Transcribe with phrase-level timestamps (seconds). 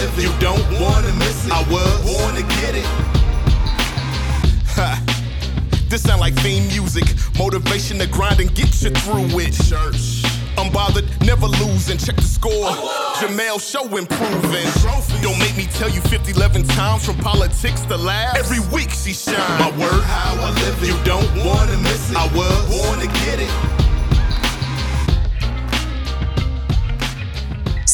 [0.00, 0.22] live it.
[0.24, 1.52] You don't wanna miss it.
[1.52, 2.86] I was born to get it.
[4.76, 5.02] Ha.
[5.88, 7.04] This sound like theme music.
[7.38, 9.52] Motivation to grind and get you through it.
[9.68, 10.24] Church.
[10.56, 11.98] Unbothered, never losing.
[11.98, 12.70] Check the score.
[13.18, 14.68] Jemele show improving.
[15.22, 18.36] Don't make me tell you 50, 11 times from politics to laugh.
[18.36, 19.36] Every week she shine.
[19.58, 20.88] My word, how I live it.
[20.88, 22.16] You don't wanna miss it.
[22.16, 23.69] I was born to get it.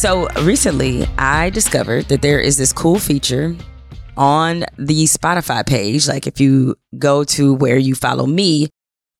[0.06, 3.56] So recently, I discovered that there is this cool feature
[4.16, 6.06] on the Spotify page.
[6.06, 8.68] Like if you go to where you follow me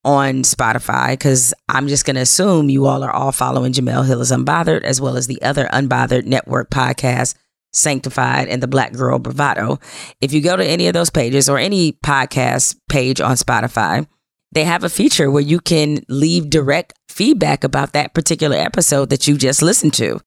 [0.04, 4.20] on Spotify, because I'm just going to assume you all are all following Jemele Hill
[4.20, 7.34] is Unbothered, as well as the other Unbothered Network podcast,
[7.73, 9.80] Sanctified and the Black Girl Bravado.
[10.20, 14.06] If you go to any of those pages or any podcast page on Spotify,
[14.52, 19.26] they have a feature where you can leave direct feedback about that particular episode that
[19.26, 20.20] you just listened to.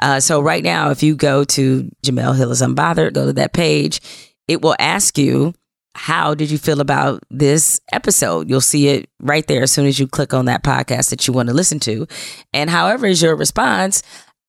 [0.00, 3.52] Uh, so right now, if you go to Jemele Hill is Unbothered, go to that
[3.52, 4.00] page,
[4.48, 5.54] it will ask you,
[5.94, 8.48] how did you feel about this episode?
[8.48, 11.34] You'll see it right there as soon as you click on that podcast that you
[11.34, 12.06] want to listen to.
[12.52, 14.02] And however is your response,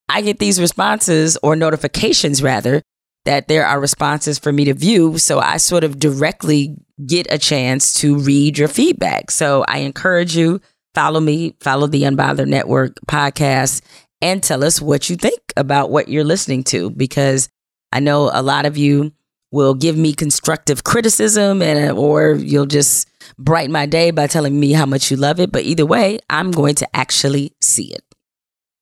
[0.07, 2.81] I get these responses or notifications rather
[3.25, 5.17] that there are responses for me to view.
[5.17, 6.75] So I sort of directly
[7.05, 9.31] get a chance to read your feedback.
[9.31, 10.61] So I encourage you,
[10.93, 13.81] follow me, follow the Unbothered Network podcast,
[14.23, 17.49] and tell us what you think about what you're listening to because
[17.91, 19.11] I know a lot of you
[19.51, 23.07] will give me constructive criticism and or you'll just
[23.37, 26.51] brighten my day by telling me how much you love it, but either way, I'm
[26.51, 28.01] going to actually see it.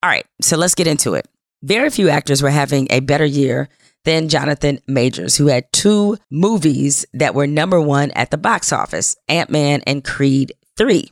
[0.03, 1.27] All right, so let's get into it.
[1.63, 3.67] Very few actors were having a better year
[4.05, 9.15] than Jonathan Majors, who had two movies that were number one at the box office
[9.27, 11.11] Ant Man and Creed 3.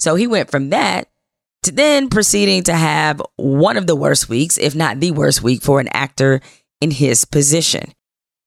[0.00, 1.08] So he went from that
[1.62, 5.62] to then proceeding to have one of the worst weeks, if not the worst week,
[5.62, 6.40] for an actor
[6.80, 7.92] in his position.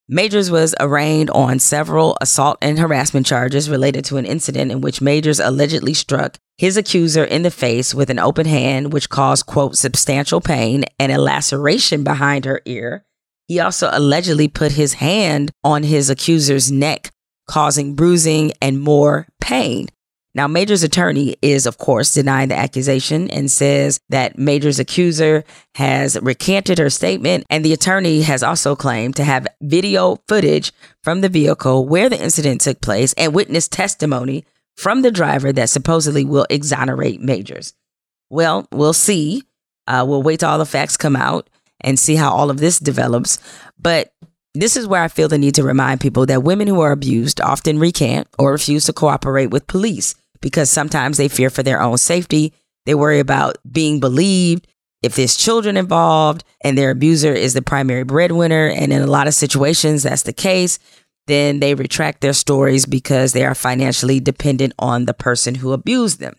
[0.10, 5.02] Majors was arraigned on several assault and harassment charges related to an incident in which
[5.02, 9.78] Majors allegedly struck his accuser in the face with an open hand, which caused, quote,
[9.78, 13.06] substantial pain and a laceration behind her ear.
[13.48, 17.12] He also allegedly put his hand on his accuser's neck,
[17.48, 19.88] causing bruising and more pain.
[20.36, 25.44] Now, Major's attorney is, of course, denying the accusation and says that Major's accuser
[25.76, 27.46] has recanted her statement.
[27.52, 30.72] And the attorney has also claimed to have video footage
[31.04, 34.44] from the vehicle where the incident took place and witness testimony
[34.76, 37.74] from the driver that supposedly will exonerate Majors.
[38.32, 39.44] Well, we'll see.
[39.86, 41.48] Uh, we'll wait till all the facts come out
[41.82, 43.38] and see how all of this develops.
[43.78, 44.12] But
[44.56, 47.40] this is where I feel the need to remind people that women who are abused
[47.42, 51.98] often recant or refuse to cooperate with police because sometimes they fear for their own
[51.98, 52.54] safety.
[52.86, 54.68] They worry about being believed.
[55.02, 59.28] If there's children involved and their abuser is the primary breadwinner, and in a lot
[59.28, 60.78] of situations that's the case,
[61.28, 66.20] then they retract their stories because they are financially dependent on the person who abused
[66.20, 66.36] them.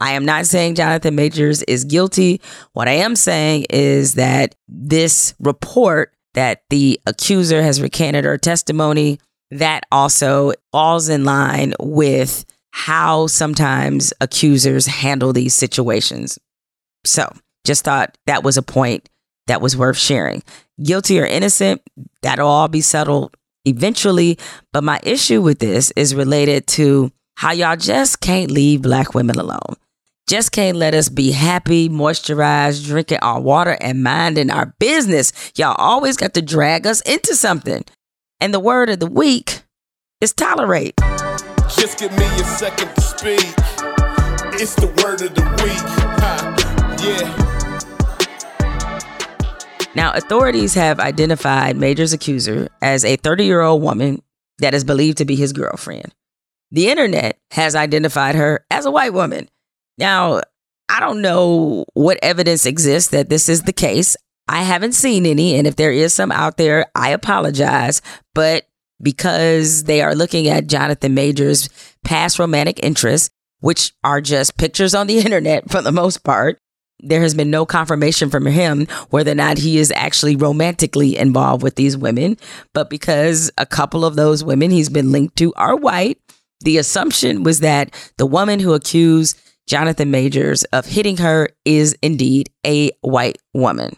[0.00, 2.40] I am not saying Jonathan Majors is guilty.
[2.72, 9.20] What I am saying is that this report that the accuser has recanted her testimony,
[9.52, 12.44] that also falls in line with
[12.76, 16.40] how sometimes accusers handle these situations.
[17.06, 17.32] So,
[17.64, 19.08] just thought that was a point
[19.46, 20.42] that was worth sharing.
[20.82, 21.82] Guilty or innocent,
[22.22, 24.40] that'll all be settled eventually.
[24.72, 29.38] But my issue with this is related to how y'all just can't leave black women
[29.38, 29.76] alone.
[30.26, 35.32] Just can't let us be happy, moisturized, drinking our water, and minding our business.
[35.54, 37.84] Y'all always got to drag us into something.
[38.40, 39.62] And the word of the week
[40.20, 41.00] is tolerate.
[41.68, 43.54] Just give me a second to speak.
[44.60, 45.82] It's the word of the week.
[47.04, 47.44] Yeah.
[49.94, 54.22] Now, authorities have identified Major's accuser as a 30 year old woman
[54.58, 56.14] that is believed to be his girlfriend.
[56.70, 59.48] The internet has identified her as a white woman.
[59.98, 60.40] Now,
[60.88, 64.16] I don't know what evidence exists that this is the case.
[64.48, 65.54] I haven't seen any.
[65.56, 68.02] And if there is some out there, I apologize.
[68.34, 68.66] But
[69.02, 71.68] because they are looking at Jonathan Major's
[72.04, 73.30] past romantic interests,
[73.60, 76.58] which are just pictures on the internet for the most part.
[77.00, 81.62] There has been no confirmation from him whether or not he is actually romantically involved
[81.62, 82.38] with these women.
[82.72, 86.18] But because a couple of those women he's been linked to are white,
[86.60, 92.50] the assumption was that the woman who accused Jonathan Majors of hitting her is indeed
[92.66, 93.96] a white woman.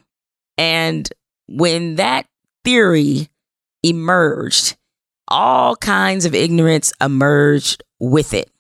[0.59, 1.09] And
[1.49, 2.27] when that
[2.65, 3.29] theory
[3.83, 4.76] emerged,
[5.29, 8.51] all kinds of ignorance emerged with it.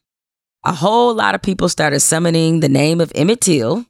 [0.64, 3.86] A whole lot of people started summoning the name of Emmett Till,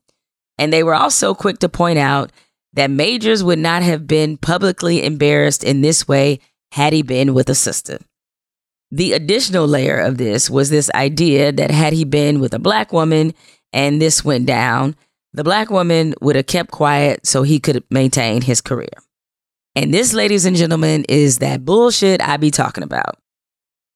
[0.58, 2.32] and they were also quick to point out
[2.74, 6.40] that Majors would not have been publicly embarrassed in this way
[6.72, 7.98] had he been with a sister.
[8.90, 12.92] The additional layer of this was this idea that had he been with a black
[12.92, 13.34] woman
[13.72, 14.94] and this went down,
[15.32, 18.88] the black woman would have kept quiet so he could maintain his career.
[19.76, 23.18] And this, ladies and gentlemen, is that bullshit I be talking about.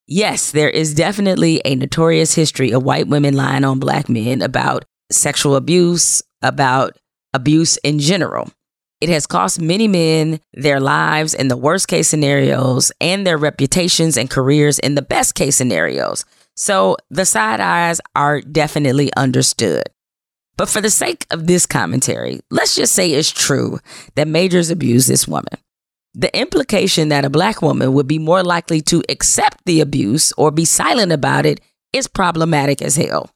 [0.07, 4.85] Yes, there is definitely a notorious history of white women lying on black men about
[5.11, 6.99] sexual abuse, about
[7.33, 8.51] abuse in general.
[9.01, 14.19] It has cost many men their lives in the worst case scenarios and their reputations
[14.19, 16.27] and careers in the best case scenarios.
[16.57, 19.85] So the side eyes are definitely understood.
[20.59, 23.79] But for the sake of this commentary, let's just say it's true
[24.17, 25.57] that Majors abused this woman.
[26.15, 30.51] The implication that a black woman would be more likely to accept the abuse or
[30.51, 31.61] be silent about it
[31.93, 33.31] is problematic as hell.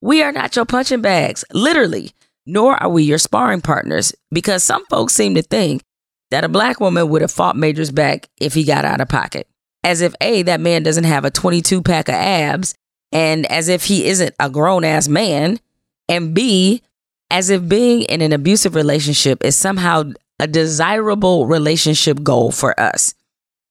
[0.00, 2.12] We are not your punching bags, literally
[2.46, 5.82] nor are we your sparring partners because some folks seem to think
[6.30, 9.48] that a black woman would have fought Majors back if he got out of pocket.
[9.82, 12.74] As if A, that man doesn't have a 22 pack of abs,
[13.12, 15.60] and as if he isn't a grown ass man,
[16.08, 16.82] and B,
[17.30, 20.04] as if being in an abusive relationship is somehow
[20.38, 23.14] a desirable relationship goal for us.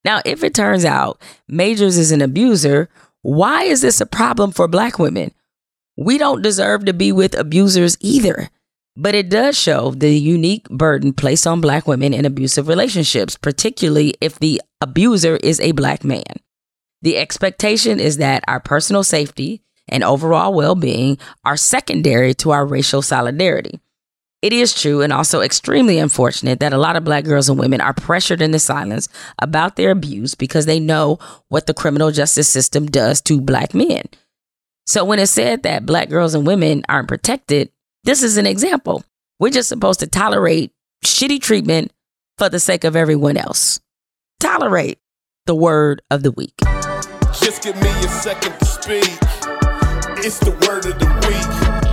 [0.06, 2.89] Now, if it turns out Majors is an abuser,
[3.21, 5.31] why is this a problem for black women?
[5.95, 8.50] We don't deserve to be with abusers either.
[8.95, 14.13] But it does show the unique burden placed on black women in abusive relationships, particularly
[14.21, 16.24] if the abuser is a black man.
[17.01, 22.66] The expectation is that our personal safety and overall well being are secondary to our
[22.66, 23.80] racial solidarity.
[24.44, 27.80] It is true and also extremely unfortunate that a lot of black girls and women
[27.80, 29.07] are pressured into silence
[29.40, 31.18] about their abuse because they know
[31.48, 34.04] what the criminal justice system does to black men.
[34.86, 37.72] So when it's said that black girls and women aren't protected,
[38.04, 39.06] this is an example.
[39.40, 40.74] We're just supposed to tolerate
[41.06, 41.94] shitty treatment
[42.38, 43.80] for the sake of everyone else.
[44.42, 45.00] Tolerate
[45.45, 46.56] the word of the week.
[47.40, 49.18] Just give me a second to speak.
[50.19, 51.93] It's the word of the week.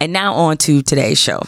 [0.00, 1.42] And now on to today's show.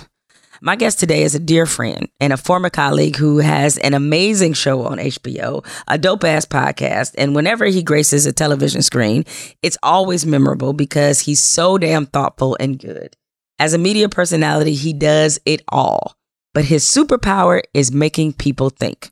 [0.63, 4.53] My guest today is a dear friend and a former colleague who has an amazing
[4.53, 7.15] show on HBO, a dope ass podcast.
[7.17, 9.25] And whenever he graces a television screen,
[9.63, 13.17] it's always memorable because he's so damn thoughtful and good.
[13.59, 16.15] As a media personality, he does it all.
[16.53, 19.11] But his superpower is making people think.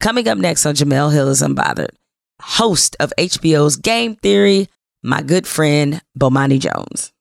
[0.00, 1.90] Coming up next on Jemele Hill is Unbothered,
[2.40, 4.68] host of HBO's Game Theory,
[5.02, 7.12] my good friend Bomani Jones.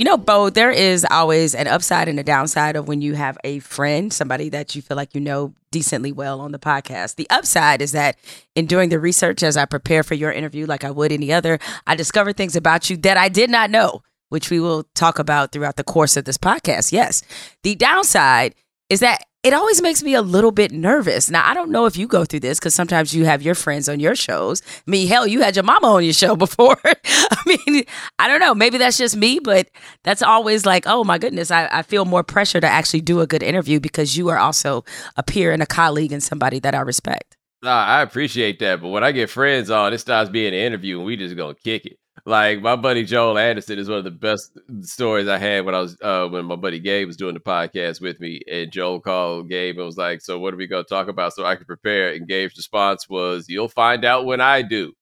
[0.00, 3.36] You know, Bo, there is always an upside and a downside of when you have
[3.44, 7.16] a friend, somebody that you feel like you know decently well on the podcast.
[7.16, 8.16] The upside is that
[8.54, 11.58] in doing the research as I prepare for your interview, like I would any other,
[11.86, 14.00] I discover things about you that I did not know,
[14.30, 16.92] which we will talk about throughout the course of this podcast.
[16.92, 17.22] Yes.
[17.62, 18.54] The downside
[18.88, 21.30] is that it always makes me a little bit nervous.
[21.30, 23.88] Now, I don't know if you go through this because sometimes you have your friends
[23.88, 24.60] on your shows.
[24.86, 26.76] I mean, hell, you had your mama on your show before.
[26.84, 27.84] I mean,
[28.18, 28.54] I don't know.
[28.54, 29.70] Maybe that's just me, but
[30.04, 33.26] that's always like, oh my goodness, I, I feel more pressure to actually do a
[33.26, 34.84] good interview because you are also
[35.16, 37.36] a peer and a colleague and somebody that I respect.
[37.62, 38.82] Nah, I appreciate that.
[38.82, 41.54] But when I get friends on, it starts being an interview and we just gonna
[41.54, 41.99] kick it.
[42.24, 45.80] Like my buddy Joel Anderson is one of the best stories I had when I
[45.80, 49.48] was uh, when my buddy Gabe was doing the podcast with me, and Joel called
[49.48, 52.12] Gabe and was like, "So what are we to talk about so I can prepare?"
[52.12, 54.92] And Gabe's response was, "You'll find out when I do."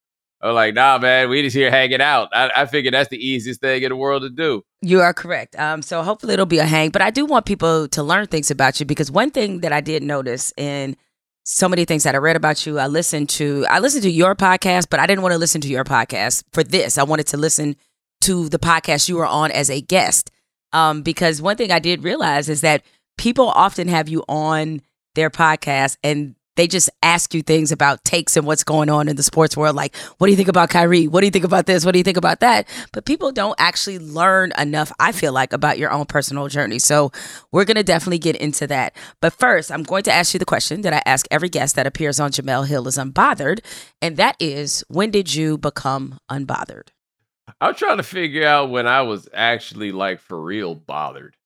[0.41, 3.61] I'm like, "Nah, man, we just here hanging out." I, I figure that's the easiest
[3.61, 4.63] thing in the world to do.
[4.81, 5.59] You are correct.
[5.59, 8.51] Um, so hopefully it'll be a hang, but I do want people to learn things
[8.51, 10.97] about you because one thing that I did notice in
[11.51, 12.79] so many things that I read about you.
[12.79, 15.69] I listened to I listened to your podcast, but I didn't want to listen to
[15.69, 16.99] your podcast for this.
[16.99, 17.75] I wanted to listen
[18.21, 20.31] to the podcast you were on as a guest.
[20.75, 22.83] Um, because one thing I did realize is that
[23.17, 24.83] people often have you on
[25.15, 29.15] their podcast and they just ask you things about takes and what's going on in
[29.15, 29.77] the sports world.
[29.77, 31.07] Like, what do you think about Kyrie?
[31.07, 31.85] What do you think about this?
[31.85, 32.67] What do you think about that?
[32.93, 36.81] But people don't actually learn enough, I feel like, about your own personal journey.
[36.81, 37.13] So
[37.53, 38.97] we're going to definitely get into that.
[39.21, 41.87] But first, I'm going to ask you the question that I ask every guest that
[41.87, 43.61] appears on Jemele Hill is Unbothered.
[44.03, 46.89] And that is, when did you become unbothered?
[47.61, 51.37] I'm trying to figure out when I was actually like for real bothered.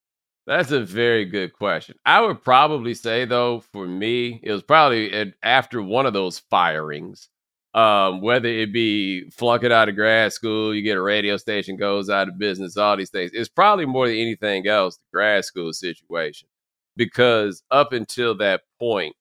[0.47, 1.97] That's a very good question.
[2.05, 7.29] I would probably say though, for me, it was probably after one of those firings.
[7.75, 12.11] Um, whether it be flunking out of grad school, you get a radio station goes
[12.11, 13.31] out of business, all these things.
[13.33, 16.49] It's probably more than anything else the grad school situation.
[16.97, 19.17] because up until that point,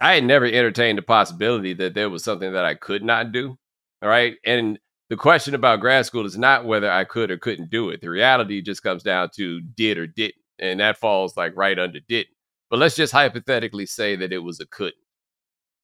[0.00, 3.56] I had never entertained the possibility that there was something that I could not do.
[4.02, 4.36] All right.
[4.44, 4.78] And
[5.12, 8.00] the question about grad school is not whether I could or couldn't do it.
[8.00, 10.40] The reality just comes down to did or didn't.
[10.58, 12.34] And that falls like right under didn't.
[12.70, 14.94] But let's just hypothetically say that it was a couldn't.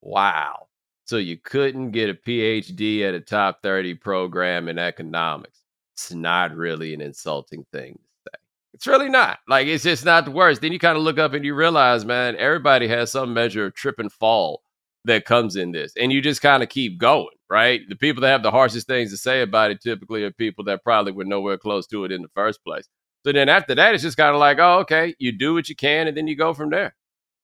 [0.01, 0.69] Wow.
[1.05, 5.61] So you couldn't get a PhD at a top 30 program in economics.
[5.93, 8.41] It's not really an insulting thing to say.
[8.73, 9.41] It's really not.
[9.47, 10.63] Like, it's just not the worst.
[10.63, 13.75] Then you kind of look up and you realize, man, everybody has some measure of
[13.75, 14.63] trip and fall
[15.05, 15.93] that comes in this.
[16.01, 17.81] And you just kind of keep going, right?
[17.89, 20.85] The people that have the harshest things to say about it typically are people that
[20.85, 22.89] probably were nowhere close to it in the first place.
[23.25, 25.77] So then after that, it's just kind of like, oh, okay, you do what you
[25.77, 26.95] can and then you go from there.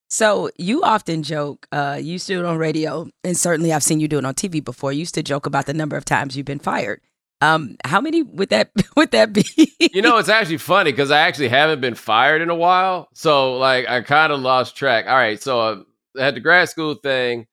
[0.09, 3.83] So you often joke, uh, you used to do it on radio, and certainly I've
[3.83, 4.93] seen you do it on TV before.
[4.93, 7.01] You used to joke about the number of times you've been fired.
[7.41, 9.45] Um, how many would that would that be?
[9.81, 13.57] you know, it's actually funny because I actually haven't been fired in a while, so
[13.57, 15.07] like I kind of lost track.
[15.07, 15.83] All right, so uh,
[16.19, 17.47] I had the grad school thing.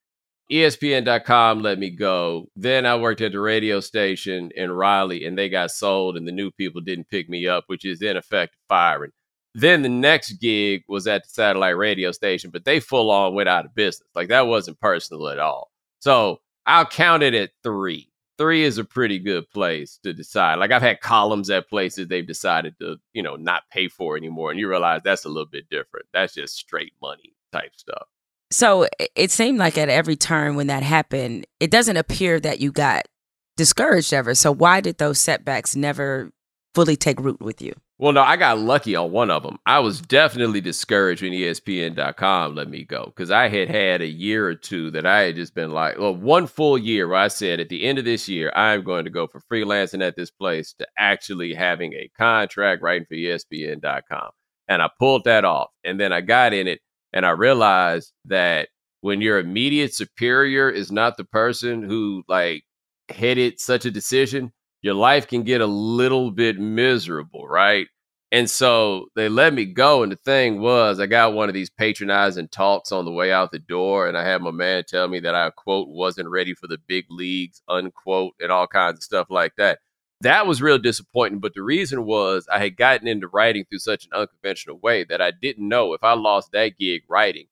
[0.51, 2.47] ESPN.com let me go.
[2.55, 6.31] Then I worked at the radio station in Raleigh, and they got sold, and the
[6.31, 9.11] new people didn't pick me up, which is in effect firing.
[9.53, 13.49] Then the next gig was at the satellite radio station, but they full on went
[13.49, 14.07] out of business.
[14.15, 15.71] Like that wasn't personal at all.
[15.99, 18.09] So I'll count it at three.
[18.37, 20.55] Three is a pretty good place to decide.
[20.55, 24.51] Like I've had columns at places they've decided to, you know, not pay for anymore.
[24.51, 26.07] And you realize that's a little bit different.
[26.13, 28.07] That's just straight money type stuff.
[28.51, 32.71] So it seemed like at every turn when that happened, it doesn't appear that you
[32.71, 33.07] got
[33.55, 34.35] discouraged ever.
[34.35, 36.31] So why did those setbacks never
[36.75, 37.73] fully take root with you?
[37.97, 39.59] Well, no, I got lucky on one of them.
[39.67, 44.47] I was definitely discouraged when ESPN.com let me go because I had had a year
[44.47, 47.59] or two that I had just been like, well, one full year where I said
[47.59, 50.73] at the end of this year, I'm going to go from freelancing at this place
[50.79, 54.31] to actually having a contract writing for ESPN.com.
[54.67, 55.69] And I pulled that off.
[55.83, 56.81] And then I got in it
[57.13, 58.69] and I realized that
[59.01, 62.63] when your immediate superior is not the person who like
[63.09, 64.51] headed such a decision,
[64.81, 67.87] your life can get a little bit miserable, right?
[68.31, 70.03] And so they let me go.
[70.03, 73.51] And the thing was, I got one of these patronizing talks on the way out
[73.51, 74.07] the door.
[74.07, 77.05] And I had my man tell me that I, quote, wasn't ready for the big
[77.09, 79.79] leagues, unquote, and all kinds of stuff like that.
[80.21, 81.39] That was real disappointing.
[81.39, 85.21] But the reason was I had gotten into writing through such an unconventional way that
[85.21, 87.47] I didn't know if I lost that gig writing,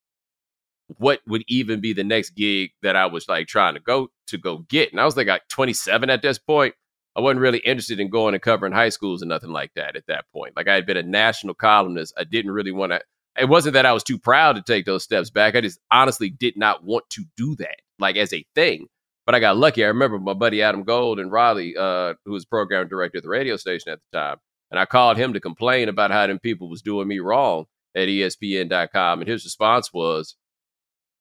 [0.98, 4.38] what would even be the next gig that I was like trying to go to
[4.38, 4.92] go get.
[4.92, 6.76] And I was like, like 27 at this point.
[7.16, 10.06] I wasn't really interested in going and covering high schools and nothing like that at
[10.08, 10.56] that point.
[10.56, 12.14] Like I had been a national columnist.
[12.18, 13.02] I didn't really want to.
[13.38, 15.56] It wasn't that I was too proud to take those steps back.
[15.56, 18.88] I just honestly did not want to do that, like as a thing.
[19.30, 19.84] But I got lucky.
[19.84, 23.30] I remember my buddy Adam Gold and Riley, uh, who was program director at the
[23.30, 24.38] radio station at the time,
[24.72, 28.08] and I called him to complain about how them people was doing me wrong at
[28.08, 30.36] ESPN.com, and his response was,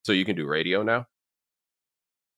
[0.01, 1.05] "So you can do radio now?"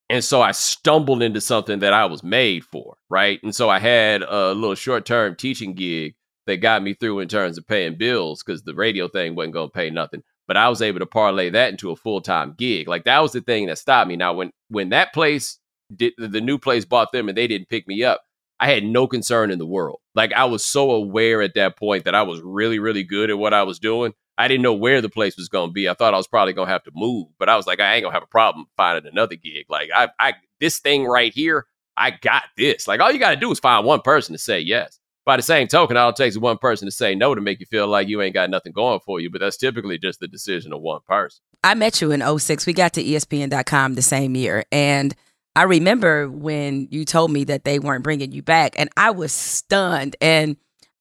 [0.10, 3.42] And so I stumbled into something that I was made for, right?
[3.42, 6.16] And so I had a little short term teaching gig
[6.48, 9.70] that got me through in terms of paying bills because the radio thing wasn't going
[9.70, 10.22] to pay nothing.
[10.50, 12.90] But I was able to parlay that into a full time gig.
[12.90, 14.18] Like that was the thing that stopped me.
[14.18, 15.60] Now, when when that place
[15.96, 18.22] did the new place bought them and they didn't pick me up,
[18.60, 20.00] I had no concern in the world.
[20.16, 23.38] Like I was so aware at that point that I was really, really good at
[23.38, 25.88] what I was doing I didn't know where the place was going to be.
[25.88, 27.94] I thought I was probably going to have to move, but I was like, I
[27.94, 29.66] ain't to have a problem finding another gig.
[29.70, 32.88] Like, I, I, this thing right here, I got this.
[32.88, 35.00] Like, all you got to do is find one person to say yes.
[35.26, 37.60] By the same token, all it takes is one person to say no to make
[37.60, 39.30] you feel like you ain't got nothing going for you.
[39.30, 41.44] But that's typically just the decision of one person.
[41.64, 42.66] I met you in 06.
[42.66, 44.66] We got to ESPN.com the same year.
[44.72, 45.14] And
[45.56, 49.32] I remember when you told me that they weren't bringing you back, and I was
[49.32, 50.16] stunned.
[50.22, 50.56] And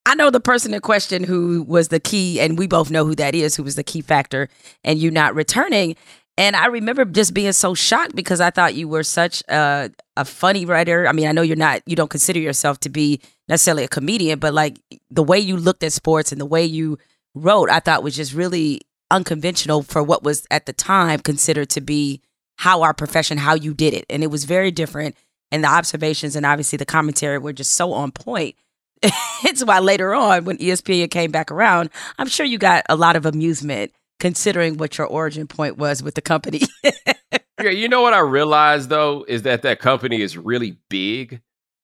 [0.06, 3.14] I know the person in question who was the key, and we both know who
[3.16, 4.48] that is, who was the key factor,
[4.82, 5.96] and you not returning.
[6.36, 10.24] And I remember just being so shocked because I thought you were such a, a
[10.24, 11.06] funny writer.
[11.06, 14.38] I mean, I know you're not, you don't consider yourself to be necessarily a comedian,
[14.38, 14.80] but like
[15.10, 16.98] the way you looked at sports and the way you
[17.34, 18.80] wrote, I thought was just really
[19.10, 22.22] unconventional for what was at the time considered to be
[22.60, 24.04] how our profession, how you did it.
[24.10, 25.16] And it was very different.
[25.50, 28.54] And the observations and obviously the commentary were just so on point
[29.44, 33.16] it's why later on, when ESPN came back around, I'm sure you got a lot
[33.16, 36.60] of amusement considering what your origin point was with the company.
[36.84, 41.40] yeah, you know what I realized though is that that company is really big.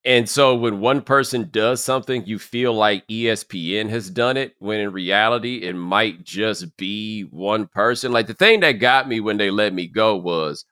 [0.06, 4.80] And so when one person does something, you feel like ESPN has done it, when
[4.80, 8.12] in reality, it might just be one person.
[8.12, 10.64] Like the thing that got me when they let me go was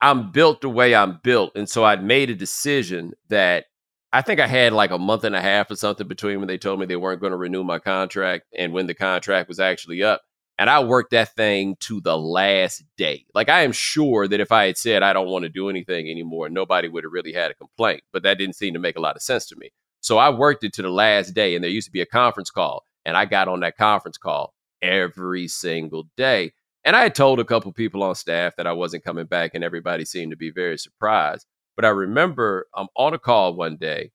[0.00, 1.52] I'm built the way I'm built.
[1.56, 3.66] And so I'd made a decision that
[4.12, 6.58] I think I had like a month and a half or something between when they
[6.58, 10.02] told me they weren't going to renew my contract and when the contract was actually
[10.02, 10.22] up.
[10.58, 13.24] And I worked that thing to the last day.
[13.32, 16.10] Like I am sure that if I had said I don't want to do anything
[16.10, 18.02] anymore, nobody would have really had a complaint.
[18.12, 19.70] But that didn't seem to make a lot of sense to me.
[20.00, 22.50] So I worked it to the last day, and there used to be a conference
[22.50, 26.52] call, and I got on that conference call every single day.
[26.84, 29.64] And I had told a couple people on staff that I wasn't coming back, and
[29.64, 31.46] everybody seemed to be very surprised.
[31.76, 34.12] But I remember I'm on a call one day,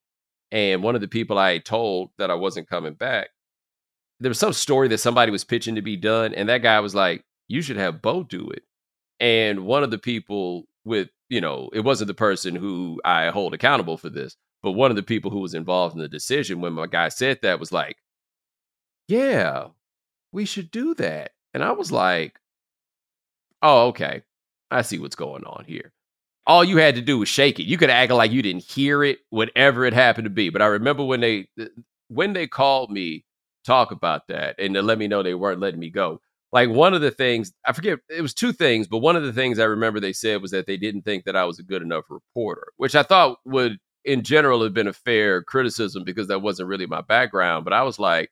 [0.50, 3.28] and one of the people I had told that I wasn't coming back,
[4.20, 6.94] there was some story that somebody was pitching to be done, and that guy was
[6.94, 8.62] like, "You should have Bo do it."
[9.20, 13.54] And one of the people with, you know, it wasn't the person who I hold
[13.54, 16.72] accountable for this, but one of the people who was involved in the decision when
[16.72, 17.96] my guy said that was like,
[19.08, 19.68] Yeah,
[20.32, 21.32] we should do that.
[21.52, 22.40] And I was like,
[23.62, 24.22] Oh, okay.
[24.70, 25.92] I see what's going on here.
[26.46, 27.64] All you had to do was shake it.
[27.64, 30.50] You could act like you didn't hear it, whatever it happened to be.
[30.50, 31.48] But I remember when they
[32.08, 33.24] when they called me
[33.64, 36.20] talk about that and to let me know they weren't letting me go.
[36.52, 39.32] Like one of the things I forget it was two things, but one of the
[39.32, 41.82] things I remember they said was that they didn't think that I was a good
[41.82, 46.42] enough reporter, which I thought would in general have been a fair criticism because that
[46.42, 47.64] wasn't really my background.
[47.64, 48.30] But I was like,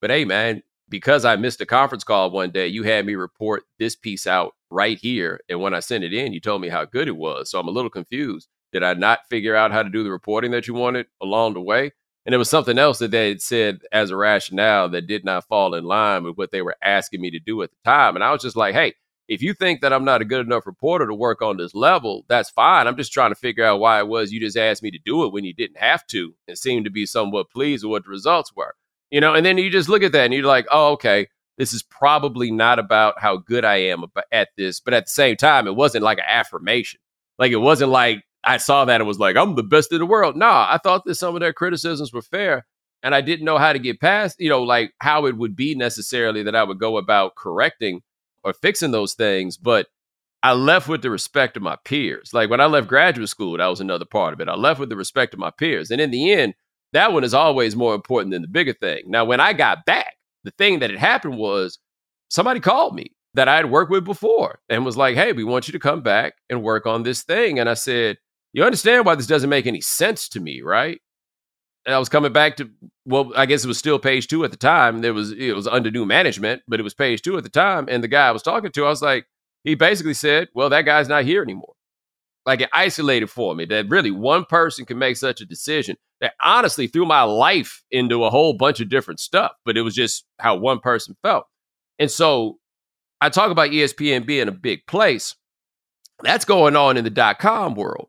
[0.00, 3.62] but hey, man, because I missed a conference call one day, you had me report
[3.78, 5.40] this piece out right here.
[5.48, 7.50] And when I sent it in, you told me how good it was.
[7.50, 8.48] So I'm a little confused.
[8.72, 11.60] Did I not figure out how to do the reporting that you wanted along the
[11.60, 11.92] way?
[12.26, 15.74] And it was something else that they said as a rationale that did not fall
[15.74, 18.14] in line with what they were asking me to do at the time.
[18.14, 18.94] And I was just like, hey,
[19.28, 22.24] if you think that I'm not a good enough reporter to work on this level,
[22.28, 22.86] that's fine.
[22.86, 25.24] I'm just trying to figure out why it was you just asked me to do
[25.24, 28.10] it when you didn't have to and seemed to be somewhat pleased with what the
[28.10, 28.74] results were.
[29.10, 31.72] You know, and then you just look at that and you're like, oh, okay, this
[31.72, 34.80] is probably not about how good I am at this.
[34.80, 37.00] But at the same time, it wasn't like an affirmation.
[37.38, 40.06] Like it wasn't like I saw that and was like, I'm the best in the
[40.06, 40.36] world.
[40.36, 42.66] Nah, I thought that some of their criticisms were fair.
[43.02, 45.74] And I didn't know how to get past, you know, like how it would be
[45.74, 48.00] necessarily that I would go about correcting
[48.42, 49.88] or fixing those things, but
[50.42, 52.32] I left with the respect of my peers.
[52.34, 54.48] Like when I left graduate school, that was another part of it.
[54.48, 55.90] I left with the respect of my peers.
[55.90, 56.54] And in the end,
[56.92, 59.04] that one is always more important than the bigger thing.
[59.06, 61.78] Now, when I got back, the thing that had happened was
[62.28, 65.66] somebody called me that I had worked with before and was like, hey, we want
[65.66, 67.58] you to come back and work on this thing.
[67.58, 68.18] And I said,
[68.54, 71.00] you understand why this doesn't make any sense to me, right?
[71.86, 72.70] and I was coming back to
[73.06, 75.00] well, I guess it was still page two at the time.
[75.00, 77.86] There was it was under new management, but it was page two at the time.
[77.90, 79.26] And the guy I was talking to, I was like,
[79.64, 81.74] he basically said, Well, that guy's not here anymore.
[82.46, 86.34] Like it isolated for me that really one person can make such a decision that
[86.42, 90.24] honestly threw my life into a whole bunch of different stuff, but it was just
[90.38, 91.44] how one person felt.
[91.98, 92.58] And so
[93.20, 95.34] I talk about ESPN being a big place.
[96.22, 98.08] That's going on in the dot com world.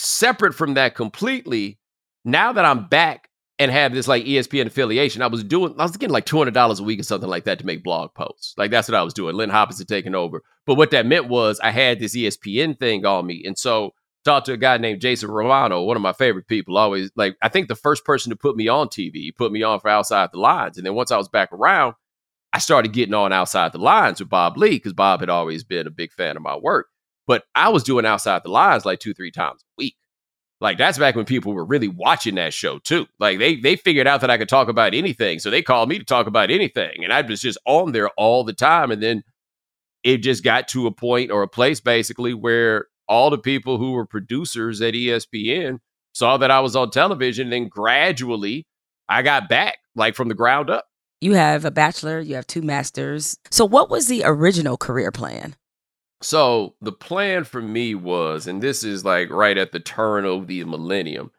[0.00, 1.78] Separate from that completely
[2.24, 5.96] now that I'm back and have this like ESPN affiliation, I was doing, I was
[5.96, 8.54] getting like $200 a week or something like that to make blog posts.
[8.56, 9.36] Like that's what I was doing.
[9.36, 10.42] Lynn Hoppers had taken over.
[10.66, 13.42] But what that meant was I had this ESPN thing on me.
[13.44, 13.92] And so
[14.24, 16.78] talked to a guy named Jason Romano, one of my favorite people.
[16.78, 19.62] Always like, I think the first person to put me on TV, he put me
[19.62, 20.78] on for Outside the Lines.
[20.78, 21.94] And then once I was back around,
[22.52, 25.86] I started getting on Outside the Lines with Bob Ley because Bob had always been
[25.86, 26.88] a big fan of my work.
[27.30, 29.94] But I was doing Outside the Lines like two, three times a week.
[30.60, 33.06] Like that's back when people were really watching that show too.
[33.20, 36.00] Like they they figured out that I could talk about anything, so they called me
[36.00, 38.90] to talk about anything, and I was just on there all the time.
[38.90, 39.22] And then
[40.02, 43.92] it just got to a point or a place basically where all the people who
[43.92, 45.78] were producers at ESPN
[46.12, 48.66] saw that I was on television, and then gradually
[49.08, 50.86] I got back like from the ground up.
[51.20, 53.38] You have a bachelor, you have two masters.
[53.52, 55.54] So what was the original career plan?
[56.22, 60.46] So the plan for me was, and this is like right at the turn of
[60.46, 61.30] the millennium,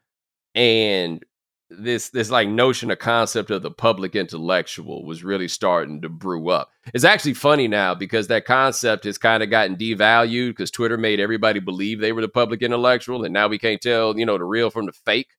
[0.56, 1.24] and
[1.70, 6.50] this this like notion or concept of the public intellectual was really starting to brew
[6.50, 6.70] up.
[6.94, 11.20] It's actually funny now because that concept has kind of gotten devalued because Twitter made
[11.20, 14.44] everybody believe they were the public intellectual, and now we can't tell you know the
[14.46, 15.30] real from the fake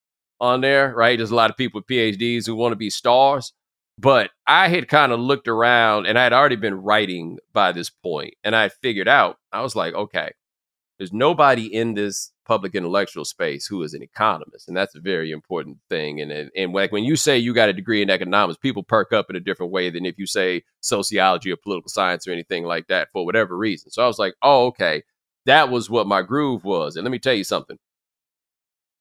[0.41, 1.19] on there, right?
[1.19, 3.53] There's a lot of people with PhDs who want to be stars.
[3.99, 7.91] But I had kind of looked around and I had already been writing by this
[7.91, 10.33] point, and I figured out, I was like, okay,
[10.99, 15.31] there's nobody in this public intellectual space who is an economist, and that's a very
[15.31, 16.21] important thing.
[16.21, 19.29] And and like when you say you got a degree in economics, people perk up
[19.29, 22.87] in a different way than if you say sociology or political science or anything like
[22.89, 23.91] that for whatever reason.
[23.91, 25.03] So I was like, oh, okay,
[25.47, 26.97] that was what my groove was.
[26.97, 27.79] And let me tell you something.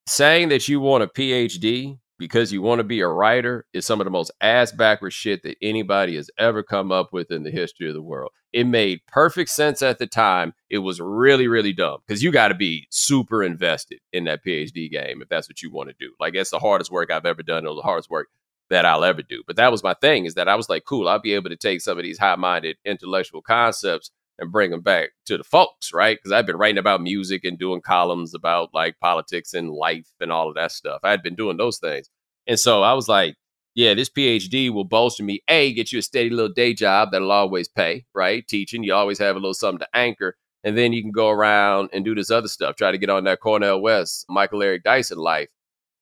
[0.07, 3.99] Saying that you want a PhD because you want to be a writer is some
[3.99, 7.49] of the most ass backwards shit that anybody has ever come up with in the
[7.49, 8.29] history of the world.
[8.53, 10.53] It made perfect sense at the time.
[10.69, 14.87] It was really, really dumb because you got to be super invested in that PhD
[14.91, 16.13] game if that's what you want to do.
[16.19, 17.63] Like, it's the hardest work I've ever done.
[17.63, 18.27] Was the hardest work
[18.69, 19.41] that I'll ever do.
[19.47, 21.57] But that was my thing is that I was like, cool, I'll be able to
[21.57, 25.93] take some of these high minded intellectual concepts and bring them back to the folks,
[25.93, 26.17] right?
[26.17, 30.31] Because I've been writing about music and doing columns about like politics and life and
[30.31, 30.99] all of that stuff.
[31.03, 32.09] I had been doing those things.
[32.47, 33.35] And so I was like,
[33.75, 35.41] yeah, this PhD will bolster me.
[35.47, 38.45] A, get you a steady little day job that'll always pay, right?
[38.47, 40.35] Teaching, you always have a little something to anchor.
[40.63, 43.23] And then you can go around and do this other stuff, try to get on
[43.23, 45.49] that Cornel West, Michael Eric Dyson life.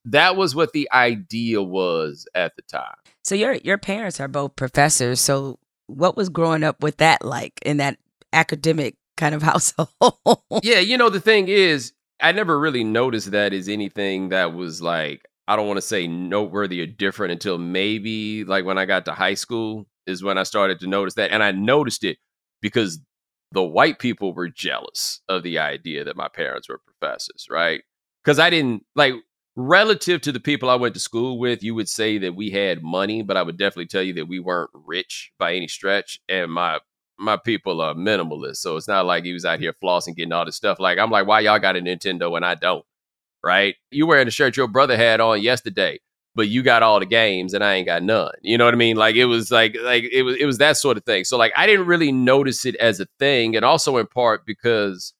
[0.05, 2.95] That was what the idea was at the time.
[3.23, 5.19] So your your parents are both professors.
[5.19, 7.97] So what was growing up with that like in that
[8.33, 10.17] academic kind of household?
[10.63, 14.81] yeah, you know the thing is, I never really noticed that as anything that was
[14.81, 19.05] like I don't want to say noteworthy or different until maybe like when I got
[19.05, 21.31] to high school is when I started to notice that.
[21.31, 22.17] And I noticed it
[22.61, 22.99] because
[23.51, 27.81] the white people were jealous of the idea that my parents were professors, right?
[28.23, 29.15] Because I didn't like
[29.55, 32.83] relative to the people I went to school with, you would say that we had
[32.83, 36.19] money, but I would definitely tell you that we weren't rich by any stretch.
[36.29, 36.79] And my
[37.19, 38.57] my people are minimalist.
[38.57, 40.79] So it's not like he was out here flossing, getting all this stuff.
[40.79, 42.85] Like I'm like, why y'all got a Nintendo and I don't?
[43.43, 43.75] right?
[43.91, 45.99] You wearing the shirt your brother had on yesterday,
[46.35, 48.31] but you got all the games and I ain't got none.
[48.41, 48.97] You know what I mean?
[48.97, 51.23] Like it was like like it was it was that sort of thing.
[51.23, 55.13] So like I didn't really notice it as a thing, and also in part because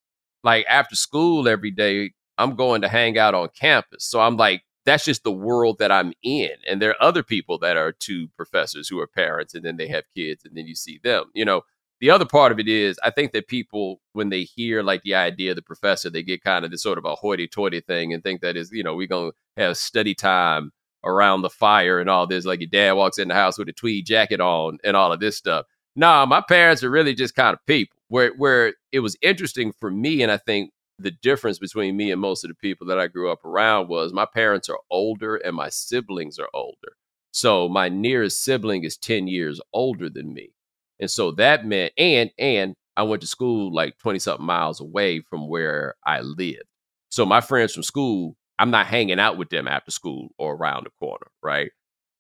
[0.44, 4.06] like after school every day I'm going to hang out on campus.
[4.06, 6.52] So I'm like that's just the world that I'm in.
[6.68, 9.88] And there are other people that are two professors who are parents and then they
[9.90, 11.26] have kids and then you see them.
[11.34, 11.64] You know,
[12.00, 15.16] the other part of it is I think that people when they hear like the
[15.16, 18.24] idea of the professor, they get kind of this sort of a hoity-toity thing and
[18.24, 20.72] think that is, you know, we're gonna have study time
[21.04, 22.46] around the fire and all this.
[22.46, 25.20] Like your dad walks in the house with a tweed jacket on and all of
[25.20, 25.66] this stuff.
[25.96, 27.98] Nah, my parents are really just kind of people.
[28.08, 32.20] Where where it was interesting for me, and I think the difference between me and
[32.20, 35.56] most of the people that I grew up around was my parents are older and
[35.56, 36.94] my siblings are older.
[37.32, 40.52] So my nearest sibling is 10 years older than me.
[41.00, 45.22] And so that meant and and I went to school like 20 something miles away
[45.22, 46.64] from where I lived.
[47.10, 50.86] So my friends from school, I'm not hanging out with them after school or around
[50.86, 51.72] the corner, right?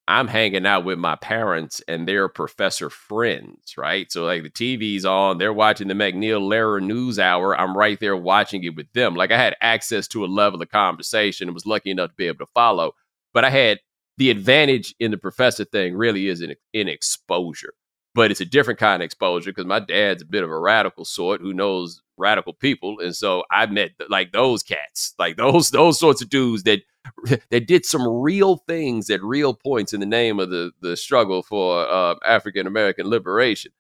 [0.08, 4.12] I'm hanging out with my parents and their professor friends, right?
[4.12, 7.56] So like the TV's on, they're watching the MacNeil Lehrer News Hour.
[7.56, 9.14] I'm right there watching it with them.
[9.16, 12.26] Like I had access to a level of conversation and was lucky enough to be
[12.26, 12.94] able to follow.
[13.36, 13.80] But I had
[14.18, 17.74] the advantage in the professor thing really is in, in exposure
[18.16, 21.06] but it's a different kind of exposure because my dad's a bit of a radical
[21.06, 26.00] sort who knows radical people and so i met like those cats like those those
[26.00, 26.82] sorts of dudes that
[27.50, 31.42] that did some real things at real points in the name of the the struggle
[31.44, 33.72] for uh, african american liberation.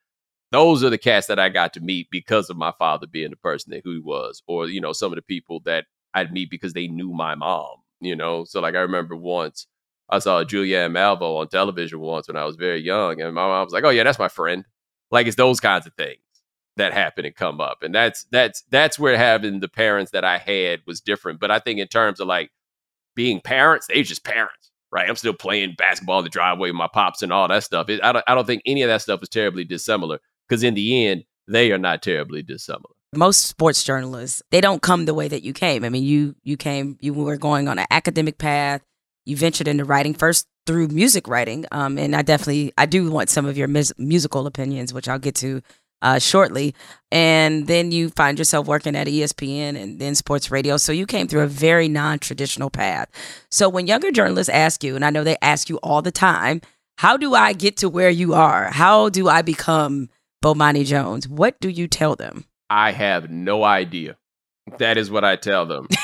[0.51, 3.35] Those are the cats that i got to meet because of my father being the
[3.35, 6.49] person that who he was or you know some of the people that i'd meet
[6.49, 8.45] because they knew my mom you know?
[8.45, 9.67] So like i remember once
[10.09, 13.65] I saw Julianne Malveaux on television once when I was very young, and my mom
[13.65, 14.65] was like, "Oh yeah, that's my friend."
[15.11, 16.19] Like it's those kinds of things
[16.77, 20.37] that happen and come up, and that's that's that's where having the parents that I
[20.37, 21.39] had was different.
[21.39, 22.51] But I think in terms of like
[23.15, 25.09] being parents, they just parents, right?
[25.09, 27.89] I'm still playing basketball in the driveway with my pops and all that stuff.
[27.89, 30.73] It, I don't I don't think any of that stuff is terribly dissimilar because in
[30.73, 35.27] the end, they are not terribly dissimilar most sports journalists they don't come the way
[35.27, 38.81] that you came i mean you you came you were going on an academic path
[39.29, 41.65] you ventured into writing first through music writing.
[41.71, 45.19] Um, and I definitely, I do want some of your mus- musical opinions, which I'll
[45.19, 45.61] get to
[46.01, 46.75] uh, shortly.
[47.11, 50.77] And then you find yourself working at ESPN and then sports radio.
[50.77, 53.09] So you came through a very non traditional path.
[53.49, 56.61] So when younger journalists ask you, and I know they ask you all the time,
[56.97, 58.65] how do I get to where you are?
[58.65, 60.09] How do I become
[60.43, 61.27] Bomani Jones?
[61.27, 62.45] What do you tell them?
[62.69, 64.17] I have no idea.
[64.77, 65.87] That is what I tell them.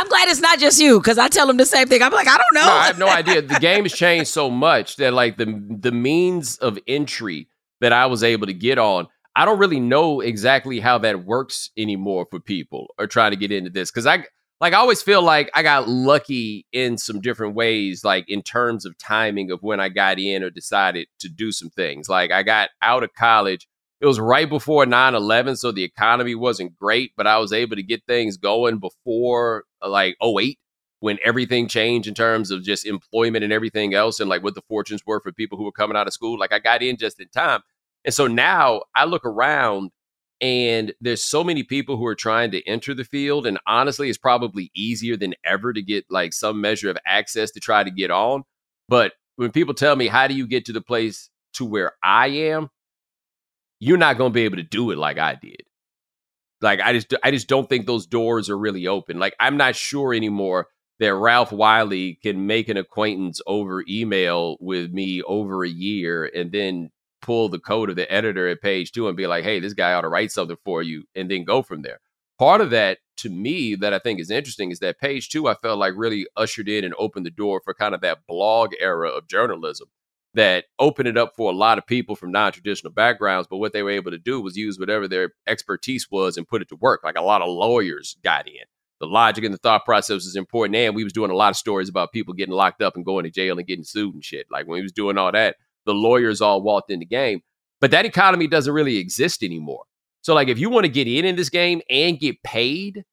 [0.00, 2.00] I'm glad it's not just you because I tell them the same thing.
[2.00, 2.66] I'm like, I don't know.
[2.66, 3.42] No, I have no idea.
[3.42, 7.48] The game has changed so much that like the the means of entry
[7.82, 11.68] that I was able to get on, I don't really know exactly how that works
[11.76, 14.24] anymore for people or trying to get into this because I
[14.58, 18.86] like I always feel like I got lucky in some different ways, like in terms
[18.86, 22.08] of timing of when I got in or decided to do some things.
[22.08, 23.68] Like I got out of college
[24.00, 27.82] it was right before 9-11 so the economy wasn't great but i was able to
[27.82, 30.58] get things going before Uh, like 08
[31.00, 34.62] when everything changed in terms of just employment and everything else and like what the
[34.68, 37.20] fortunes were for people who were coming out of school like i got in just
[37.20, 37.60] in time
[38.04, 39.90] and so now i look around
[40.40, 43.46] And there's so many people who are trying to enter the field.
[43.46, 47.60] And honestly, it's probably easier than ever to get like some measure of access to
[47.60, 48.44] try to get on.
[48.88, 52.28] But when people tell me, how do you get to the place to where I
[52.28, 52.70] am?
[53.80, 55.62] You're not going to be able to do it like I did.
[56.60, 59.18] Like I just I just don't think those doors are really open.
[59.18, 60.66] Like I'm not sure anymore
[60.98, 66.52] that Ralph Wiley can make an acquaintance over email with me over a year and
[66.52, 66.90] then
[67.22, 69.94] pull the code of the editor at page two and be like, hey, this guy
[69.94, 72.00] ought to write something for you and then go from there.
[72.38, 75.54] Part of that to me that I think is interesting is that page two, I
[75.54, 79.08] felt like really ushered in and opened the door for kind of that blog era
[79.08, 79.88] of journalism
[80.34, 83.82] that opened it up for a lot of people from non-traditional backgrounds but what they
[83.82, 87.00] were able to do was use whatever their expertise was and put it to work
[87.02, 88.64] like a lot of lawyers got in.
[89.00, 91.56] The logic and the thought process is important and we was doing a lot of
[91.56, 94.46] stories about people getting locked up and going to jail and getting sued and shit
[94.50, 97.40] like when we was doing all that the lawyers all walked in the game
[97.80, 99.84] but that economy doesn't really exist anymore.
[100.22, 103.04] So like if you want to get in in this game and get paid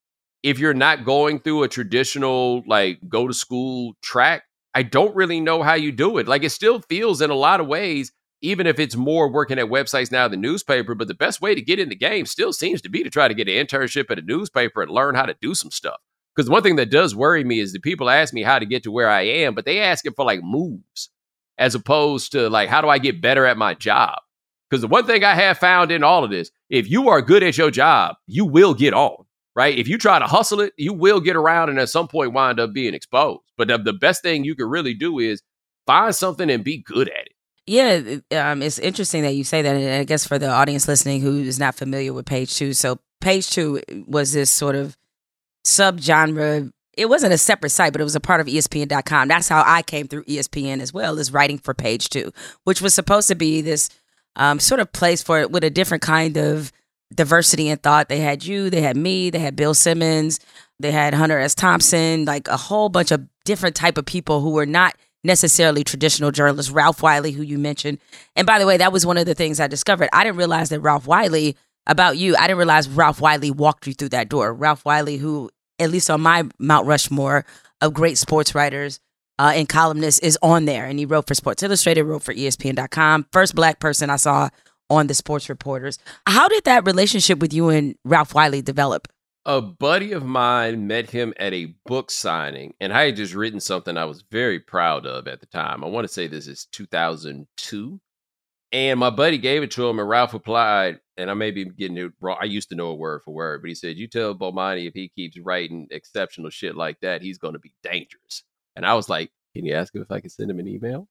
[0.44, 4.44] if you're not going through a traditional like go to school track
[4.78, 6.28] I don't really know how you do it.
[6.28, 8.12] Like it still feels in a lot of ways,
[8.44, 11.64] even if it's more working at websites now than newspaper, but the best way to
[11.64, 14.20] get in the game still seems to be to try to get an internship at
[14.20, 15.96] a newspaper and learn how to do some stuff.
[16.36, 18.84] Because one thing that does worry me is that people ask me how to get
[18.84, 21.10] to where I am, but they ask it for like moves
[21.58, 24.20] as opposed to like, how do I get better at my job?
[24.70, 27.42] Because the one thing I have found in all of this, if you are good
[27.42, 29.26] at your job, you will get on
[29.58, 29.76] right?
[29.76, 32.60] If you try to hustle it, you will get around and at some point wind
[32.60, 33.42] up being exposed.
[33.58, 35.42] But the, the best thing you can really do is
[35.88, 37.32] find something and be good at it.
[37.66, 39.76] Yeah, um, it's interesting that you say that.
[39.76, 43.00] And I guess for the audience listening who is not familiar with Page Two, so
[43.20, 44.96] Page Two was this sort of
[45.66, 46.72] subgenre.
[46.96, 49.28] It wasn't a separate site, but it was a part of ESPN.com.
[49.28, 52.32] That's how I came through ESPN as well as writing for Page Two,
[52.64, 53.90] which was supposed to be this
[54.36, 56.72] um, sort of place for it with a different kind of
[57.14, 58.10] diversity in thought.
[58.10, 60.40] They had you, they had me, they had Bill Simmons,
[60.80, 61.56] they had Hunter S.
[61.56, 66.32] Thompson, like a whole bunch of different type of people who were not necessarily traditional
[66.32, 66.72] journalists.
[66.72, 68.00] Ralph Wiley, who you mentioned,
[68.36, 70.10] and by the way, that was one of the things I discovered.
[70.14, 71.56] I didn't realize that Ralph Wiley
[71.88, 72.36] about you.
[72.36, 74.54] I didn't realize Ralph Wiley walked you through that door.
[74.54, 77.46] Ralph Wiley, who at least on my Mount Rushmore
[77.82, 79.00] of great sports writers.
[79.40, 83.28] Uh, and columnists is on there, and he wrote for Sports Illustrated, wrote for ESPN.com.
[83.32, 84.50] First black person I saw
[84.90, 86.00] on the sports reporters.
[86.26, 89.08] How did that relationship with you and Ralph Wiley develop?
[89.46, 93.62] A buddy of mine met him at a book signing, and I had just written
[93.62, 95.84] something I was very proud of at the time.
[95.84, 98.02] I want to say this is 2002.
[98.74, 101.98] And my buddy gave it to him, and Ralph replied, and I may be getting
[101.98, 102.38] it wrong.
[102.42, 104.94] I used to know it word for word, but he said, You tell Bomani if
[104.94, 108.44] he keeps writing exceptional shit like that, he's going to be dangerous.
[108.76, 111.08] And I was like, Can you ask him if I can send him an email?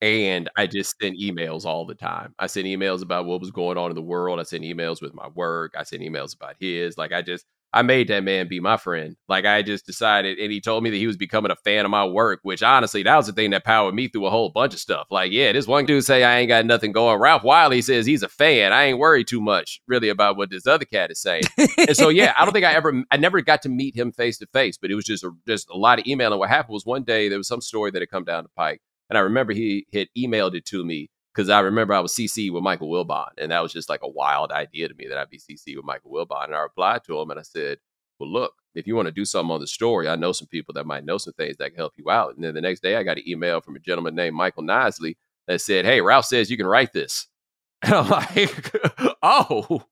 [0.00, 2.34] And I just sent emails all the time.
[2.38, 4.38] I sent emails about what was going on in the world.
[4.38, 5.74] I sent emails with my work.
[5.76, 6.96] I sent emails about his.
[6.96, 9.14] Like I just I made that man be my friend.
[9.28, 11.90] Like I just decided, and he told me that he was becoming a fan of
[11.90, 14.72] my work, which honestly, that was the thing that powered me through a whole bunch
[14.72, 15.08] of stuff.
[15.10, 17.20] Like, yeah, this one dude say I ain't got nothing going.
[17.20, 18.72] Ralph Wiley says he's a fan.
[18.72, 21.42] I ain't worried too much really about what this other cat is saying.
[21.76, 24.38] and so, yeah, I don't think I ever, I never got to meet him face
[24.38, 26.32] to face, but it was just a, just a lot of email.
[26.32, 28.50] And what happened was one day there was some story that had come down the
[28.56, 32.12] pike and I remember he had emailed it to me because I remember I was
[32.12, 33.30] CC with Michael Wilbon.
[33.38, 35.84] And that was just like a wild idea to me that I'd be CC with
[35.84, 36.46] Michael Wilbon.
[36.46, 37.78] And I replied to him and I said,
[38.18, 40.74] Well, look, if you want to do something on the story, I know some people
[40.74, 42.34] that might know some things that can help you out.
[42.34, 45.16] And then the next day, I got an email from a gentleman named Michael Knisley
[45.46, 47.28] that said, Hey, Ralph says you can write this.
[47.80, 48.74] And I'm like,
[49.22, 49.82] oh,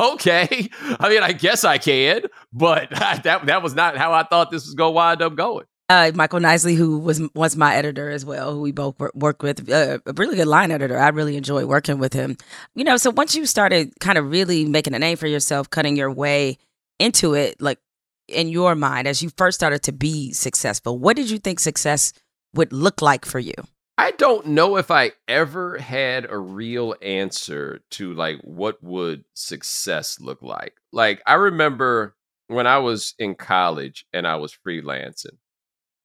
[0.00, 0.68] okay.
[0.98, 2.22] I mean, I guess I can,
[2.52, 2.90] but
[3.22, 6.10] that that was not how I thought this was going to wind up going uh,
[6.14, 9.98] Michael Knisley, who was once my editor as well, who we both worked with, uh,
[10.04, 10.98] a really good line editor.
[10.98, 12.36] I really enjoy working with him.
[12.74, 15.96] You know, so once you started kind of really making a name for yourself, cutting
[15.96, 16.58] your way
[16.98, 17.78] into it, like
[18.26, 22.12] in your mind, as you first started to be successful, what did you think success
[22.54, 23.54] would look like for you?
[23.98, 30.20] I don't know if I ever had a real answer to like what would success
[30.20, 30.74] look like.
[30.92, 32.14] Like I remember
[32.48, 35.38] when I was in college and I was freelancing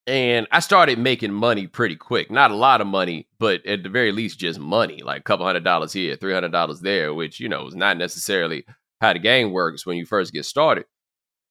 [0.06, 2.30] and I started making money pretty quick.
[2.30, 5.46] Not a lot of money, but at the very least, just money, like a couple
[5.46, 8.64] hundred dollars here, three hundred dollars there, which you know is not necessarily
[9.00, 10.86] how the game works when you first get started.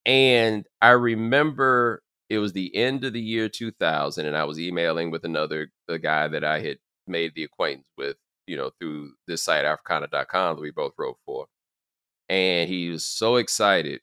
[0.05, 5.11] And I remember it was the end of the year 2000, and I was emailing
[5.11, 9.43] with another the guy that I had made the acquaintance with, you know, through this
[9.43, 11.47] site Africana.com that we both wrote for.
[12.29, 14.01] And he was so excited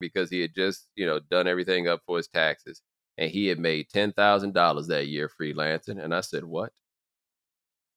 [0.00, 2.82] because he had just, you know, done everything up for his taxes
[3.18, 6.02] and he had made ten thousand dollars that year freelancing.
[6.02, 6.72] And I said, "What?"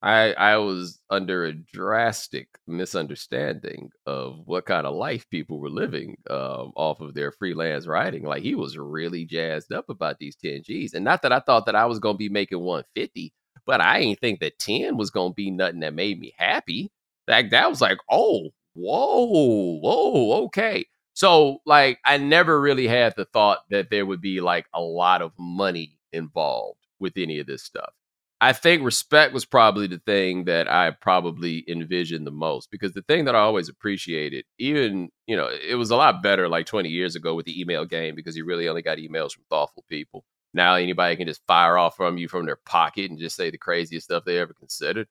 [0.02, 6.18] I I was under a drastic misunderstanding of what kind of life people were living
[6.30, 8.24] um, off of their freelance writing.
[8.24, 10.94] Like he was really jazzed up about these 10 G's.
[10.94, 13.34] And not that I thought that I was gonna be making 150,
[13.66, 16.92] but I ain't think that 10 was gonna be nothing that made me happy.
[17.28, 20.86] Like that was like, oh, whoa, whoa, okay.
[21.16, 25.22] So like I never really had the thought that there would be like a lot
[25.22, 27.94] of money involved with any of this stuff.
[28.42, 33.02] I think respect was probably the thing that I probably envisioned the most because the
[33.04, 36.90] thing that I always appreciated, even, you know, it was a lot better like 20
[36.90, 40.26] years ago with the email game because you really only got emails from thoughtful people.
[40.54, 43.58] Now anybody can just fire off from you from their pocket and just say the
[43.58, 45.08] craziest stuff they ever considered.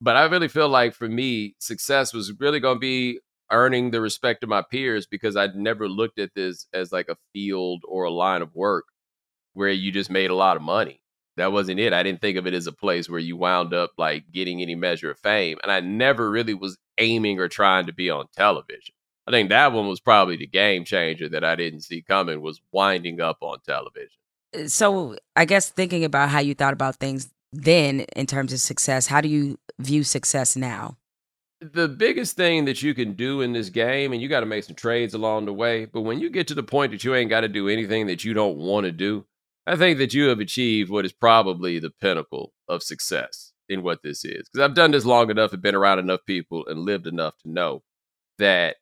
[0.00, 4.00] But I really feel like for me, success was really going to be earning the
[4.00, 8.04] respect of my peers because I'd never looked at this as like a field or
[8.04, 8.86] a line of work
[9.52, 11.00] where you just made a lot of money.
[11.36, 11.92] That wasn't it.
[11.92, 14.74] I didn't think of it as a place where you wound up like getting any
[14.74, 15.58] measure of fame.
[15.62, 18.94] And I never really was aiming or trying to be on television.
[19.26, 22.60] I think that one was probably the game changer that I didn't see coming was
[22.72, 24.10] winding up on television.
[24.54, 28.60] Uh, so, I guess thinking about how you thought about things then in terms of
[28.60, 30.96] success, how do you view success now?
[31.72, 34.64] The biggest thing that you can do in this game, and you got to make
[34.64, 37.30] some trades along the way, but when you get to the point that you ain't
[37.30, 39.24] got to do anything that you don't want to do,
[39.66, 44.02] I think that you have achieved what is probably the pinnacle of success in what
[44.02, 44.48] this is.
[44.48, 47.50] Because I've done this long enough and been around enough people and lived enough to
[47.50, 47.82] know
[48.38, 48.76] that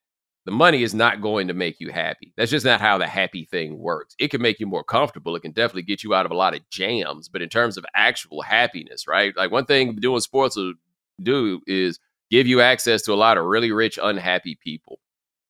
[0.45, 2.33] the money is not going to make you happy.
[2.37, 4.16] That's just not how the happy thing works.
[4.18, 5.37] It can make you more comfortable.
[5.37, 7.29] It can definitely get you out of a lot of jams.
[7.29, 9.37] But in terms of actual happiness, right?
[9.37, 10.75] Like one thing doing sports will
[11.23, 12.01] do is
[12.33, 14.99] give you access to a lot of really rich, unhappy people.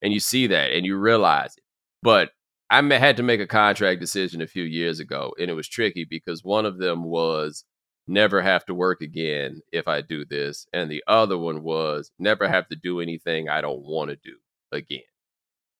[0.02, 1.62] And you see that and you realize it.
[2.02, 2.30] But
[2.68, 6.04] I had to make a contract decision a few years ago, and it was tricky
[6.04, 7.64] because one of them was
[8.08, 10.66] never have to work again if I do this.
[10.72, 14.36] And the other one was never have to do anything I don't want to do
[14.72, 15.02] again.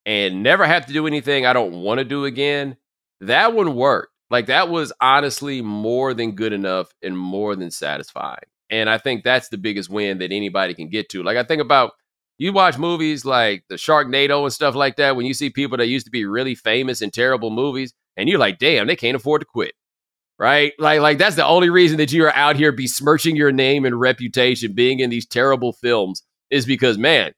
[0.07, 2.77] And never have to do anything I don't want to do again.
[3.21, 4.13] That one worked.
[4.31, 8.52] Like that was honestly more than good enough and more than satisfying.
[8.73, 11.23] And I think that's the biggest win that anybody can get to.
[11.23, 11.93] Like I think about
[12.39, 15.87] you watch movies like the Sharknado and stuff like that when you see people that
[15.87, 19.43] used to be really famous in terrible movies and you're like, damn, they can't afford
[19.43, 19.75] to quit.
[20.39, 20.73] Right?
[20.79, 24.01] Like, like that's the only reason that you are out here besmirching your name and
[24.01, 27.33] reputation being in these terrible films is because, man,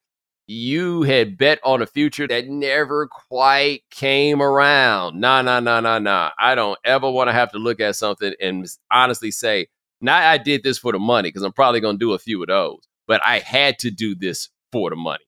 [0.47, 5.21] you had bet on a future that never quite came around.
[5.21, 6.31] Nah, nah, nah, nah, nah.
[6.39, 9.67] I don't ever want to have to look at something and honestly say,
[10.01, 12.43] not I did this for the money because I'm probably going to do a few
[12.43, 15.25] of those, but I had to do this for the money.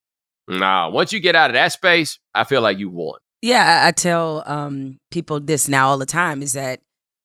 [0.48, 3.18] Nah, once you get out of that space, I feel like you won.
[3.42, 6.80] Yeah, I, I tell um, people this now all the time is that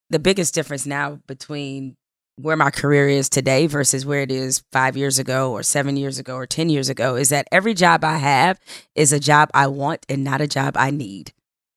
[0.09, 1.95] the biggest difference now between
[2.35, 6.17] where my career is today versus where it is five years ago or seven years
[6.17, 8.59] ago or 10 years ago is that every job I have
[8.95, 11.33] is a job I want and not a job I need.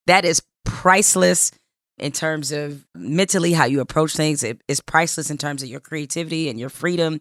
[0.06, 1.50] That is priceless
[1.98, 4.42] in terms of mentally how you approach things.
[4.42, 7.20] It is priceless in terms of your creativity and your freedom.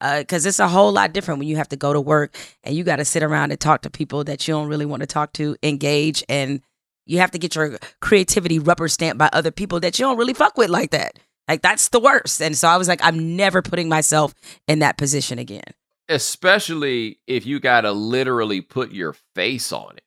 [0.00, 2.74] Because uh, it's a whole lot different when you have to go to work and
[2.74, 5.06] you got to sit around and talk to people that you don't really want to
[5.06, 6.60] talk to, engage, and
[7.06, 10.34] you have to get your creativity rubber stamped by other people that you don't really
[10.34, 11.18] fuck with like that.
[11.48, 12.42] Like that's the worst.
[12.42, 14.34] And so I was like, I'm never putting myself
[14.66, 15.62] in that position again.
[16.08, 20.03] Especially if you got to literally put your face on it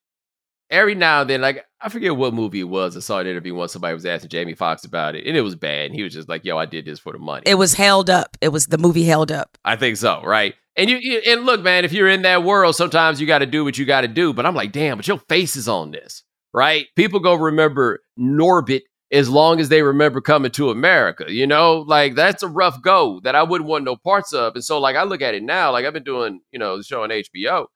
[0.69, 2.97] every now and then, like I forget what movie it was.
[2.97, 5.56] I saw an interview once somebody was asking Jamie Foxx about it, and it was
[5.56, 5.88] bad.
[5.88, 8.10] And he was just like, "Yo, I did this for the money." It was held
[8.10, 8.38] up.
[8.41, 9.58] It was the movie held up.
[9.63, 10.56] I think so, right?
[10.75, 13.45] And you, you and look, man, if you're in that world, sometimes you got to
[13.45, 14.34] do what you got to do.
[14.34, 16.86] But I'm like, damn, but your face is on this, right?
[16.95, 21.25] People go remember Norbit as long as they remember coming to America.
[21.32, 24.56] You know, like that's a rough go that I wouldn't want no parts of.
[24.56, 26.84] And so, like, I look at it now, like I've been doing, you know, the
[26.84, 27.67] show on HBO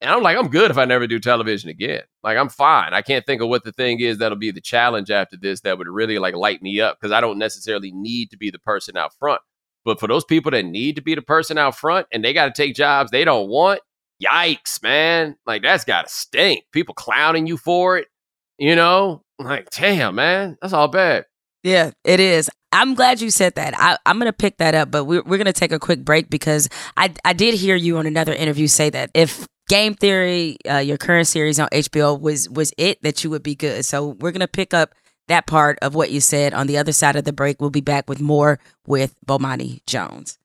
[0.00, 2.02] and I'm like, I'm good if I never do television again.
[2.22, 2.94] Like, I'm fine.
[2.94, 5.76] I can't think of what the thing is that'll be the challenge after this that
[5.76, 8.96] would really like light me up because I don't necessarily need to be the person
[8.96, 9.42] out front.
[9.84, 12.46] But for those people that need to be the person out front and they got
[12.46, 13.80] to take jobs they don't want,
[14.22, 15.36] yikes, man.
[15.44, 16.64] Like, that's got to stink.
[16.72, 18.08] People clowning you for it,
[18.58, 19.22] you know?
[19.38, 21.26] Like, damn, man, that's all bad.
[21.62, 22.50] Yeah, it is.
[22.72, 23.74] I'm glad you said that.
[23.76, 26.04] I, am going to pick that up, but we're, we're going to take a quick
[26.04, 30.56] break because I, I did hear you on another interview say that if Game Theory,
[30.68, 33.84] uh, your current series on HBO, was was it that you would be good.
[33.84, 34.96] So we're gonna pick up
[35.28, 37.60] that part of what you said on the other side of the break.
[37.60, 40.38] We'll be back with more with Bomani Jones.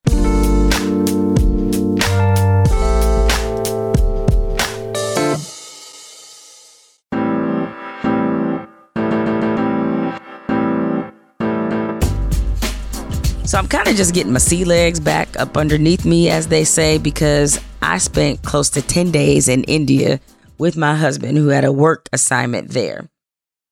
[13.45, 16.63] So I'm kind of just getting my sea legs back up underneath me, as they
[16.63, 20.19] say, because I spent close to 10 days in India
[20.57, 23.07] with my husband who had a work assignment there.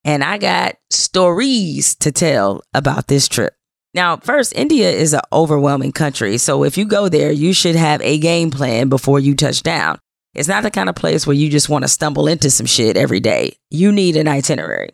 [0.05, 3.55] And I got stories to tell about this trip.
[3.95, 6.37] Now, first, India is an overwhelming country.
[6.37, 9.99] So if you go there, you should have a game plan before you touch down.
[10.35, 12.95] It's not the kind of place where you just want to stumble into some shit
[12.95, 13.57] every day.
[13.71, 14.89] You need an itinerary.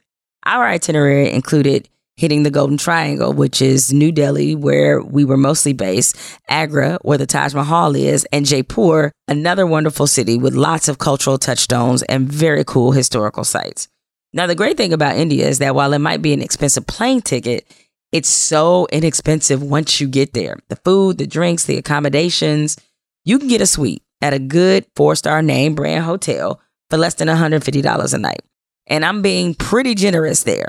[0.46, 5.72] Our itinerary included hitting the Golden Triangle, which is New Delhi, where we were mostly
[5.72, 6.18] based,
[6.50, 11.38] Agra, where the Taj Mahal is, and Jaipur, another wonderful city with lots of cultural
[11.38, 13.88] touchstones and very cool historical sites.
[14.34, 17.22] Now, the great thing about India is that while it might be an expensive plane
[17.22, 17.66] ticket,
[18.12, 20.58] it's so inexpensive once you get there.
[20.68, 22.76] The food, the drinks, the accommodations.
[23.24, 26.60] You can get a suite at a good four star name brand hotel
[26.90, 28.42] for less than $150 a night.
[28.88, 30.68] And I'm being pretty generous there.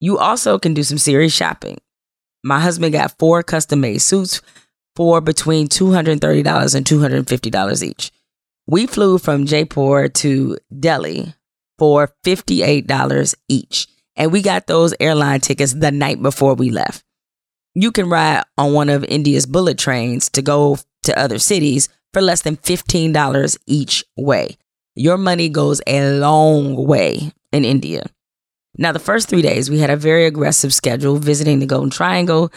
[0.00, 1.78] You also can do some serious shopping.
[2.44, 4.40] My husband got four custom made suits
[4.94, 8.12] for between $230 and $250 each.
[8.66, 11.34] We flew from Jaipur to Delhi
[11.78, 13.88] for $58 each.
[14.16, 17.04] And we got those airline tickets the night before we left.
[17.74, 22.20] You can ride on one of India's bullet trains to go to other cities for
[22.20, 24.56] less than $15 each way.
[24.96, 28.02] Your money goes a long way in India.
[28.78, 32.52] Now, the first three days, we had a very aggressive schedule visiting the Golden Triangle.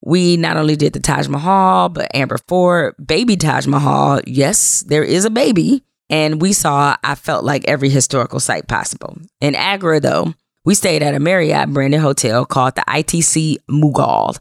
[0.00, 4.20] We not only did the Taj Mahal, but Amber Fort, baby Taj Mahal.
[4.26, 5.84] Yes, there is a baby.
[6.10, 9.18] And we saw, I felt like every historical site possible.
[9.40, 10.32] In Agra, though,
[10.64, 14.38] we stayed at a Marriott branded hotel called the ITC Mughal.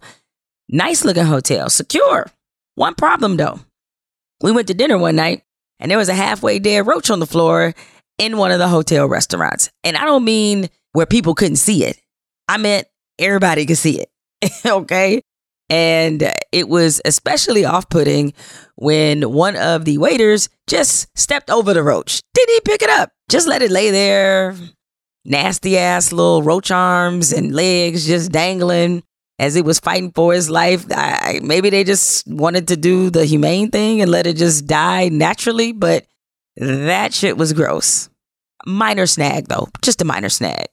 [0.70, 2.28] Nice looking hotel, secure.
[2.76, 3.60] One problem though.
[4.42, 5.44] We went to dinner one night
[5.80, 7.74] and there was a halfway dead roach on the floor
[8.18, 9.72] in one of the hotel restaurants.
[9.84, 12.02] And I don't mean where people couldn't see it.
[12.48, 12.88] I meant
[13.20, 14.10] everybody could see it.
[14.66, 15.22] okay.
[15.70, 18.34] And it was especially off putting
[18.78, 22.24] when one of the waiters just stepped over the roach.
[22.34, 23.12] Didn't he pick it up?
[23.30, 24.56] Just let it lay there.
[25.24, 29.04] Nasty ass little roach arms and legs just dangling
[29.38, 30.84] as it was fighting for his life.
[30.90, 35.10] I, maybe they just wanted to do the humane thing and let it just die
[35.10, 36.08] naturally, but
[36.56, 38.10] that shit was gross.
[38.66, 40.70] Minor snag though, just a minor snag.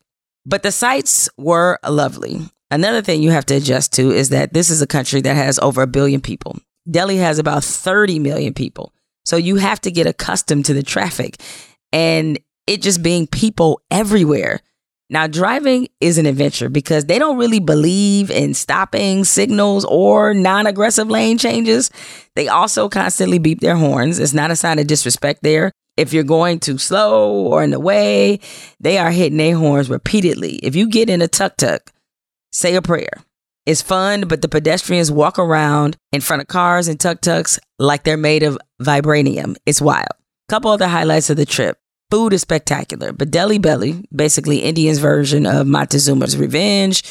[0.46, 2.40] But the sights were lovely.
[2.70, 5.58] Another thing you have to adjust to is that this is a country that has
[5.60, 6.58] over a billion people.
[6.90, 8.92] Delhi has about 30 million people.
[9.24, 11.40] So you have to get accustomed to the traffic
[11.92, 14.60] and it just being people everywhere.
[15.10, 20.66] Now, driving is an adventure because they don't really believe in stopping signals or non
[20.66, 21.90] aggressive lane changes.
[22.34, 24.18] They also constantly beep their horns.
[24.18, 25.72] It's not a sign of disrespect there.
[25.96, 28.40] If you're going too slow or in the way,
[28.80, 30.56] they are hitting their horns repeatedly.
[30.56, 31.92] If you get in a tuk tuk,
[32.52, 33.22] say a prayer.
[33.66, 38.04] It's fun, but the pedestrians walk around in front of cars and tuk tuks like
[38.04, 39.56] they're made of vibranium.
[39.64, 40.08] It's wild.
[40.48, 41.78] Couple other highlights of the trip.
[42.10, 47.02] Food is spectacular, but Delhi Belly, basically Indian's version of Montezuma's Revenge,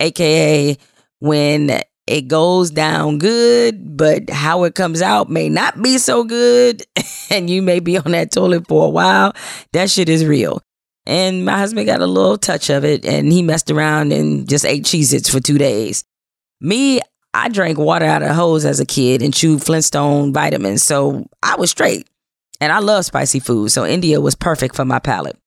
[0.00, 0.76] aka
[1.18, 6.84] when it goes down good, but how it comes out may not be so good.
[7.30, 9.32] and you may be on that toilet for a while.
[9.72, 10.60] That shit is real.
[11.06, 14.64] And my husband got a little touch of it and he messed around and just
[14.64, 16.02] ate Cheez Its for two days.
[16.60, 17.00] Me,
[17.32, 20.82] I drank water out of hose as a kid and chewed Flintstone vitamins.
[20.82, 22.08] So I was straight.
[22.60, 23.70] And I love spicy food.
[23.70, 25.39] So India was perfect for my palate.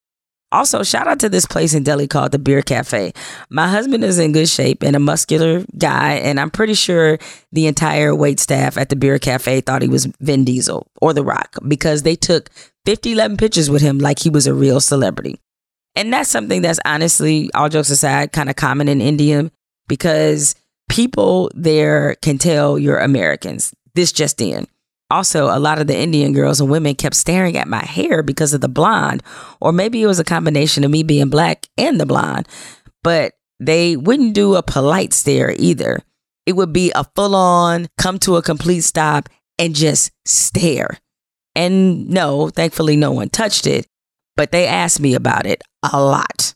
[0.54, 3.12] Also, shout out to this place in Delhi called the Beer Cafe.
[3.49, 7.18] My husband is in good shape and a muscular guy, and I'm pretty sure
[7.51, 11.24] the entire wait staff at the Beer Cafe thought he was Vin Diesel or The
[11.24, 12.51] Rock because they took
[12.86, 15.39] 50, 11 pictures with him like he was a real celebrity.
[15.95, 19.49] And that's something that's honestly, all jokes aside, kind of common in India
[19.88, 20.56] because
[20.88, 23.74] people there can tell you're Americans.
[23.95, 24.68] This just in.
[25.14, 28.51] Also, a lot of the Indian girls and women kept staring at my hair because
[28.55, 29.22] of the blonde,
[29.61, 32.47] or maybe it was a combination of me being black and the blonde,
[33.03, 35.99] but they wouldn't do a polite stare either.
[36.47, 40.97] It would be a full on come to a complete stop and just stare.
[41.53, 43.86] And no, thankfully, no one touched it,
[44.36, 46.55] but they asked me about it a lot.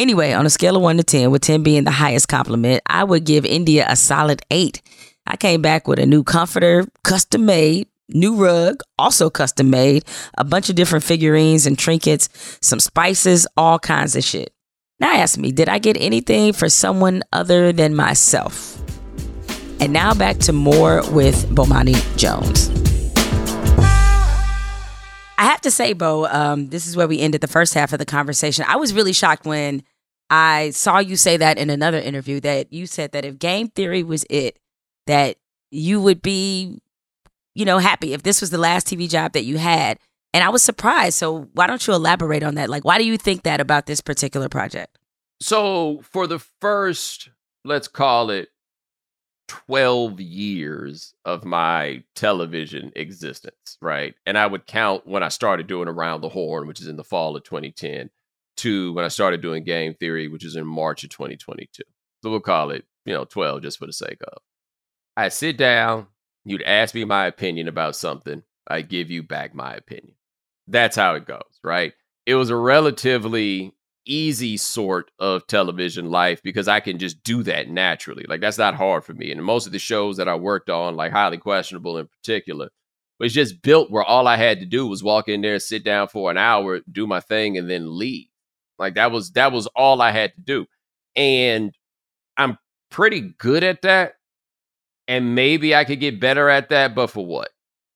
[0.00, 3.04] Anyway, on a scale of 1 to 10, with 10 being the highest compliment, I
[3.04, 4.82] would give India a solid 8.
[5.26, 10.04] I came back with a new comforter, custom made, new rug, also custom made,
[10.36, 12.28] a bunch of different figurines and trinkets,
[12.60, 14.52] some spices, all kinds of shit.
[15.00, 18.78] Now ask me, did I get anything for someone other than myself?
[19.80, 22.70] And now back to more with Bomani Jones.
[25.36, 27.98] I have to say, Bo, um, this is where we ended the first half of
[27.98, 28.64] the conversation.
[28.68, 29.82] I was really shocked when
[30.30, 34.02] I saw you say that in another interview that you said that if game theory
[34.02, 34.58] was it,
[35.06, 35.36] that
[35.70, 36.80] you would be,
[37.54, 39.98] you know, happy if this was the last TV job that you had.
[40.32, 41.16] And I was surprised.
[41.18, 42.68] So why don't you elaborate on that?
[42.68, 44.98] Like, why do you think that about this particular project?
[45.40, 47.30] So for the first,
[47.64, 48.48] let's call it
[49.48, 54.14] 12 years of my television existence, right?
[54.26, 57.04] And I would count when I started doing Around the Horn, which is in the
[57.04, 58.10] fall of 2010,
[58.58, 61.82] to when I started doing Game Theory, which is in March of 2022.
[62.22, 64.38] So we'll call it, you know, 12 just for the sake of.
[65.16, 66.08] I sit down,
[66.44, 70.14] you'd ask me my opinion about something, I give you back my opinion
[70.68, 71.92] that's how it goes, right?
[72.26, 73.72] It was a relatively
[74.06, 78.24] easy sort of television life because I can just do that naturally.
[78.28, 79.30] Like that's not hard for me.
[79.30, 82.70] And most of the shows that I worked on, like highly questionable in particular,
[83.20, 86.08] was just built where all I had to do was walk in there, sit down
[86.08, 88.26] for an hour, do my thing, and then leave.
[88.78, 90.66] Like that was that was all I had to do.
[91.14, 91.72] And
[92.36, 92.58] I'm
[92.90, 94.14] pretty good at that.
[95.06, 97.50] And maybe I could get better at that, but for what?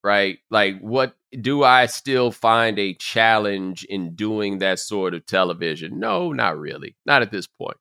[0.04, 0.38] Right?
[0.50, 5.98] Like what do I still find a challenge in doing that sort of television?
[5.98, 6.96] No, not really.
[7.04, 7.76] Not at this point.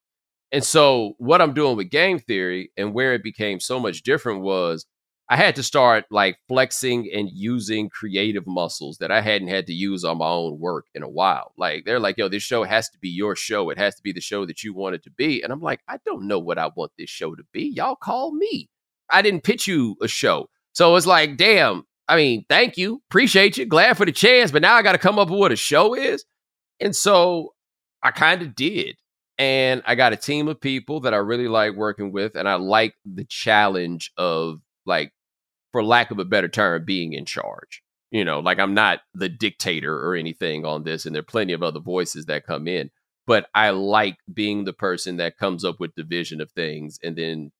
[0.52, 4.42] And so, what I'm doing with game theory and where it became so much different
[4.42, 4.86] was
[5.30, 9.74] I had to start like flexing and using creative muscles that I hadn't had to
[9.74, 11.52] use on my own work in a while.
[11.58, 13.70] Like, they're like, yo, this show has to be your show.
[13.70, 15.42] It has to be the show that you want it to be.
[15.44, 17.64] And I'm like, I don't know what I want this show to be.
[17.64, 18.70] Y'all call me.
[19.10, 20.50] I didn't pitch you a show.
[20.74, 23.02] So it's like, damn, I mean, thank you.
[23.10, 23.66] Appreciate you.
[23.66, 24.52] Glad for the chance.
[24.52, 26.26] But now I got to come up with what a show is.
[26.80, 27.54] And so
[28.04, 28.96] I kind of did.
[29.40, 32.36] And I got a team of people that I really like working with.
[32.36, 35.12] And I like the challenge of, like,
[35.72, 37.84] for lack of a better term, being in charge.
[38.10, 41.06] You know, like I'm not the dictator or anything on this.
[41.06, 42.90] And there are plenty of other voices that come in.
[43.26, 47.18] But I like being the person that comes up with the vision of things and
[47.18, 47.52] then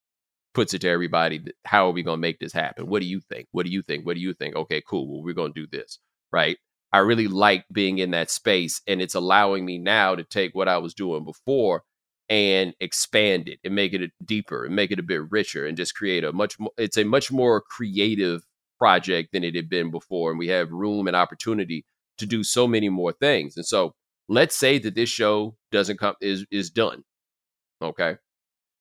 [0.58, 2.88] puts it to everybody how are we going to make this happen?
[2.88, 3.48] What do you think?
[3.52, 4.08] What do you think?
[4.08, 4.56] What do you think?
[4.56, 6.00] Okay cool well we're going to do this
[6.32, 6.58] right?
[6.92, 10.68] I really like being in that space and it's allowing me now to take what
[10.68, 11.84] i was doing before
[12.28, 15.94] and expand it and make it deeper and make it a bit richer and just
[15.94, 18.42] create a much more it's a much more creative
[18.80, 21.86] project than it had been before and we have room and opportunity
[22.18, 23.94] to do so many more things and so
[24.28, 27.04] let's say that this show doesn't come is is done
[27.80, 28.16] okay?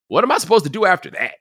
[0.08, 1.34] What am i supposed to do after that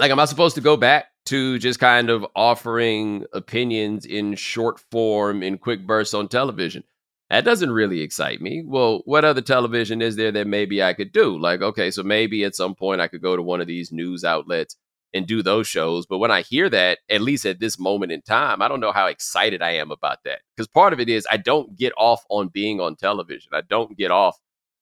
[0.00, 4.80] like, am I supposed to go back to just kind of offering opinions in short
[4.90, 6.82] form in quick bursts on television?
[7.28, 8.64] That doesn't really excite me.
[8.66, 11.38] Well, what other television is there that maybe I could do?
[11.38, 14.24] Like, okay, so maybe at some point I could go to one of these news
[14.24, 14.74] outlets
[15.12, 16.06] and do those shows.
[16.06, 18.92] But when I hear that, at least at this moment in time, I don't know
[18.92, 20.40] how excited I am about that.
[20.56, 23.52] Because part of it is I don't get off on being on television.
[23.52, 24.38] I don't get off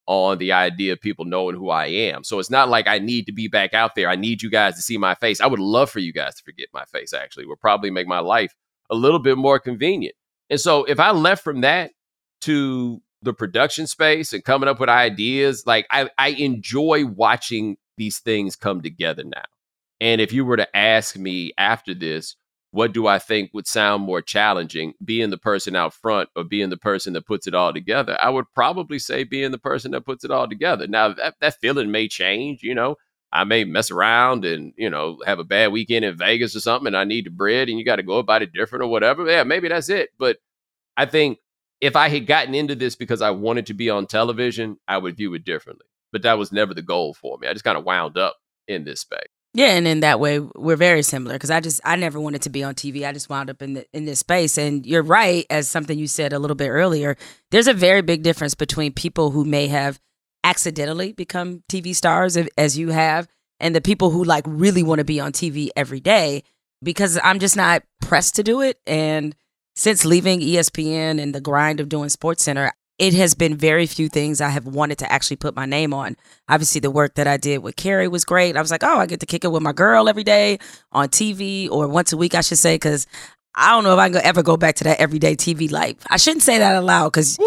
[0.08, 2.24] on the idea of people knowing who I am.
[2.24, 4.08] So it's not like I need to be back out there.
[4.08, 5.38] I need you guys to see my face.
[5.38, 7.44] I would love for you guys to forget my face, actually.
[7.44, 8.54] It would probably make my life
[8.88, 10.14] a little bit more convenient.
[10.48, 11.90] And so if I left from that
[12.40, 18.18] to the production space and coming up with ideas, like I, I enjoy watching these
[18.18, 19.44] things come together now.
[20.00, 22.34] And if you were to ask me after this,
[22.70, 26.68] what do I think would sound more challenging, being the person out front or being
[26.68, 28.18] the person that puts it all together?
[28.20, 30.86] I would probably say being the person that puts it all together.
[30.86, 32.96] Now, that, that feeling may change, you know.
[33.30, 36.86] I may mess around and, you know, have a bad weekend in Vegas or something
[36.86, 39.30] and I need the bread and you got to go about it different or whatever.
[39.30, 40.10] Yeah, maybe that's it.
[40.18, 40.38] But
[40.96, 41.38] I think
[41.80, 45.16] if I had gotten into this because I wanted to be on television, I would
[45.16, 45.84] view it differently.
[46.10, 47.48] But that was never the goal for me.
[47.48, 49.28] I just kind of wound up in this space.
[49.58, 52.48] Yeah, and in that way, we're very similar because I just I never wanted to
[52.48, 53.04] be on TV.
[53.04, 56.06] I just wound up in the, in this space, and you're right, as something you
[56.06, 57.16] said a little bit earlier.
[57.50, 59.98] There's a very big difference between people who may have
[60.44, 63.26] accidentally become TV stars, as you have,
[63.58, 66.44] and the people who like really want to be on TV every day.
[66.80, 69.34] Because I'm just not pressed to do it, and
[69.74, 74.08] since leaving ESPN and the grind of doing Sports Center, it has been very few
[74.08, 76.16] things I have wanted to actually put my name on.
[76.48, 78.56] Obviously, the work that I did with Carrie was great.
[78.56, 80.58] I was like, oh, I get to kick it with my girl every day
[80.90, 83.06] on TV or once a week, I should say, because
[83.54, 85.96] I don't know if I can ever go back to that everyday TV life.
[86.10, 87.38] I shouldn't say that aloud because,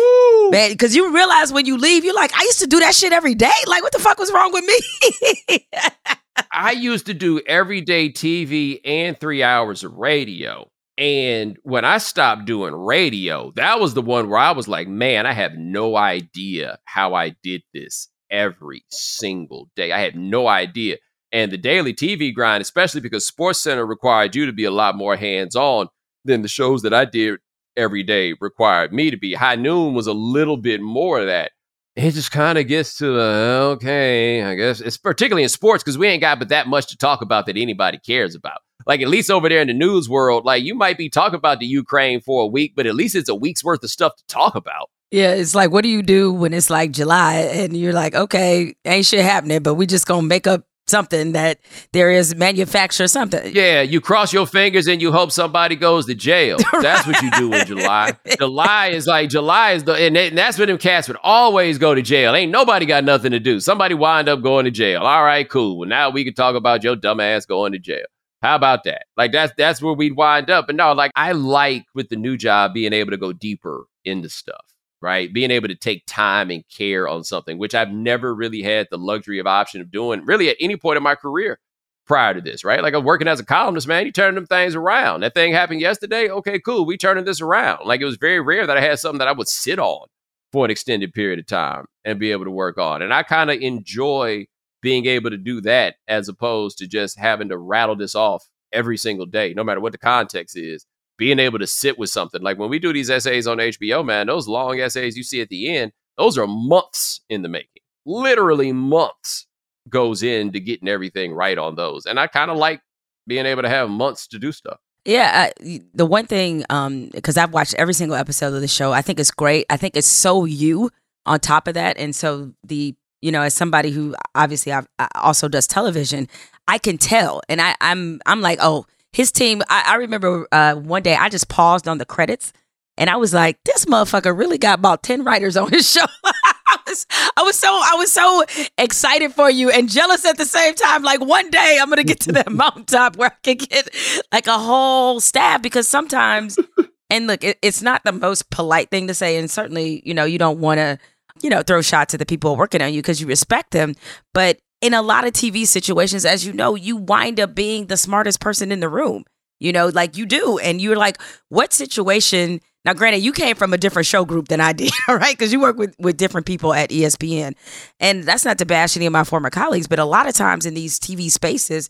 [0.52, 3.14] man, because you realize when you leave, you're like, I used to do that shit
[3.14, 3.52] every day.
[3.68, 5.68] Like, what the fuck was wrong with me?
[6.52, 10.70] I used to do everyday TV and three hours of radio.
[11.02, 15.26] And when I stopped doing radio, that was the one where I was like, man,
[15.26, 19.92] I have no idea how I did this every single day.
[19.92, 20.98] I had no idea.
[21.32, 24.96] And the daily TV grind, especially because Sports Center required you to be a lot
[24.96, 25.88] more hands on
[26.24, 27.40] than the shows that I did
[27.76, 29.34] every day required me to be.
[29.34, 31.52] High Noon was a little bit more of that.
[31.96, 35.98] It just kind of gets to the okay, I guess it's particularly in sports because
[35.98, 38.60] we ain't got but that much to talk about that anybody cares about.
[38.88, 41.60] Like at least over there in the news world, like you might be talking about
[41.60, 44.24] the Ukraine for a week, but at least it's a week's worth of stuff to
[44.28, 44.90] talk about.
[45.12, 48.74] Yeah, it's like what do you do when it's like July and you're like, okay,
[48.86, 51.60] ain't shit happening, but we just gonna make up something that
[51.94, 53.56] there is manufacture something.
[53.56, 56.58] Yeah, you cross your fingers and you hope somebody goes to jail.
[56.82, 58.14] That's what you do in July.
[58.38, 61.96] July is like July is the and, and that's when them cats would always go
[61.96, 62.36] to jail.
[62.36, 63.60] Ain't nobody got nothing to do.
[63.60, 65.02] Somebody wind up going to jail.
[65.02, 65.80] All right, cool.
[65.80, 68.06] Well, now we can talk about your dumb ass going to jail.
[68.42, 69.06] How about that?
[69.18, 70.70] Like that's that's where we'd wind up.
[70.70, 74.30] And no, like I like with the new job being able to go deeper into
[74.30, 74.71] stuff
[75.02, 75.34] right?
[75.34, 78.98] Being able to take time and care on something, which I've never really had the
[78.98, 81.60] luxury of option of doing really at any point in my career
[82.06, 82.84] prior to this, right?
[82.84, 85.22] Like I'm working as a columnist, man, you turn them things around.
[85.22, 86.30] That thing happened yesterday.
[86.30, 86.86] Okay, cool.
[86.86, 87.86] We turning this around.
[87.86, 90.08] Like it was very rare that I had something that I would sit on
[90.52, 93.02] for an extended period of time and be able to work on.
[93.02, 94.46] And I kind of enjoy
[94.82, 98.98] being able to do that as opposed to just having to rattle this off every
[98.98, 100.86] single day, no matter what the context is
[101.22, 102.42] being able to sit with something.
[102.42, 105.50] Like when we do these essays on HBO, man, those long essays you see at
[105.50, 107.84] the end, those are months in the making.
[108.08, 109.46] Literally months
[109.88, 112.08] goes into getting everything right on those.
[112.08, 112.82] And I kind of like
[113.28, 114.80] being able to have months to do stuff.
[115.06, 118.92] Yeah, I, the one thing, um, because I've watched every single episode of the show,
[118.92, 119.68] I think it's great.
[119.70, 120.90] I think it's so you
[121.28, 125.08] on top of that, and so the you know, as somebody who obviously I've, I
[125.16, 126.28] also does television,
[126.68, 129.62] I can tell, and I, I'm I'm like, oh, his team.
[129.70, 132.54] I, I remember uh, one day I just paused on the credits
[132.98, 136.06] and I was like, this motherfucker really got about 10 writers on his show.
[136.24, 137.06] I was,
[137.38, 138.46] I was so I was so
[138.78, 141.04] excited for you and jealous at the same time.
[141.04, 143.90] Like one day I'm gonna get to that mountaintop where I can get
[144.32, 146.58] like a whole staff because sometimes
[147.12, 150.24] and look, it, it's not the most polite thing to say, and certainly, you know,
[150.24, 150.98] you don't want to,
[151.42, 153.96] you know, throw shots at the people working on you because you respect them.
[154.34, 157.98] But in a lot of TV situations, as you know, you wind up being the
[157.98, 159.24] smartest person in the room.
[159.60, 160.58] You know, like you do.
[160.58, 162.62] And you're like, what situation?
[162.84, 165.38] Now, granted, you came from a different show group than I did, all right?
[165.38, 167.54] Because you work with, with different people at ESPN.
[168.00, 170.66] And that's not to bash any of my former colleagues, but a lot of times
[170.66, 171.90] in these TV spaces,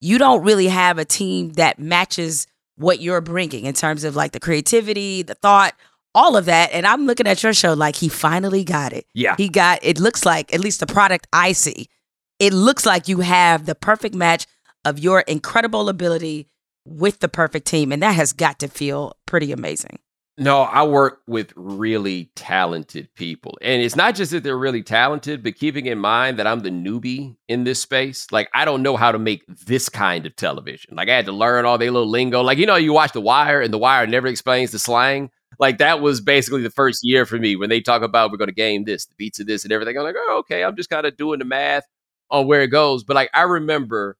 [0.00, 4.32] you don't really have a team that matches what you're bringing in terms of like
[4.32, 5.74] the creativity, the thought,
[6.16, 6.70] all of that.
[6.72, 9.06] And I'm looking at your show like he finally got it.
[9.14, 9.36] Yeah.
[9.38, 11.88] He got, it looks like, at least the product I see
[12.42, 14.48] it looks like you have the perfect match
[14.84, 16.48] of your incredible ability
[16.84, 17.92] with the perfect team.
[17.92, 20.00] And that has got to feel pretty amazing.
[20.38, 23.56] No, I work with really talented people.
[23.62, 26.70] And it's not just that they're really talented, but keeping in mind that I'm the
[26.70, 28.26] newbie in this space.
[28.32, 30.96] Like, I don't know how to make this kind of television.
[30.96, 32.40] Like, I had to learn all their little lingo.
[32.40, 35.30] Like, you know, you watch The Wire and The Wire never explains the slang.
[35.60, 38.48] Like, that was basically the first year for me when they talk about we're going
[38.48, 39.96] to game this, the beats of this, and everything.
[39.96, 41.84] I'm like, oh, okay, I'm just kind of doing the math
[42.32, 43.04] on where it goes.
[43.04, 44.16] But like I remember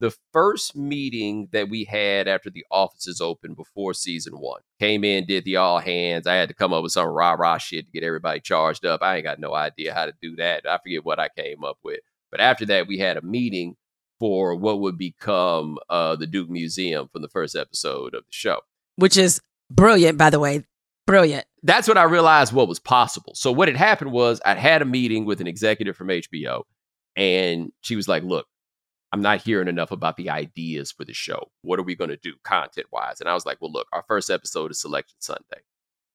[0.00, 4.60] the first meeting that we had after the offices opened before season one.
[4.78, 6.26] Came in, did the all hands.
[6.26, 9.02] I had to come up with some rah rah shit to get everybody charged up.
[9.02, 10.68] I ain't got no idea how to do that.
[10.68, 12.00] I forget what I came up with.
[12.30, 13.76] But after that, we had a meeting
[14.20, 18.60] for what would become uh, the Duke Museum from the first episode of the show.
[18.96, 19.40] Which is
[19.70, 20.64] brilliant, by the way.
[21.06, 21.46] Brilliant.
[21.62, 23.34] That's when I realized what was possible.
[23.34, 26.62] So what had happened was I'd had a meeting with an executive from HBO
[27.16, 28.46] and she was like, Look,
[29.12, 31.50] I'm not hearing enough about the ideas for the show.
[31.62, 33.20] What are we going to do content wise?
[33.20, 35.62] And I was like, Well, look, our first episode is Selection Sunday.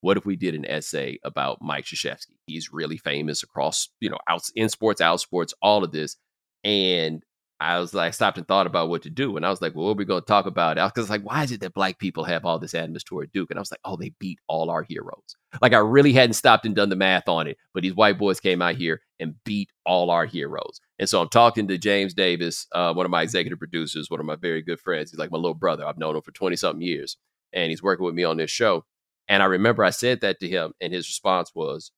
[0.01, 2.35] What if we did an essay about Mike Krzyzewski?
[2.45, 6.15] He's really famous across, you know, out in sports, out sports, all of this.
[6.63, 7.23] And
[7.61, 9.35] I was like, stopped and thought about what to do.
[9.35, 10.77] And I was like, well, what are we going to talk about?
[10.77, 13.49] Because like, why is it that black people have all this animus toward Duke?
[13.51, 15.35] And I was like, oh, they beat all our heroes.
[15.61, 18.39] Like, I really hadn't stopped and done the math on it, but these white boys
[18.39, 20.79] came out here and beat all our heroes.
[20.99, 24.25] And so I'm talking to James Davis, uh, one of my executive producers, one of
[24.25, 25.11] my very good friends.
[25.11, 25.85] He's like my little brother.
[25.85, 27.17] I've known him for 20 something years,
[27.51, 28.85] and he's working with me on this show.
[29.27, 31.91] And I remember I said that to him, and his response was,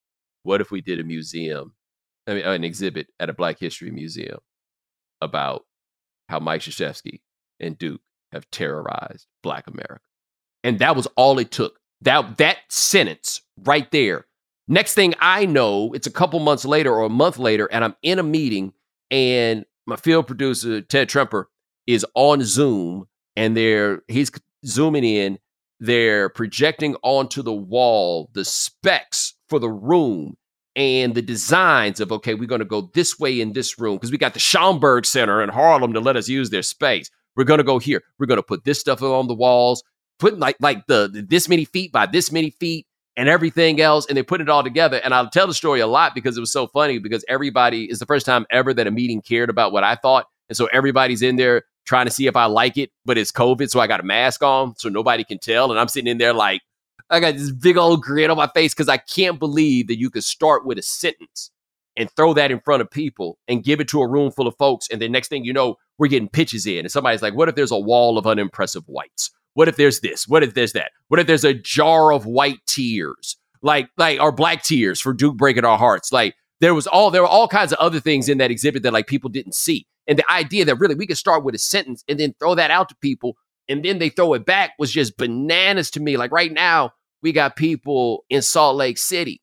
[0.43, 1.75] what if we did a museum,
[2.25, 4.39] I mean, an exhibit at a Black History Museum?
[5.21, 5.65] About
[6.29, 7.21] how Mike Krzyzewski
[7.59, 8.01] and Duke
[8.31, 10.01] have terrorized Black America.
[10.63, 11.79] And that was all it took.
[12.01, 14.25] That that sentence right there.
[14.67, 17.95] Next thing I know, it's a couple months later or a month later, and I'm
[18.01, 18.73] in a meeting,
[19.09, 21.45] and my field producer Ted Tremper
[21.87, 24.31] is on Zoom, and they're he's
[24.65, 25.39] zooming in.
[25.79, 30.37] They're projecting onto the wall the specs for the room
[30.75, 34.11] and the designs of okay, we're going to go this way in this room because
[34.11, 37.09] we got the Schomburg Center in Harlem to let us use their space.
[37.35, 38.03] We're going to go here.
[38.19, 39.83] We're going to put this stuff on the walls,
[40.19, 42.85] put like like the, the this many feet by this many feet,
[43.17, 45.01] and everything else, and they put it all together.
[45.03, 47.99] And I'll tell the story a lot because it was so funny because everybody is
[47.99, 50.25] the first time ever that a meeting cared about what I thought.
[50.49, 53.69] And so everybody's in there trying to see if I like it, but it's COVID,
[53.69, 55.71] so I got a mask on so nobody can tell.
[55.71, 56.61] And I'm sitting in there like,
[57.11, 60.09] I got this big old grin on my face because I can't believe that you
[60.09, 61.51] could start with a sentence
[61.97, 64.55] and throw that in front of people and give it to a room full of
[64.57, 64.87] folks.
[64.89, 66.79] And the next thing you know, we're getting pitches in.
[66.79, 69.29] And somebody's like, what if there's a wall of unimpressive whites?
[69.53, 70.27] What if there's this?
[70.27, 70.91] What if there's that?
[71.09, 73.35] What if there's a jar of white tears?
[73.61, 76.13] Like, like, or black tears for Duke breaking our hearts.
[76.13, 78.93] Like, there was all there were all kinds of other things in that exhibit that
[78.93, 79.85] like people didn't see.
[80.07, 82.71] And the idea that really we could start with a sentence and then throw that
[82.71, 83.35] out to people
[83.67, 86.17] and then they throw it back was just bananas to me.
[86.17, 86.91] Like right now,
[87.21, 89.41] we got people in Salt Lake City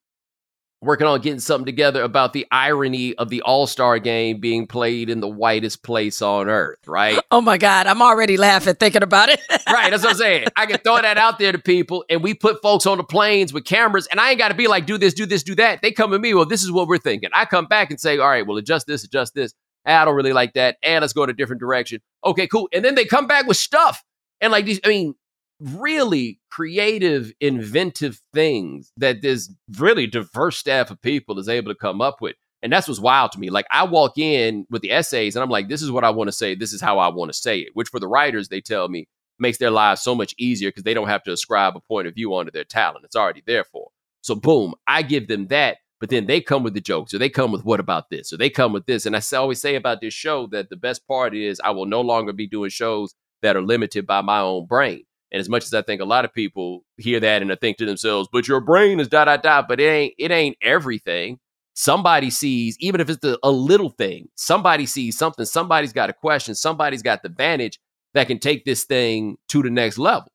[0.80, 5.10] working on getting something together about the irony of the All Star game being played
[5.10, 7.18] in the whitest place on earth, right?
[7.30, 9.40] Oh my God, I'm already laughing thinking about it.
[9.68, 10.46] right, that's what I'm saying.
[10.56, 13.52] I can throw that out there to people, and we put folks on the planes
[13.52, 15.82] with cameras, and I ain't got to be like, do this, do this, do that.
[15.82, 17.30] They come to me, well, this is what we're thinking.
[17.32, 19.54] I come back and say, all right, well, adjust this, adjust this.
[19.86, 22.00] Ah, I don't really like that, and let's go in a different direction.
[22.24, 22.68] Okay, cool.
[22.72, 24.02] And then they come back with stuff,
[24.40, 25.14] and like these, I mean,
[25.60, 32.00] really creative, inventive things that this really diverse staff of people is able to come
[32.00, 32.36] up with.
[32.62, 33.50] And that's what's wild to me.
[33.50, 36.28] Like I walk in with the essays and I'm like, this is what I want
[36.28, 36.54] to say.
[36.54, 39.06] This is how I want to say it, which for the writers, they tell me
[39.38, 42.14] makes their lives so much easier because they don't have to ascribe a point of
[42.14, 43.04] view onto their talent.
[43.04, 43.88] It's already there for.
[44.20, 47.28] So boom, I give them that, but then they come with the jokes or they
[47.28, 49.06] come with what about this or they come with this.
[49.06, 52.00] And I always say about this show that the best part is I will no
[52.00, 55.04] longer be doing shows that are limited by my own brain.
[55.30, 57.86] And as much as I think a lot of people hear that and think to
[57.86, 61.38] themselves, but your brain is da da da, but it ain't it ain't everything.
[61.74, 66.12] Somebody sees, even if it's the, a little thing, somebody sees something, somebody's got a
[66.12, 67.78] question, somebody's got the vantage
[68.14, 70.28] that can take this thing to the next level.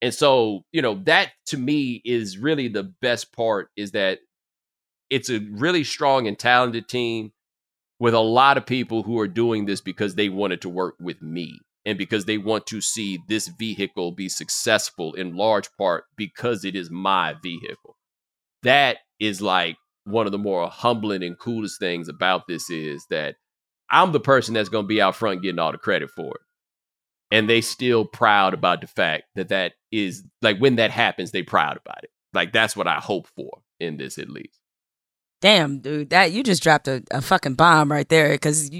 [0.00, 4.20] And so, you know, that to me is really the best part is that
[5.10, 7.32] it's a really strong and talented team
[7.98, 11.20] with a lot of people who are doing this because they wanted to work with
[11.20, 11.58] me
[11.88, 16.76] and because they want to see this vehicle be successful in large part because it
[16.76, 17.96] is my vehicle.
[18.62, 23.36] That is like one of the more humbling and coolest things about this is that
[23.90, 26.40] I'm the person that's going to be out front getting all the credit for it.
[27.30, 31.42] And they still proud about the fact that that is like when that happens, they
[31.42, 32.10] proud about it.
[32.34, 34.57] Like that's what I hope for in this at least.
[35.40, 38.30] Damn, dude, that you just dropped a, a fucking bomb right there.
[38.32, 38.70] Because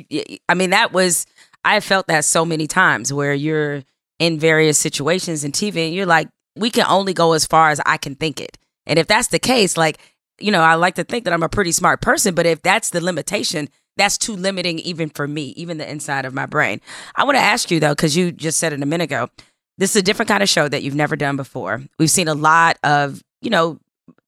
[0.48, 1.26] I mean, that was
[1.64, 3.82] I felt that so many times where you're
[4.18, 7.80] in various situations in TV and you're like, we can only go as far as
[7.86, 8.59] I can think it.
[8.86, 9.98] And if that's the case, like,
[10.40, 12.90] you know, I like to think that I'm a pretty smart person, but if that's
[12.90, 16.80] the limitation, that's too limiting even for me, even the inside of my brain.
[17.16, 19.28] I want to ask you though, because you just said it a minute ago,
[19.76, 21.82] this is a different kind of show that you've never done before.
[21.98, 23.78] We've seen a lot of, you know,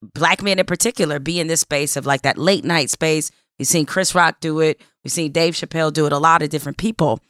[0.02, 3.30] black men in particular be in this space of like that late night space.
[3.58, 4.80] We've seen Chris Rock do it.
[5.04, 7.20] We've seen Dave Chappelle do it, a lot of different people.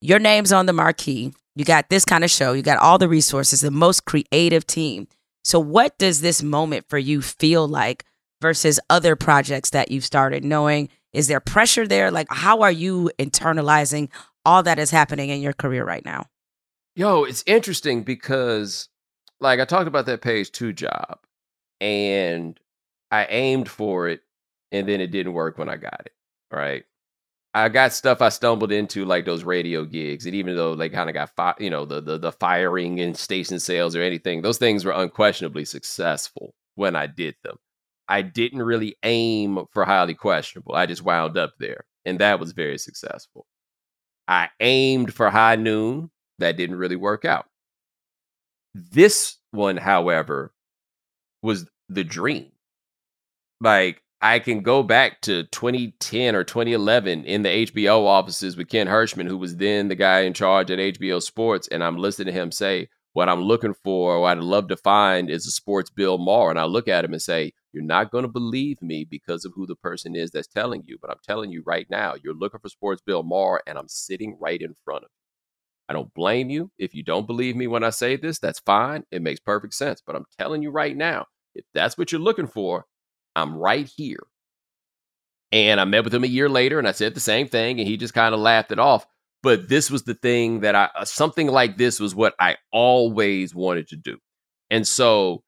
[0.00, 1.32] Your name's on the marquee.
[1.56, 2.52] You got this kind of show.
[2.52, 5.08] You got all the resources, the most creative team.
[5.44, 8.04] So, what does this moment for you feel like
[8.40, 10.44] versus other projects that you've started?
[10.44, 12.10] Knowing, is there pressure there?
[12.10, 14.08] Like, how are you internalizing
[14.44, 16.26] all that is happening in your career right now?
[16.96, 18.88] Yo, it's interesting because,
[19.40, 21.18] like, I talked about that page two job
[21.84, 22.58] and
[23.10, 24.22] I aimed for it
[24.72, 26.12] and then it didn't work when I got it.
[26.50, 26.84] Right.
[27.52, 31.08] I got stuff I stumbled into like those radio gigs, and even though they kind
[31.08, 34.58] of got fi- you know the, the the firing and station sales or anything, those
[34.58, 37.56] things were unquestionably successful when I did them.
[38.08, 40.74] I didn't really aim for highly questionable.
[40.74, 43.46] I just wound up there, and that was very successful.
[44.26, 46.10] I aimed for high noon.
[46.40, 47.46] That didn't really work out.
[48.74, 50.52] This one, however,
[51.42, 52.50] was the dream.
[53.60, 58.86] Like I can go back to 2010 or 2011 in the HBO offices with Ken
[58.86, 62.40] Hershman, who was then the guy in charge at HBO Sports, and I'm listening to
[62.40, 66.18] him say, "What I'm looking for, what I'd love to find, is a sports Bill
[66.18, 69.44] Maher." And I look at him and say, "You're not going to believe me because
[69.44, 72.34] of who the person is that's telling you, but I'm telling you right now, you're
[72.34, 75.20] looking for sports Bill Maher, and I'm sitting right in front of you."
[75.88, 76.70] I don't blame you.
[76.78, 79.04] If you don't believe me when I say this, that's fine.
[79.10, 80.02] It makes perfect sense.
[80.06, 82.86] But I'm telling you right now, if that's what you're looking for,
[83.36, 84.24] I'm right here.
[85.52, 87.88] And I met with him a year later and I said the same thing and
[87.88, 89.06] he just kind of laughed it off.
[89.42, 93.54] But this was the thing that I, uh, something like this was what I always
[93.54, 94.18] wanted to do.
[94.70, 95.44] And so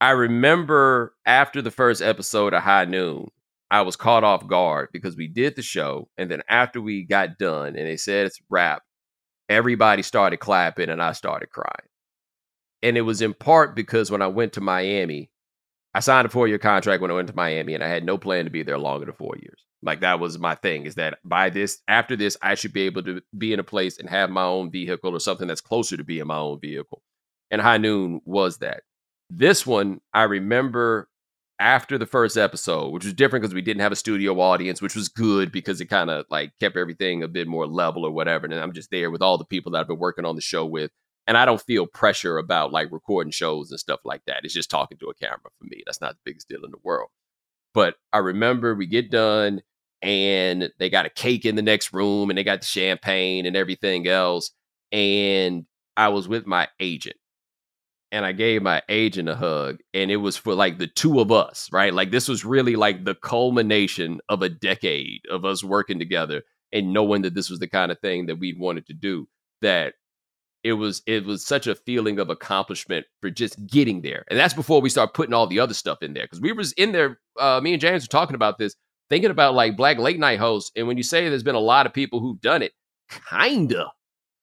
[0.00, 3.28] I remember after the first episode of High Noon,
[3.70, 6.08] I was caught off guard because we did the show.
[6.16, 8.82] And then after we got done and they said it's wrap,
[9.48, 11.88] everybody started clapping and I started crying.
[12.82, 15.30] And it was in part because when I went to Miami,
[15.94, 18.18] I signed a four year contract when I went to Miami, and I had no
[18.18, 19.64] plan to be there longer than four years.
[19.82, 20.86] Like that was my thing.
[20.86, 23.98] Is that by this after this, I should be able to be in a place
[23.98, 27.02] and have my own vehicle or something that's closer to being my own vehicle.
[27.50, 28.82] And High Noon was that.
[29.30, 31.08] This one, I remember
[31.60, 34.94] after the first episode, which was different because we didn't have a studio audience, which
[34.94, 38.46] was good because it kind of like kept everything a bit more level or whatever.
[38.46, 40.64] And I'm just there with all the people that I've been working on the show
[40.64, 40.90] with.
[41.28, 44.40] And I don't feel pressure about like recording shows and stuff like that.
[44.44, 45.82] It's just talking to a camera for me.
[45.86, 47.10] That's not the biggest deal in the world.
[47.74, 49.60] But I remember we get done
[50.02, 53.56] and they got a cake in the next room and they got the champagne and
[53.56, 54.50] everything else.
[54.90, 55.66] And
[55.96, 57.16] I was with my agent
[58.10, 61.30] and I gave my agent a hug, and it was for like the two of
[61.30, 61.92] us, right?
[61.92, 66.94] Like this was really like the culmination of a decade of us working together and
[66.94, 69.28] knowing that this was the kind of thing that we wanted to do.
[69.60, 69.94] That
[70.68, 74.52] it was it was such a feeling of accomplishment for just getting there, and that's
[74.52, 77.18] before we start putting all the other stuff in there because we was in there.
[77.40, 78.76] Uh, me and James were talking about this,
[79.08, 81.86] thinking about like black late night hosts, and when you say there's been a lot
[81.86, 82.72] of people who've done it,
[83.30, 83.86] kinda,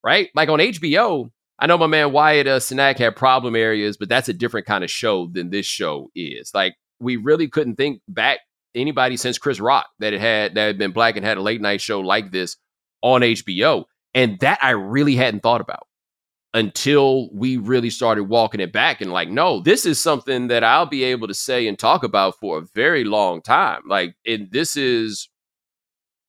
[0.03, 0.30] right?
[0.34, 4.28] Like on HBO, I know my man Wyatt uh, Cenac had problem areas, but that's
[4.28, 6.49] a different kind of show than this show is.
[6.55, 8.39] Like we really couldn't think back
[8.73, 11.61] anybody since Chris Rock that it had that had been black and had a late
[11.61, 12.57] night show like this
[13.03, 13.84] on HBO,
[14.15, 15.86] and that I really hadn't thought about
[16.56, 20.86] until we really started walking it back and like, no, this is something that I'll
[20.86, 23.82] be able to say and talk about for a very long time.
[23.86, 25.28] Like, and this is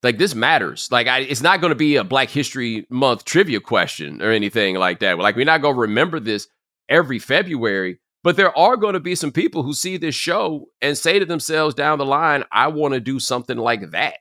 [0.03, 0.89] like this matters.
[0.91, 4.75] Like I, it's not going to be a Black History Month trivia question or anything
[4.75, 5.17] like that.
[5.17, 6.49] Like we're not going to remember this
[6.89, 10.99] every February, but there are going to be some people who see this show and
[10.99, 14.17] say to themselves down the line, "I want to do something like that."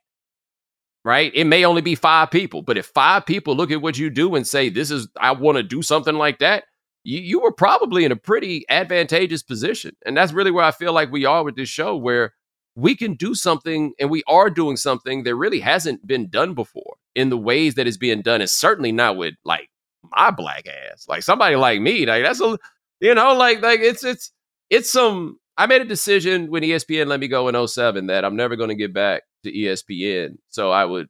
[1.06, 1.32] Right?
[1.36, 4.36] It may only be five people, but if five people look at what you do
[4.36, 6.66] and say, "This is I want to do something like that,"
[7.04, 10.94] you, you were probably in a pretty advantageous position, and that's really where I feel
[10.94, 12.34] like we are with this show, where
[12.76, 16.96] we can do something and we are doing something that really hasn't been done before
[17.16, 18.42] in the ways that is being done.
[18.42, 19.70] And certainly not with like
[20.12, 21.06] my black ass.
[21.08, 22.58] Like somebody like me like that's a
[23.00, 24.32] you know like like it's it's
[24.70, 28.36] it's some i made a decision when espn let me go in 07 that i'm
[28.36, 31.08] never going to get back to espn so i would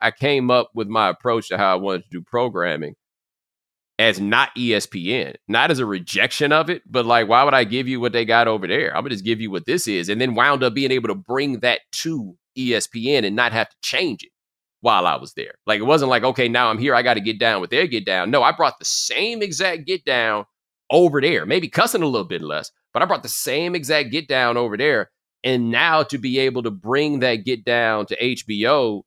[0.00, 2.94] i came up with my approach to how i wanted to do programming
[3.98, 7.88] as not ESPN, not as a rejection of it, but like, why would I give
[7.88, 8.94] you what they got over there?
[8.94, 11.14] I'm gonna just give you what this is, and then wound up being able to
[11.14, 14.30] bring that to ESPN and not have to change it
[14.80, 15.54] while I was there.
[15.66, 17.86] Like, it wasn't like, okay, now I'm here, I got to get down with their
[17.86, 18.30] get down.
[18.30, 20.44] No, I brought the same exact get down
[20.90, 24.28] over there, maybe cussing a little bit less, but I brought the same exact get
[24.28, 25.10] down over there.
[25.46, 29.02] And now to be able to bring that get down to HBO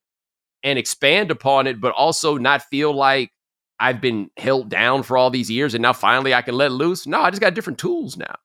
[0.63, 3.31] and expand upon it, but also not feel like
[3.77, 7.05] I've been held down for all these years and now finally I can let loose.
[7.05, 8.35] No, I just got different tools now.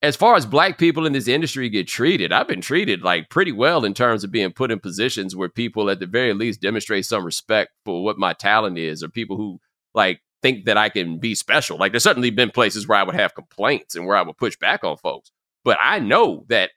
[0.00, 3.52] As far as black people in this industry get treated, I've been treated like pretty
[3.52, 7.04] well in terms of being put in positions where people at the very least demonstrate
[7.04, 9.60] some respect for what my talent is or people who
[9.94, 11.76] like think that I can be special.
[11.76, 14.56] Like there's certainly been places where I would have complaints and where I would push
[14.56, 15.30] back on folks.
[15.64, 16.70] But I know that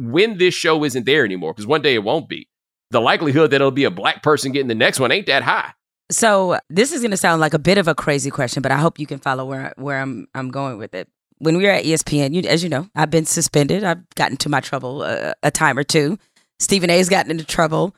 [0.00, 2.48] when this show isn't there anymore, because one day it won't be,
[2.90, 5.72] the likelihood that it'll be a black person getting the next one ain't that high.
[6.10, 8.78] So this is going to sound like a bit of a crazy question, but I
[8.78, 11.08] hope you can follow where where I'm I'm going with it.
[11.38, 13.84] When we were at ESPN, you, as you know, I've been suspended.
[13.84, 16.18] I've gotten into my trouble uh, a time or two.
[16.58, 17.94] Stephen A's gotten into trouble.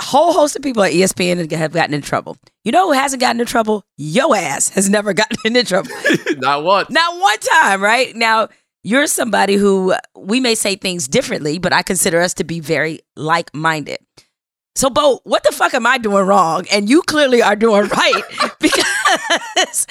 [0.00, 2.36] A whole host of people at ESPN have gotten in trouble.
[2.64, 3.84] You know who hasn't gotten in trouble?
[3.96, 5.90] Yo ass has never gotten into trouble.
[6.38, 6.90] Not once.
[6.90, 8.14] Not one time, right?
[8.16, 8.48] Now,
[8.82, 13.00] you're somebody who we may say things differently, but I consider us to be very
[13.16, 13.98] like minded.
[14.78, 16.64] So, Bo, what the fuck am I doing wrong?
[16.70, 18.22] And you clearly are doing right
[18.60, 19.86] because,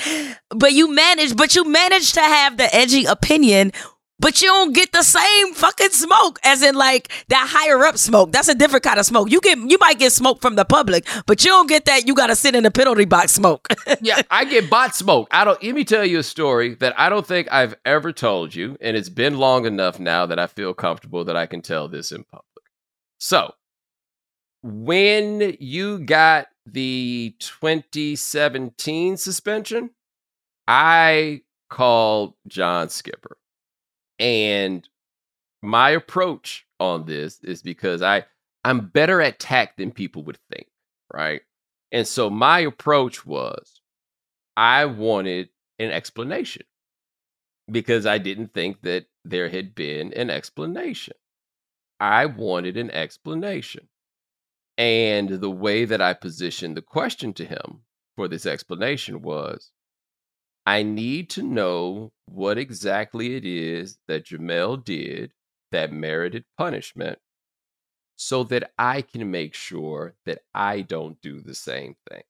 [0.50, 3.74] but you manage, but you manage to have the edgy opinion,
[4.20, 8.32] but you don't get the same fucking smoke as in like that higher up smoke.
[8.32, 9.32] That's a different kind of smoke.
[9.32, 12.08] You get, you might get smoke from the public, but you don't get that.
[12.08, 13.68] You got to sit in the penalty box smoke.
[14.02, 15.28] yeah, I get bot smoke.
[15.32, 15.62] I don't.
[15.64, 18.98] Let me tell you a story that I don't think I've ever told you, and
[18.98, 22.24] it's been long enough now that I feel comfortable that I can tell this in
[22.24, 22.44] public.
[23.20, 23.54] So
[24.64, 29.92] when you got the 2017 suspension,
[30.68, 33.38] I called John Skipper.
[34.20, 34.88] And
[35.62, 38.26] my approach on this is because I
[38.64, 40.68] I'm better at tact than people would think,
[41.14, 41.42] right?
[41.92, 43.82] And so my approach was
[44.58, 45.50] I wanted
[45.80, 46.64] an explanation
[47.72, 51.16] because I didn't think that there had been an explanation.
[52.00, 53.88] I wanted an explanation.
[54.78, 57.82] And the way that I positioned the question to him
[58.16, 59.72] for this explanation was
[60.68, 65.32] I need to know what exactly it is that Jemele did
[65.72, 67.20] that merited punishment
[68.18, 72.24] so that I can make sure that I don't do the same thing.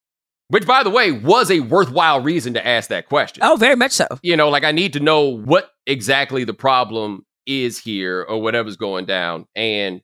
[0.50, 3.44] Which, by the way, was a worthwhile reason to ask that question.
[3.44, 4.06] Oh, very much so.
[4.22, 8.78] You know, like I need to know what exactly the problem is here or whatever's
[8.78, 9.48] going down.
[9.56, 10.02] And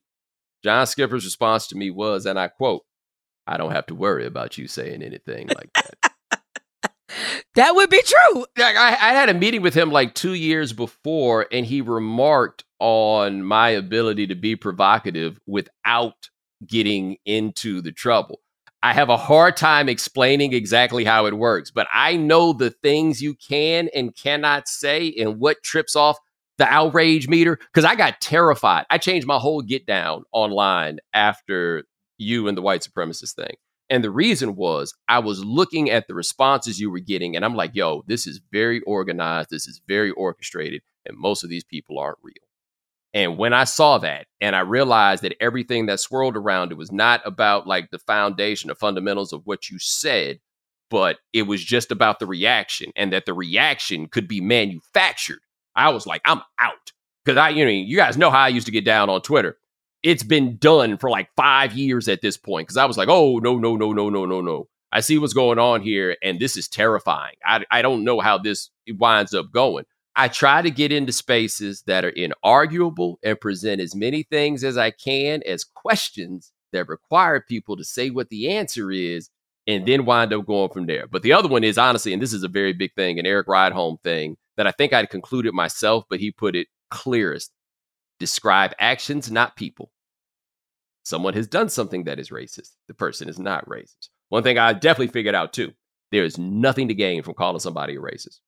[0.63, 2.81] John Skipper's response to me was, and I quote,
[3.45, 6.12] I don't have to worry about you saying anything like that.
[7.55, 8.45] That would be true.
[8.57, 12.63] Like I, I had a meeting with him like two years before, and he remarked
[12.79, 16.29] on my ability to be provocative without
[16.65, 18.39] getting into the trouble.
[18.81, 23.21] I have a hard time explaining exactly how it works, but I know the things
[23.21, 26.17] you can and cannot say and what trips off
[26.57, 28.85] the outrage meter because I got terrified.
[28.89, 31.85] I changed my whole get down online after
[32.17, 33.55] you and the white supremacist thing.
[33.93, 37.53] And the reason was I was looking at the responses you were getting, and I'm
[37.53, 41.99] like, yo, this is very organized, this is very orchestrated, and most of these people
[41.99, 42.33] aren't real.
[43.13, 46.91] And when I saw that and I realized that everything that swirled around it was
[46.91, 50.39] not about like the foundation, the fundamentals of what you said,
[50.89, 55.41] but it was just about the reaction and that the reaction could be manufactured.
[55.75, 56.93] I was like, I'm out.
[57.27, 59.55] Cause I, you know, you guys know how I used to get down on Twitter.
[60.03, 62.67] It's been done for like five years at this point.
[62.67, 64.67] Cause I was like, oh, no, no, no, no, no, no, no.
[64.91, 67.35] I see what's going on here and this is terrifying.
[67.45, 69.85] I, I don't know how this winds up going.
[70.15, 74.77] I try to get into spaces that are inarguable and present as many things as
[74.77, 79.29] I can as questions that require people to say what the answer is
[79.65, 81.07] and then wind up going from there.
[81.07, 83.47] But the other one is honestly, and this is a very big thing, an Eric
[83.47, 87.51] Rideholm thing that I think I'd concluded myself, but he put it clearest.
[88.23, 89.91] Describe actions, not people.
[91.03, 92.69] Someone has done something that is racist.
[92.87, 94.07] The person is not racist.
[94.29, 95.73] One thing I definitely figured out too
[96.13, 98.39] there is nothing to gain from calling somebody a racist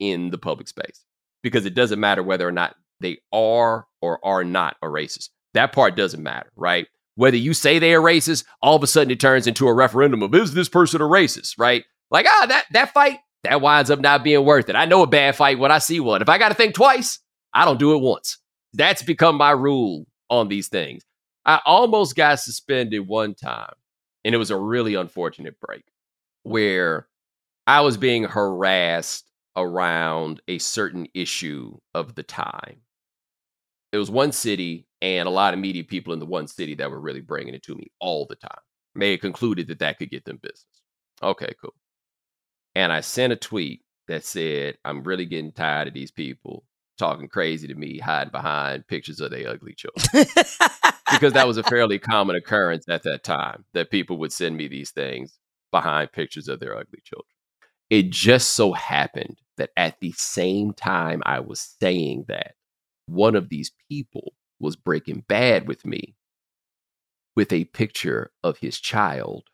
[0.00, 1.06] in the public space
[1.42, 5.30] because it doesn't matter whether or not they are or are not a racist.
[5.54, 6.86] That part doesn't matter, right?
[7.14, 10.22] Whether you say they are racist, all of a sudden it turns into a referendum
[10.22, 11.84] of is this person a racist, right?
[12.10, 14.76] Like, ah, that that fight, that winds up not being worth it.
[14.76, 16.20] I know a bad fight when I see one.
[16.20, 17.18] If I gotta think twice,
[17.54, 18.36] I don't do it once.
[18.74, 21.02] That's become my rule on these things.
[21.44, 23.74] I almost got suspended one time,
[24.24, 25.84] and it was a really unfortunate break
[26.42, 27.08] where
[27.66, 32.80] I was being harassed around a certain issue of the time.
[33.92, 36.90] It was one city and a lot of media people in the one city that
[36.90, 38.60] were really bringing it to me all the time.
[38.94, 40.82] May have concluded that that could get them business.
[41.22, 41.74] Okay, cool.
[42.74, 46.64] And I sent a tweet that said, I'm really getting tired of these people
[47.00, 50.26] talking crazy to me, hiding behind pictures of their ugly children.
[51.10, 54.68] because that was a fairly common occurrence at that time that people would send me
[54.68, 55.38] these things
[55.72, 57.26] behind pictures of their ugly children.
[57.88, 62.54] It just so happened that at the same time I was saying that,
[63.06, 66.14] one of these people was breaking bad with me
[67.34, 69.44] with a picture of his child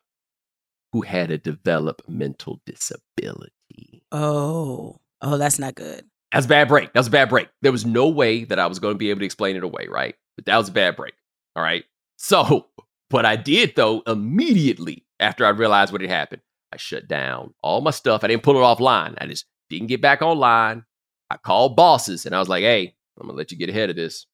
[0.93, 4.03] who had a developmental disability.
[4.13, 6.05] Oh, oh, that's not good.
[6.37, 6.93] That's a bad break.
[6.93, 7.49] That was a bad break.
[7.63, 9.87] There was no way that I was going to be able to explain it away,
[9.89, 10.15] right?
[10.37, 11.15] But that was a bad break.
[11.55, 11.83] All right.
[12.19, 12.67] So,
[13.11, 17.81] what I did though, immediately after I realized what had happened, I shut down all
[17.81, 18.23] my stuff.
[18.23, 19.15] I didn't pull it offline.
[19.19, 20.85] I just didn't get back online.
[21.31, 23.97] I called bosses and I was like, hey, I'm gonna let you get ahead of
[23.97, 24.27] this.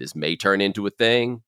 [0.00, 1.42] This may turn into a thing.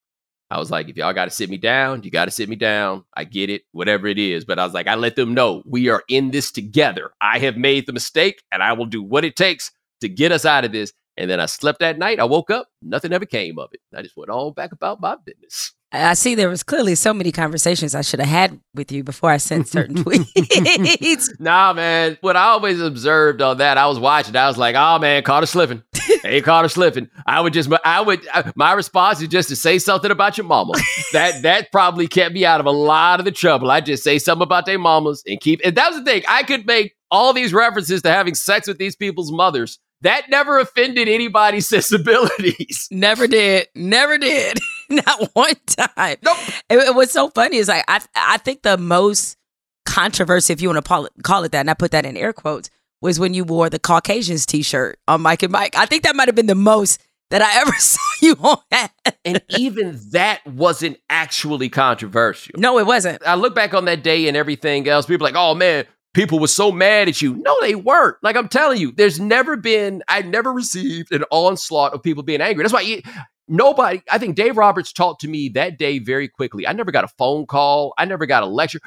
[0.49, 2.55] I was like, if y'all got to sit me down, you got to sit me
[2.55, 3.03] down.
[3.15, 4.45] I get it, whatever it is.
[4.45, 7.11] But I was like, I let them know we are in this together.
[7.21, 9.71] I have made the mistake and I will do what it takes
[10.01, 10.93] to get us out of this.
[11.17, 12.19] And then I slept that night.
[12.19, 13.81] I woke up, nothing ever came of it.
[13.93, 15.73] I just went on back about my business.
[15.91, 19.31] I see there was clearly so many conversations I should have had with you before
[19.31, 21.29] I sent certain tweets.
[21.39, 22.17] nah, man.
[22.21, 24.35] What I always observed on that, I was watching.
[24.35, 25.81] I was like, "Oh man, caught her slipping.
[26.21, 28.25] hey, caught her slipping." I would just, I would,
[28.55, 30.73] my response is just to say something about your mama.
[31.11, 33.71] that that probably kept me out of a lot of the trouble.
[33.71, 35.59] I just say something about their mamas and keep.
[35.65, 36.21] And that was the thing.
[36.27, 40.59] I could make all these references to having sex with these people's mothers that never
[40.59, 42.87] offended anybody's sensibilities.
[42.91, 43.67] Never did.
[43.75, 44.59] Never did.
[44.89, 46.17] Not one time.
[46.23, 46.37] Nope.
[46.69, 49.37] It, what's so funny is like I I think the most
[49.85, 52.15] controversy, if you want to call it, call it that, and I put that in
[52.17, 52.69] air quotes,
[53.01, 55.75] was when you wore the Caucasians T-shirt on Mike and Mike.
[55.75, 58.89] I think that might have been the most that I ever saw you on.
[59.25, 62.55] and even that wasn't actually controversial.
[62.57, 63.21] No, it wasn't.
[63.25, 65.05] I look back on that day and everything else.
[65.05, 67.35] People like, oh man, people were so mad at you.
[67.35, 68.17] No, they weren't.
[68.23, 72.41] Like I'm telling you, there's never been, I never received an onslaught of people being
[72.41, 72.63] angry.
[72.63, 73.01] That's why you,
[73.47, 76.67] nobody, I think Dave Roberts talked to me that day very quickly.
[76.67, 77.93] I never got a phone call.
[77.97, 78.79] I never got a lecture.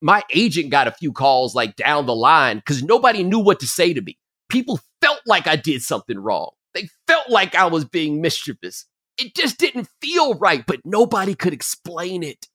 [0.00, 3.66] my agent got a few calls like down the line because nobody knew what to
[3.66, 4.18] say to me.
[4.48, 6.50] People felt like I did something wrong.
[6.74, 8.86] They felt like I was being mischievous.
[9.18, 12.46] It just didn't feel right, but nobody could explain it.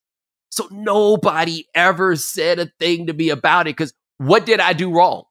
[0.50, 4.90] So nobody ever said a thing to me about it because what did I do
[4.92, 5.24] wrong?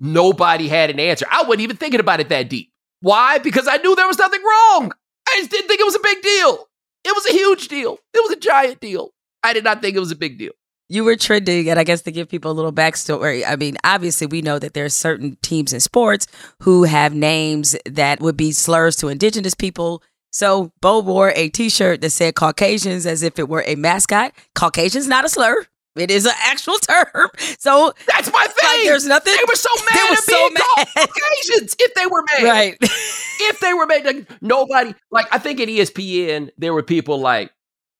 [0.00, 1.26] Nobody had an answer.
[1.30, 2.70] I wasn't even thinking about it that deep.
[3.00, 3.38] Why?
[3.38, 4.92] Because I knew there was nothing wrong.
[5.28, 6.68] I just didn't think it was a big deal.
[7.04, 7.98] It was a huge deal.
[8.14, 9.12] It was a giant deal.
[9.42, 10.52] I did not think it was a big deal.
[10.90, 14.26] You were trending, and I guess to give people a little backstory, I mean, obviously,
[14.26, 16.26] we know that there are certain teams in sports
[16.62, 20.02] who have names that would be slurs to indigenous people.
[20.32, 24.32] So, Bo wore a t shirt that said Caucasians as if it were a mascot.
[24.54, 25.66] Caucasian's not a slur.
[26.00, 27.28] It is an actual term.
[27.58, 28.68] So that's my thing.
[28.78, 29.34] Like, there's nothing.
[29.36, 30.88] They were so mad they were at so mad.
[30.94, 32.44] Caucasians if they were mad.
[32.44, 32.76] Right.
[32.82, 34.94] if they were mad, like, nobody.
[35.10, 37.50] Like I think at ESPN there were people like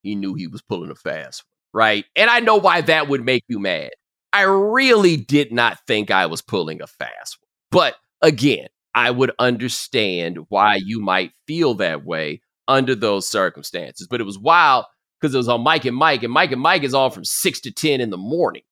[0.03, 1.81] he knew he was pulling a fast, one.
[1.83, 2.05] right?
[2.17, 3.91] And I know why that would make you mad.
[4.33, 7.49] I really did not think I was pulling a fast one.
[7.71, 14.07] But again, I would understand why you might feel that way under those circumstances.
[14.09, 14.85] But it was wild
[15.21, 17.61] because it was on Mike and Mike, and Mike and Mike is on from six
[17.61, 18.63] to 10 in the morning.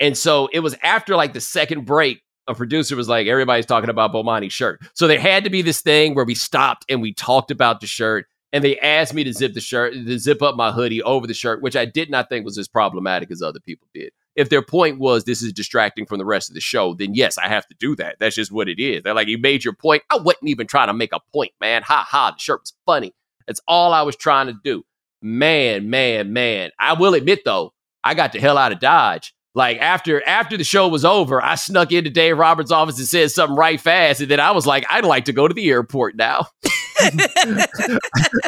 [0.00, 3.90] And so it was after like the second break, a producer was like, everybody's talking
[3.90, 4.80] about Bomani's shirt.
[4.94, 7.86] So there had to be this thing where we stopped and we talked about the
[7.86, 8.26] shirt.
[8.52, 11.34] And they asked me to zip the shirt, to zip up my hoodie over the
[11.34, 14.12] shirt, which I did not think was as problematic as other people did.
[14.36, 17.38] If their point was this is distracting from the rest of the show, then yes,
[17.38, 18.16] I have to do that.
[18.20, 19.02] That's just what it is.
[19.02, 20.04] They're like, you made your point.
[20.10, 21.82] I wasn't even trying to make a point, man.
[21.82, 22.30] Ha ha.
[22.30, 23.14] The shirt was funny.
[23.46, 24.84] That's all I was trying to do
[25.22, 26.70] man, man, man.
[26.78, 27.72] I will admit though,
[28.04, 29.34] I got the hell out of Dodge.
[29.56, 33.30] Like after after the show was over, I snuck into Dave Roberts' office and said
[33.30, 36.14] something right fast, and then I was like, I'd like to go to the airport
[36.14, 36.48] now.
[37.00, 37.58] I,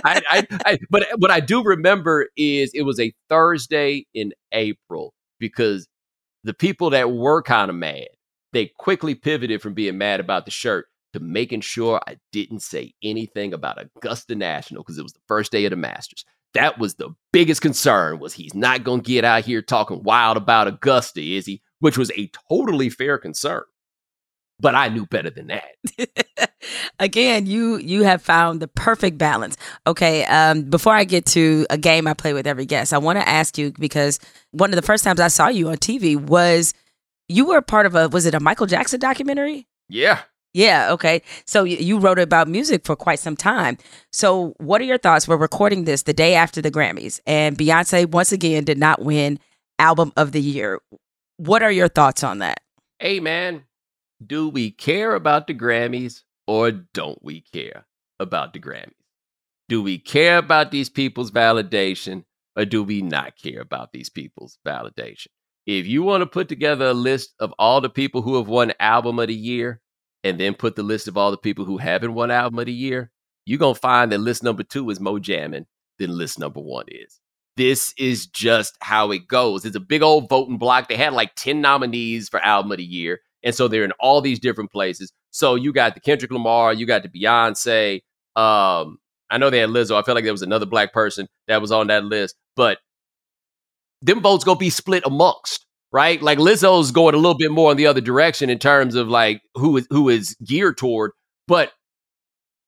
[0.04, 5.88] I, I, but what I do remember is it was a Thursday in April because
[6.44, 8.08] the people that were kind of mad,
[8.52, 12.92] they quickly pivoted from being mad about the shirt to making sure I didn't say
[13.02, 16.94] anything about Augusta National because it was the first day of the Masters that was
[16.94, 21.20] the biggest concern was he's not going to get out here talking wild about Augusta,
[21.20, 21.62] is he?
[21.80, 23.62] Which was a totally fair concern.
[24.60, 26.50] But I knew better than that.
[26.98, 29.56] Again, you you have found the perfect balance.
[29.86, 33.20] Okay, um, before I get to a game I play with every guest, I want
[33.20, 34.18] to ask you because
[34.50, 36.74] one of the first times I saw you on TV was
[37.28, 39.68] you were part of a was it a Michael Jackson documentary?
[39.88, 40.22] Yeah.
[40.58, 41.22] Yeah, okay.
[41.44, 43.78] So you wrote about music for quite some time.
[44.10, 45.28] So what are your thoughts?
[45.28, 49.38] We're recording this the day after the Grammys, and Beyonce once again did not win
[49.78, 50.80] Album of the Year.
[51.36, 52.58] What are your thoughts on that?
[52.98, 53.66] Hey, man,
[54.26, 57.86] do we care about the Grammys or don't we care
[58.18, 58.94] about the Grammys?
[59.68, 62.24] Do we care about these people's validation
[62.56, 65.28] or do we not care about these people's validation?
[65.66, 68.72] If you want to put together a list of all the people who have won
[68.80, 69.80] Album of the Year,
[70.24, 72.72] and then put the list of all the people who haven't won album of the
[72.72, 73.10] year,
[73.46, 75.66] you're gonna find that list number two is Mo Jammin
[75.98, 77.20] than list number one is.
[77.56, 79.64] This is just how it goes.
[79.64, 80.88] It's a big old voting block.
[80.88, 83.20] They had like 10 nominees for album of the year.
[83.42, 85.12] And so they're in all these different places.
[85.30, 88.02] So you got the Kendrick Lamar, you got the Beyonce.
[88.36, 88.98] Um,
[89.30, 89.98] I know they had Lizzo.
[89.98, 92.78] I felt like there was another black person that was on that list, but
[94.02, 96.20] them votes gonna be split amongst right?
[96.20, 99.42] Like Lizzo's going a little bit more in the other direction in terms of like
[99.54, 101.12] who is who is geared toward,
[101.46, 101.72] but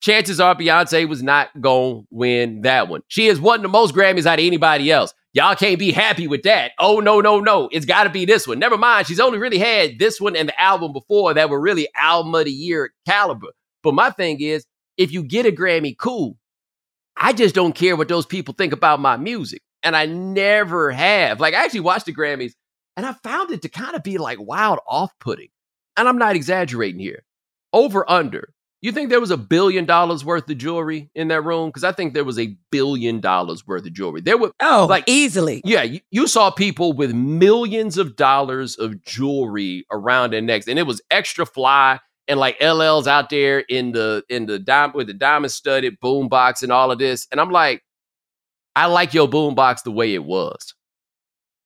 [0.01, 3.03] chances are Beyonce was not to win that one.
[3.09, 5.15] She has won the most Grammys out of anybody else.
[5.33, 6.73] Y'all can't be happy with that.
[6.79, 7.69] Oh no, no, no.
[7.71, 8.59] It's got to be this one.
[8.59, 9.07] Never mind.
[9.07, 12.47] She's only really had this one and the album before that were really album of
[12.47, 13.49] the year caliber.
[13.83, 14.67] But my thing is,
[14.97, 16.37] if you get a Grammy, cool.
[17.17, 19.63] I just don't care what those people think about my music.
[19.83, 21.39] And I never have.
[21.39, 22.53] Like I actually watched the Grammys
[22.97, 25.49] and I found it to kind of be like wild off putting.
[25.97, 27.25] And I'm not exaggerating here.
[27.73, 28.53] Over under.
[28.83, 31.69] You think there was a billion dollars worth of jewelry in that room?
[31.69, 34.23] Because I think there was a billion dollars worth of jewelry.
[34.23, 35.61] There were oh, like easily.
[35.65, 40.79] Yeah, you, you saw people with millions of dollars of jewelry around their necks, and
[40.79, 42.01] it was extra fly.
[42.27, 46.63] And like LL's out there in the in the dime with the diamond studded boombox
[46.63, 47.83] and all of this, and I'm like,
[48.75, 50.75] I like your boombox the way it was.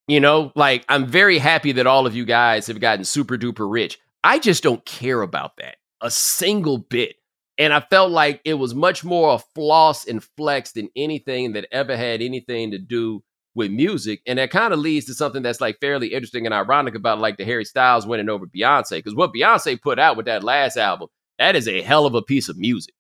[0.06, 3.70] You know, like I'm very happy that all of you guys have gotten super duper
[3.70, 3.98] rich.
[4.22, 7.16] I just don't care about that a single bit.
[7.56, 11.68] And I felt like it was much more a floss and flex than anything that
[11.72, 13.22] ever had anything to do
[13.55, 14.20] with music.
[14.26, 17.36] And that kind of leads to something that's like fairly interesting and ironic about like
[17.36, 18.98] the Harry Styles winning over Beyonce.
[18.98, 21.09] Because what Beyonce put out with that last album,
[21.39, 22.94] that is a hell of a piece of music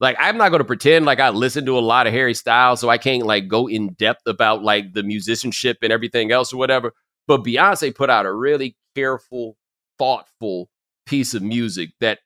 [0.00, 2.80] like I'm not going to pretend like I listen to a lot of Harry Styles,
[2.80, 6.56] so I can't like go in depth about like the musicianship and everything else or
[6.56, 6.92] whatever.
[7.26, 9.56] But Beyonce put out a really careful,
[9.98, 10.68] thoughtful
[11.06, 12.20] piece of music that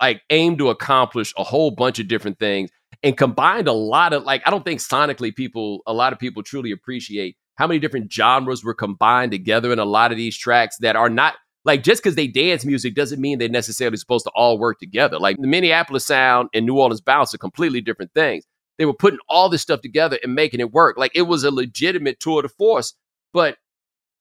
[0.00, 2.70] like aimed to accomplish a whole bunch of different things
[3.02, 6.42] and combined a lot of like I don't think sonically people a lot of people
[6.42, 10.76] truly appreciate how many different genres were combined together in a lot of these tracks
[10.78, 11.34] that are not
[11.68, 15.18] like just because they dance music doesn't mean they're necessarily supposed to all work together.
[15.18, 18.46] Like the Minneapolis sound and New Orleans bounce are completely different things.
[18.78, 20.96] They were putting all this stuff together and making it work.
[20.96, 22.94] Like it was a legitimate tour de force.
[23.34, 23.58] But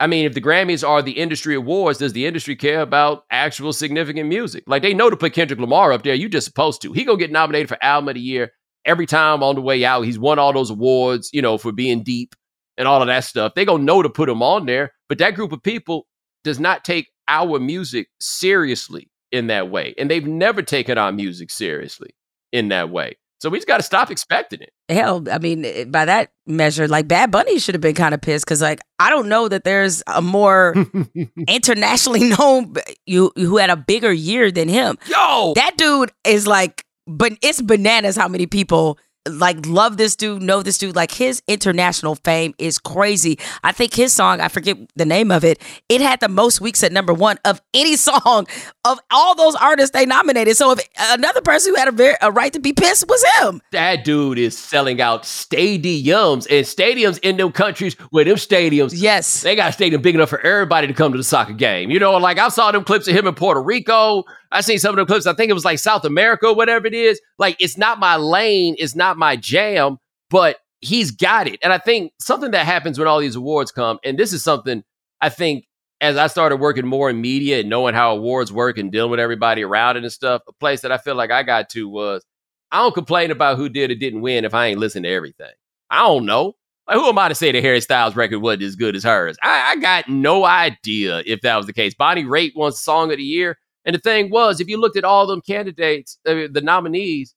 [0.01, 3.71] I mean, if the Grammys are the industry awards, does the industry care about actual
[3.71, 4.65] significant music?
[4.67, 6.91] Like they know to put Kendrick Lamar up there, you just supposed to.
[6.91, 8.51] He gonna get nominated for album of the year
[8.83, 10.01] every time on the way out.
[10.01, 12.35] He's won all those awards, you know, for being deep
[12.77, 13.53] and all of that stuff.
[13.55, 14.91] They gonna know to put him on there.
[15.07, 16.07] But that group of people
[16.43, 19.93] does not take our music seriously in that way.
[19.97, 22.11] And they've never taken our music seriously
[22.51, 23.17] in that way.
[23.39, 24.71] So we just got to stop expecting it.
[24.89, 28.21] Hell, I mean, eh, by that measure, like Bad Bunny should have been kind of
[28.21, 30.73] pissed because, like, I don't know that there's a more
[31.47, 32.73] internationally known
[33.05, 34.97] you who had a bigger year than him.
[35.07, 38.97] Yo, that dude is like, but it's bananas how many people
[39.29, 40.95] like love this dude, know this dude.
[40.95, 43.39] Like his international fame is crazy.
[43.63, 46.83] I think his song, I forget the name of it, it had the most weeks
[46.83, 48.47] at number one of any song
[48.85, 50.57] of all those artists they nominated.
[50.57, 53.61] So if another person who had a, very, a right to be pissed was him.
[53.71, 59.41] That dude is selling out stadiums and stadiums in them countries where them stadiums, yes,
[59.41, 61.89] they got a stadium big enough for everybody to come to the soccer game.
[61.89, 64.23] You know, like I saw them clips of him in Puerto Rico.
[64.51, 65.27] I seen some of the clips.
[65.27, 67.19] I think it was like South America, whatever it is.
[67.37, 69.97] Like it's not my lane, it's not my jam,
[70.29, 71.59] but he's got it.
[71.63, 74.83] And I think something that happens when all these awards come, and this is something
[75.21, 75.65] I think
[75.99, 79.19] as I started working more in media and knowing how awards work and dealing with
[79.19, 82.23] everybody around it and stuff, a place that I feel like I got to was
[82.71, 85.51] I don't complain about who did or didn't win if I ain't listen to everything.
[85.89, 86.55] I don't know.
[86.87, 89.37] Like, who am I to say that Harry Styles record wasn't as good as hers?
[89.41, 91.93] I, I got no idea if that was the case.
[91.93, 93.57] Bonnie Raitt won Song of the Year.
[93.87, 97.33] And the thing was, if you looked at all them candidates, uh, the nominees,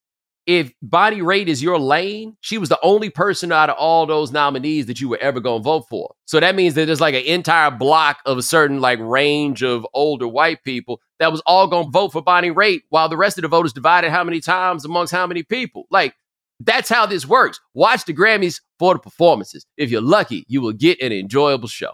[0.46, 4.32] if Bonnie Raitt is your lane, she was the only person out of all those
[4.32, 6.12] nominees that you were ever going to vote for.
[6.24, 9.86] So that means that there's like an entire block of a certain like range of
[9.94, 13.38] older white people that was all going to vote for Bonnie Raitt while the rest
[13.38, 15.84] of the voters divided how many times amongst how many people.
[15.88, 16.14] Like
[16.58, 17.60] that's how this works.
[17.74, 19.66] Watch the Grammys for the performances.
[19.76, 21.92] If you're lucky, you will get an enjoyable show.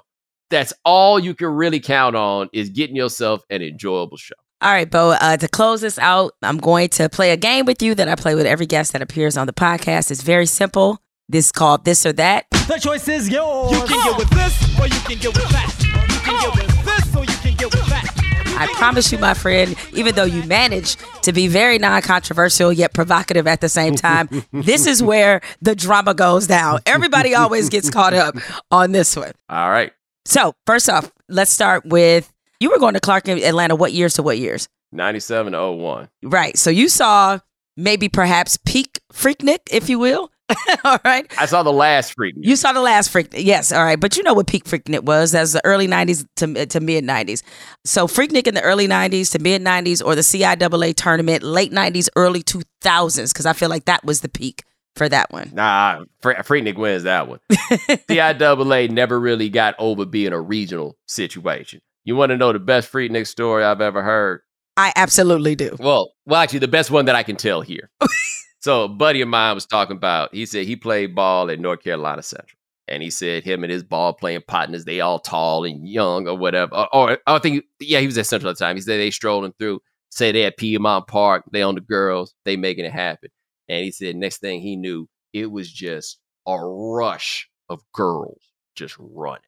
[0.49, 4.35] That's all you can really count on is getting yourself an enjoyable show.
[4.63, 7.83] All right, Bo, uh, to close this out, I'm going to play a game with
[7.83, 10.11] you that I play with every guest that appears on the podcast.
[10.11, 10.99] It's very simple.
[11.29, 12.47] This is called This or That.
[12.51, 13.73] The choice is yours.
[13.73, 15.75] You can get with this or you can get with that.
[16.09, 18.57] You can get with this or you can get with that.
[18.59, 22.95] I promise you, my friend, even though you manage to be very non controversial yet
[22.95, 26.81] provocative at the same time, this is where the drama goes down.
[26.87, 28.37] Everybody always gets caught up
[28.71, 29.33] on this one.
[29.51, 29.93] All right.
[30.25, 33.77] So, first off, let's start with you were going to Clark in Atlanta.
[33.77, 34.69] What years to what years?
[34.93, 36.09] 97 to 01.
[36.23, 36.57] Right.
[36.57, 37.39] So you saw
[37.77, 40.31] maybe perhaps peak Freaknik, if you will.
[40.85, 41.27] all right.
[41.39, 42.45] I saw the last Freaknik.
[42.45, 43.45] You saw the last Freaknik.
[43.45, 43.73] Yes.
[43.73, 43.99] All right.
[43.99, 45.33] But you know what peak Freaknik was?
[45.33, 47.43] That's the early 90s to, to mid 90s.
[47.85, 52.09] So Freaknik in the early 90s to mid 90s or the CIAA tournament, late 90s,
[52.15, 54.63] early 2000s, because I feel like that was the peak
[54.95, 55.51] for that one.
[55.53, 57.41] Nah, Freaknik wins that one.
[57.51, 61.81] CIAA never really got over being a regional situation.
[62.07, 64.43] You want to know the best Freaknik story I've ever heard?
[64.77, 65.77] I absolutely do.
[65.81, 67.91] Well, well, actually, the best one that I can tell here.
[68.61, 70.33] so, a buddy of mine was talking about.
[70.33, 73.83] He said he played ball at North Carolina Central, and he said him and his
[73.83, 76.77] ball playing partners, they all tall and young or whatever.
[76.77, 78.77] Or, or I think, yeah, he was at Central at the time.
[78.77, 79.81] He said they strolling through.
[80.11, 83.31] Say they at Piedmont Park, they on the girls, they making it happen.
[83.69, 88.95] And he said next thing he knew, it was just a rush of girls just
[89.01, 89.43] running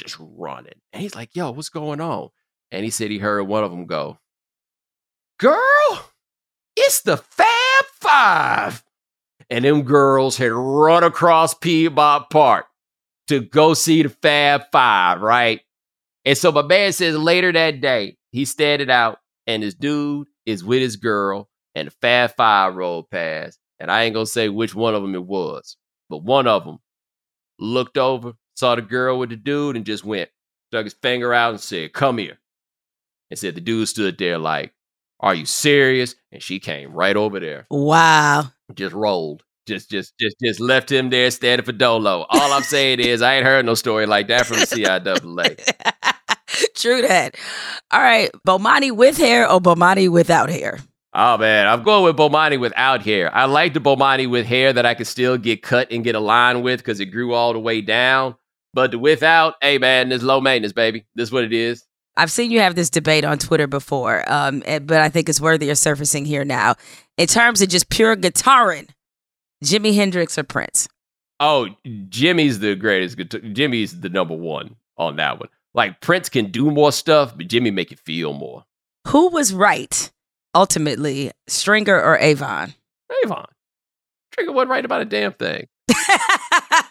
[0.00, 0.80] just running.
[0.92, 2.30] And he's like, yo, what's going on?
[2.72, 4.18] And he said he heard one of them go,
[5.38, 6.10] Girl,
[6.76, 8.84] it's the Fab Five.
[9.48, 12.66] And them girls had run across Piedmont Park
[13.28, 15.60] to go see the Fab Five, right?
[16.24, 20.62] And so my man says later that day, he standing out and this dude is
[20.62, 23.58] with his girl and the Fab Five rolled past.
[23.78, 25.76] And I ain't gonna say which one of them it was,
[26.10, 26.78] but one of them
[27.58, 30.30] looked over saw the girl with the dude and just went,
[30.70, 32.38] stuck his finger out and said, Come here.
[33.30, 34.72] And said the dude stood there like,
[35.20, 36.14] Are you serious?
[36.32, 37.66] And she came right over there.
[37.70, 38.50] Wow.
[38.74, 39.42] Just rolled.
[39.66, 42.26] Just just just just left him there standing for Dolo.
[42.28, 46.74] All I'm saying is I ain't heard no story like that from the CIAA.
[46.74, 47.36] True that.
[47.90, 48.30] All right.
[48.46, 50.80] Bomani with hair or Bomani without hair?
[51.12, 53.34] Oh man, I'm going with Bomani without hair.
[53.34, 56.20] I like the Bomani with hair that I could still get cut and get a
[56.20, 58.36] line with because it grew all the way down.
[58.72, 61.04] But the without, hey man, this low maintenance, baby.
[61.14, 61.84] This is what it is.
[62.16, 65.40] I've seen you have this debate on Twitter before, um, eh, but I think it's
[65.40, 66.74] worthy of surfacing here now.
[67.16, 68.88] In terms of just pure guitaring,
[69.64, 70.88] Jimi Hendrix or Prince?
[71.38, 71.68] Oh,
[72.08, 73.16] Jimmy's the greatest.
[73.16, 75.48] Guitar- Jimmy's the number one on that one.
[75.72, 78.64] Like Prince can do more stuff, but Jimmy make you feel more.
[79.08, 80.10] Who was right
[80.54, 82.74] ultimately, Stringer or Avon?
[83.24, 83.46] Avon.
[84.32, 85.68] Stringer wasn't right about a damn thing.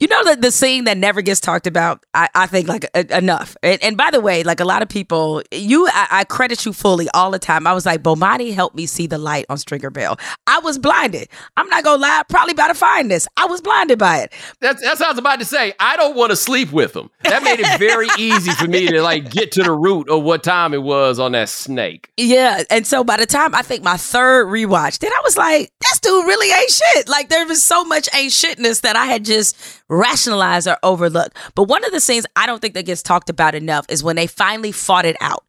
[0.00, 3.16] you know that the scene that never gets talked about i, I think like a,
[3.16, 3.56] enough.
[3.62, 6.72] And, and, by the way like a lot of people you I, I, credit you
[6.72, 7.66] fully all the time.
[7.66, 10.18] I was like bomani helped me see the light on stringer bell.
[10.46, 11.28] I was blinded.
[11.56, 14.32] I'm not gonna lie probably about to find this i was blinded by it.
[14.60, 15.72] That's, that's what i was about to say.
[15.80, 17.10] I don't want to sleep with him.
[17.24, 20.44] That made it very easy for me to like get to the root of what
[20.44, 22.10] time it was on that snake.
[22.16, 25.72] Yeah and so by the time i think my third rewatch then i was like
[25.80, 27.08] this dude really ain't shit.
[27.08, 29.56] Like there was so much ain't shitness that i had just
[29.88, 31.34] rationalize or overlook.
[31.54, 34.16] But one of the things I don't think that gets talked about enough is when
[34.16, 35.44] they finally fought it out.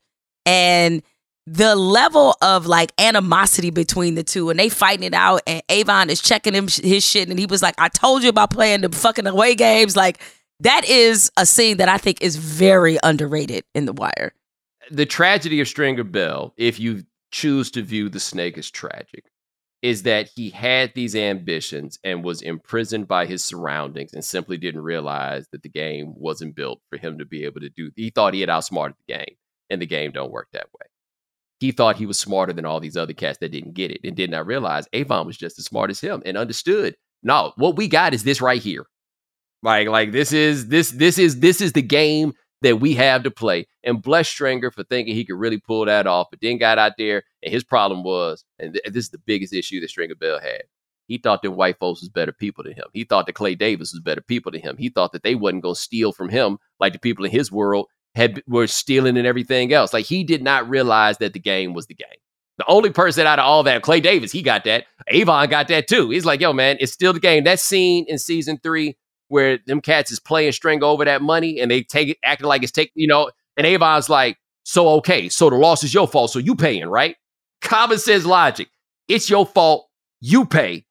[0.45, 1.03] And
[1.45, 6.09] the level of like animosity between the two and they fighting it out and Avon
[6.09, 8.89] is checking him his shit and he was like, I told you about playing the
[8.89, 9.95] fucking away games.
[9.95, 10.19] Like
[10.59, 14.33] that is a scene that I think is very underrated in The Wire.
[14.91, 19.28] The tragedy of Stringer Bell, if you choose to view the snake as tragic,
[19.81, 24.81] is that he had these ambitions and was imprisoned by his surroundings and simply didn't
[24.81, 27.89] realize that the game wasn't built for him to be able to do.
[27.95, 29.35] He thought he had outsmarted the game,
[29.69, 30.87] and the game don't work that way.
[31.59, 34.15] He thought he was smarter than all these other cats that didn't get it and
[34.15, 36.95] did not realize Avon was just as smart as him and understood.
[37.21, 38.85] No, what we got is this right here.
[39.61, 43.31] Like, like this is this this is this is the game that we have to
[43.31, 43.67] play.
[43.83, 46.93] And bless Stringer for thinking he could really pull that off, but then got out
[46.97, 50.39] there and his problem was, and th- this is the biggest issue that Stringer Bell
[50.39, 50.63] had.
[51.07, 52.85] He thought that white folks was better people than him.
[52.93, 54.77] He thought that Clay Davis was better people than him.
[54.77, 57.51] He thought that they wasn't going to steal from him like the people in his
[57.51, 59.91] world had were stealing and everything else.
[59.91, 62.07] Like he did not realize that the game was the game.
[62.59, 64.85] The only person out of all that, Clay Davis, he got that.
[65.07, 66.09] Avon got that too.
[66.09, 67.45] He's like, yo, man, it's still the game.
[67.45, 68.97] That scene in season three
[69.29, 72.63] where them cats is playing string over that money and they take it acting like
[72.63, 76.31] it's taking, you know, and Avon's like, so okay, so the loss is your fault,
[76.31, 77.15] so you paying, right?
[77.61, 78.69] Common sense logic.
[79.07, 79.87] It's your fault,
[80.19, 80.85] you pay.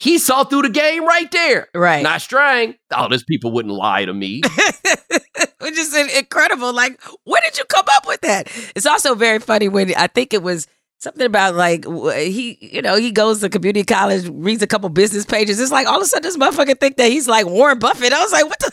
[0.00, 1.68] He saw through the game right there.
[1.74, 2.02] Right.
[2.02, 2.76] Not Strang.
[2.94, 4.42] Oh, those people wouldn't lie to me.
[5.60, 6.72] Which is incredible.
[6.72, 8.46] Like, where did you come up with that?
[8.76, 10.68] It's also very funny when I think it was
[10.98, 15.24] something about like he you know he goes to community college reads a couple business
[15.24, 15.60] pages.
[15.60, 18.12] It's like all of a sudden this motherfucker think that he's like warren buffett.
[18.12, 18.72] I was like what the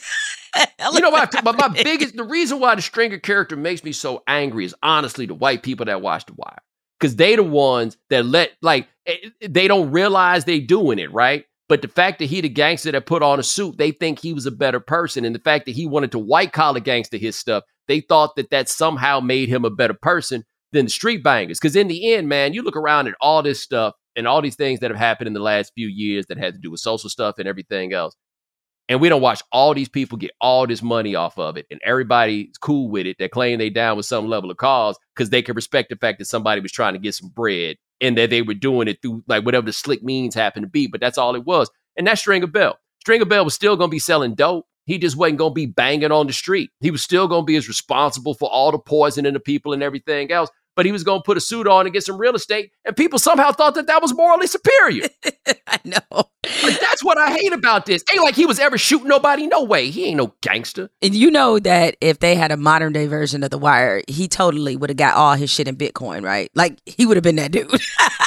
[0.94, 4.24] you know what my, my biggest the reason why the stringer character makes me so
[4.28, 6.62] angry is honestly the white people that watch the wire.
[7.00, 11.12] Because they the ones that let like eh, eh, they don't realize they doing it
[11.12, 11.46] right?
[11.68, 14.34] But the fact that he the gangster that put on a suit they think he
[14.34, 15.26] was a better person.
[15.26, 18.50] And the fact that he wanted to white collar gangster his stuff they thought that
[18.50, 21.60] that somehow made him a better person than street bangers.
[21.60, 24.56] Because in the end, man, you look around at all this stuff and all these
[24.56, 27.10] things that have happened in the last few years that had to do with social
[27.10, 28.16] stuff and everything else.
[28.88, 31.80] And we don't watch all these people get all this money off of it, and
[31.84, 33.18] everybody's cool with it.
[33.18, 36.20] They claim they down with some level of cause because they can respect the fact
[36.20, 39.24] that somebody was trying to get some bread and that they were doing it through
[39.28, 40.86] like whatever the slick means happened to be.
[40.86, 41.70] But that's all it was.
[41.98, 42.78] And that's Stringer Bell.
[43.00, 44.68] string Stringer Bell was still going to be selling dope.
[44.86, 46.70] He just wasn't going to be banging on the street.
[46.80, 49.74] He was still going to be as responsible for all the poison and the people
[49.74, 52.18] and everything else but he was going to put a suit on and get some
[52.18, 52.72] real estate.
[52.84, 55.08] And people somehow thought that that was morally superior.
[55.68, 56.00] I know.
[56.64, 58.04] Like, that's what I hate about this.
[58.12, 59.48] Ain't like he was ever shooting nobody.
[59.48, 59.90] No way.
[59.90, 60.90] He ain't no gangster.
[61.02, 64.28] And you know that if they had a modern day version of The Wire, he
[64.28, 66.52] totally would have got all his shit in Bitcoin, right?
[66.54, 67.72] Like he would have been that dude.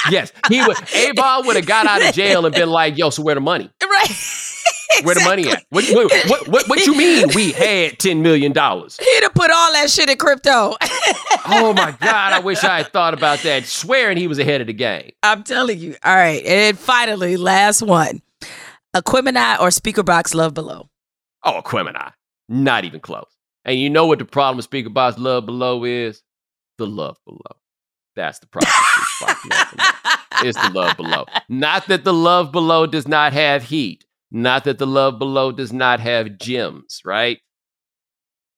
[0.09, 0.31] yes.
[0.49, 0.77] He would.
[0.93, 3.69] Avon would have got out of jail and been like, yo, so where the money?
[3.81, 4.09] Right.
[5.03, 5.65] Where the money at?
[5.69, 8.51] What, what, what, what, what you mean we had $10 million?
[8.53, 10.75] He'd have put all that shit in crypto.
[11.47, 12.33] oh my God.
[12.33, 13.65] I wish I had thought about that.
[13.65, 15.11] Swearing he was ahead of the game.
[15.21, 15.95] I'm telling you.
[16.03, 16.43] All right.
[16.43, 18.21] And finally, last one.
[18.95, 20.89] Aquemini or Speakerboxxx Love Below?
[21.43, 22.11] Oh, Aquemini.
[22.47, 23.29] Not even close.
[23.65, 26.23] And you know what the problem with Speakerboxxx Love Below is?
[26.79, 27.59] The love below.
[28.15, 28.71] That's the problem.
[30.41, 31.25] it's the love below.
[31.47, 34.05] Not that the love below does not have heat.
[34.31, 37.39] Not that the love below does not have gems, right?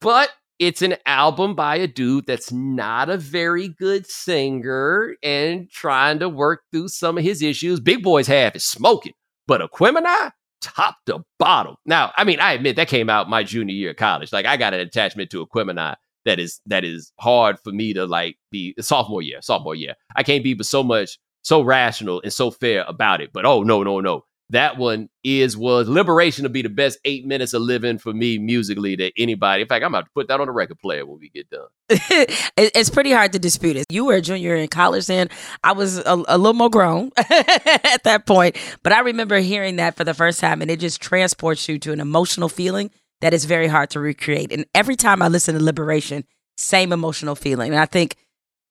[0.02, 0.30] But
[0.60, 6.30] it's an album by a dude that's not a very good singer and trying to
[6.30, 7.80] work through some of his issues.
[7.80, 9.14] Big Boi's have is smoking,
[9.48, 10.32] but Aquemini,
[10.62, 11.76] top to bottom.
[11.86, 14.32] Now, I mean, I admit that came out my junior year of college.
[14.32, 15.96] Like I got an attachment to Aquemini
[16.26, 19.96] that is that is hard for me to like be sophomore year, sophomore year.
[20.16, 23.32] I can't be but so much so rational and so fair about it.
[23.34, 27.26] But oh no, no, no that one is was liberation to be the best eight
[27.26, 30.40] minutes of living for me musically that anybody in fact i'm about to put that
[30.40, 31.68] on the record player when we get done.
[32.58, 33.86] It's pretty hard to dispute it.
[33.90, 35.30] You were a junior in college then.
[35.64, 39.96] I was a, a little more grown at that point but i remember hearing that
[39.96, 42.92] for the first time and it just transports you to an emotional feeling
[43.22, 44.52] that is very hard to recreate.
[44.52, 46.26] And every time i listen to liberation
[46.58, 47.72] same emotional feeling.
[47.72, 48.18] And i think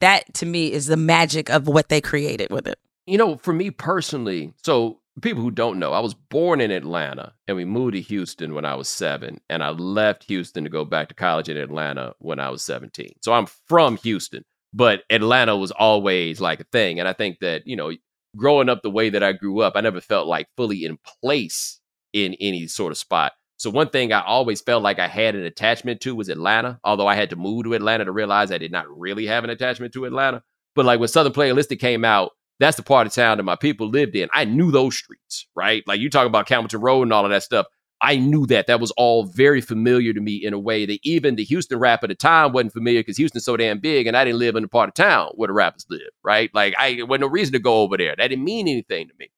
[0.00, 2.78] that to me is the magic of what they created with it.
[3.06, 7.32] You know for me personally so people who don't know, I was born in Atlanta
[7.46, 9.40] and we moved to Houston when I was seven.
[9.48, 13.12] And I left Houston to go back to college in Atlanta when I was 17.
[13.22, 16.98] So I'm from Houston, but Atlanta was always like a thing.
[16.98, 17.92] And I think that, you know,
[18.36, 21.80] growing up the way that I grew up, I never felt like fully in place
[22.12, 23.32] in any sort of spot.
[23.58, 27.06] So one thing I always felt like I had an attachment to was Atlanta, although
[27.06, 29.92] I had to move to Atlanta to realize I did not really have an attachment
[29.94, 30.42] to Atlanta.
[30.74, 32.30] But like when Southern Playalistic came out,
[32.60, 34.28] that's the part of town that my people lived in.
[34.32, 35.82] I knew those streets, right?
[35.86, 37.66] Like you talk about Campbellton Road and all of that stuff.
[38.02, 38.66] I knew that.
[38.66, 42.02] That was all very familiar to me in a way that even the Houston rap
[42.02, 44.62] at the time wasn't familiar because Houston's so damn big and I didn't live in
[44.62, 46.50] the part of town where the rappers live, right?
[46.54, 48.14] Like I was no reason to go over there.
[48.16, 49.30] That didn't mean anything to me.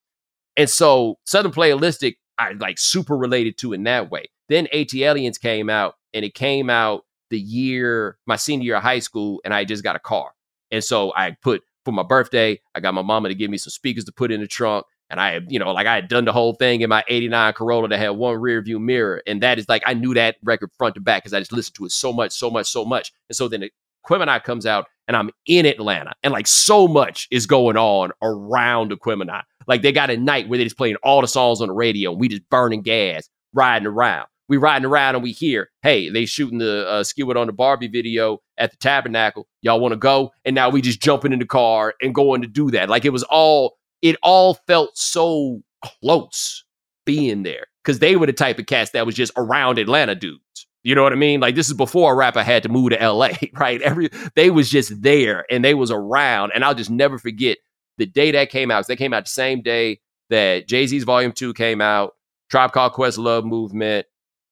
[0.55, 4.25] And so Southern Playalistic, I like super related to in that way.
[4.49, 8.99] Then ATLiens came out and it came out the year, my senior year of high
[8.99, 10.31] school, and I just got a car.
[10.71, 12.59] And so I put for my birthday.
[12.75, 14.85] I got my mama to give me some speakers to put in the trunk.
[15.09, 17.87] And I you know, like I had done the whole thing in my 89 Corolla
[17.89, 19.21] that had one rear view mirror.
[19.27, 21.75] And that is like, I knew that record front to back because I just listened
[21.75, 23.11] to it so much, so much, so much.
[23.29, 23.69] And so then
[24.07, 28.91] Aquemini comes out and I'm in Atlanta and like so much is going on around
[28.91, 29.43] Aquemini.
[29.67, 32.11] Like they got a night where they're just playing all the songs on the radio
[32.11, 36.25] and we just burning gas, riding around we riding around and we hear, hey, they
[36.25, 39.47] shooting the uh, Skew It on the Bar-B video at the Tabernacle.
[39.61, 40.31] Y'all want to go?
[40.45, 42.89] And now we just jumping in the car and going to do that.
[42.89, 46.63] Like it was all, it all felt so close
[47.05, 50.39] being there because they were the type of cast that was just around Atlanta dudes.
[50.83, 51.39] You know what I mean?
[51.39, 53.81] Like this is before a rapper had to move to LA, right?
[53.81, 56.51] Every they was just there and they was around.
[56.53, 57.57] And I'll just never forget
[57.97, 58.85] the day that came out.
[58.87, 62.13] They came out the same day that Jay Z's Volume Two came out.
[62.49, 64.05] Tribe Called Quest Love Movement,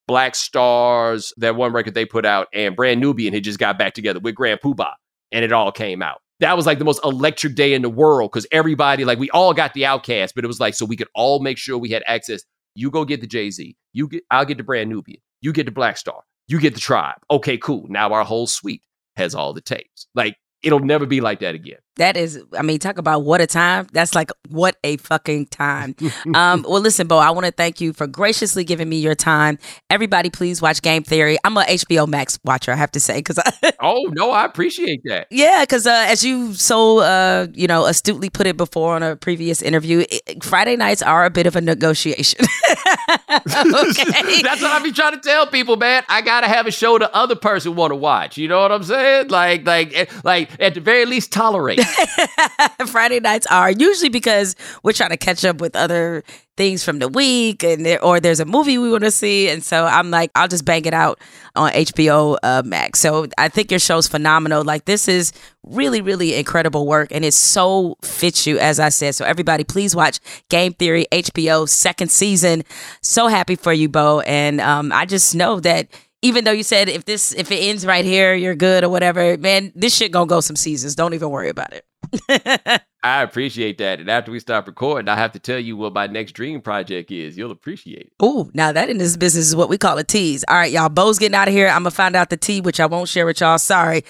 [0.08, 3.94] Black Stars, that one record they put out, and Brand Nubian had just got back
[3.94, 4.94] together with Grand Puba,
[5.32, 6.20] and it all came out.
[6.40, 9.54] That was like the most electric day in the world because everybody, like, we all
[9.54, 12.04] got the OutKast, but it was like so we could all make sure we had
[12.08, 12.42] access.
[12.74, 15.66] You go get the Jay Z, you get, I'll get the Brand Nubian, you get
[15.66, 17.18] the Black Star, you get the Tribe.
[17.30, 17.86] Okay, cool.
[17.90, 18.82] Now our whole suite
[19.18, 20.08] has all the tapes.
[20.16, 21.80] Like, it'll never be like that again.
[21.98, 23.88] That is, I mean, talk about what a time.
[23.92, 25.96] That's like what a fucking time.
[26.36, 29.60] um, well, listen, Bo, I want to thank you for graciously giving me your time.
[29.90, 31.38] Everybody, please watch Game Theory.
[31.44, 33.40] I'm a HBO Max watcher, I have to say, because
[33.82, 35.28] oh no, I appreciate that.
[35.30, 39.18] Yeah, because uh, as you so uh, you know astutely put it before on a
[39.18, 42.46] previous interview, it, Friday nights are a bit of a negotiation.
[43.28, 46.04] That's what I be trying to tell people, man.
[46.08, 48.38] I gotta have a show the other person want to watch.
[48.38, 49.28] You know what I'm saying?
[49.28, 51.81] Like, like, eh, like at the very least, tolerate.
[52.88, 56.24] Friday nights are usually because we're trying to catch up with other
[56.58, 59.64] things from the week and there, or there's a movie we want to see and
[59.64, 61.20] so I'm like I'll just bang it out
[61.56, 63.00] on HBO uh, Max.
[63.00, 64.64] So I think your show's phenomenal.
[64.64, 65.34] Like this is
[65.64, 69.16] really really incredible work and it so fits you as I said.
[69.16, 72.64] So everybody please watch Game Theory HBO second season.
[73.02, 75.88] So happy for you Bo and um, I just know that
[76.22, 79.38] even though you said if this if it ends right here, you're good or whatever,
[79.38, 80.96] man, this shit gonna go some seasons.
[80.96, 81.86] Don't even worry about it.
[83.04, 84.00] I appreciate that.
[84.00, 87.10] And after we stop recording, I have to tell you what my next dream project
[87.10, 87.38] is.
[87.38, 88.14] You'll appreciate it.
[88.20, 90.46] Oh, now that in this business is what we call a tease.
[90.48, 90.90] All right, y'all.
[90.90, 91.68] Bo's getting out of here.
[91.68, 93.58] I'm gonna find out the tea, which I won't share with y'all.
[93.58, 94.04] Sorry.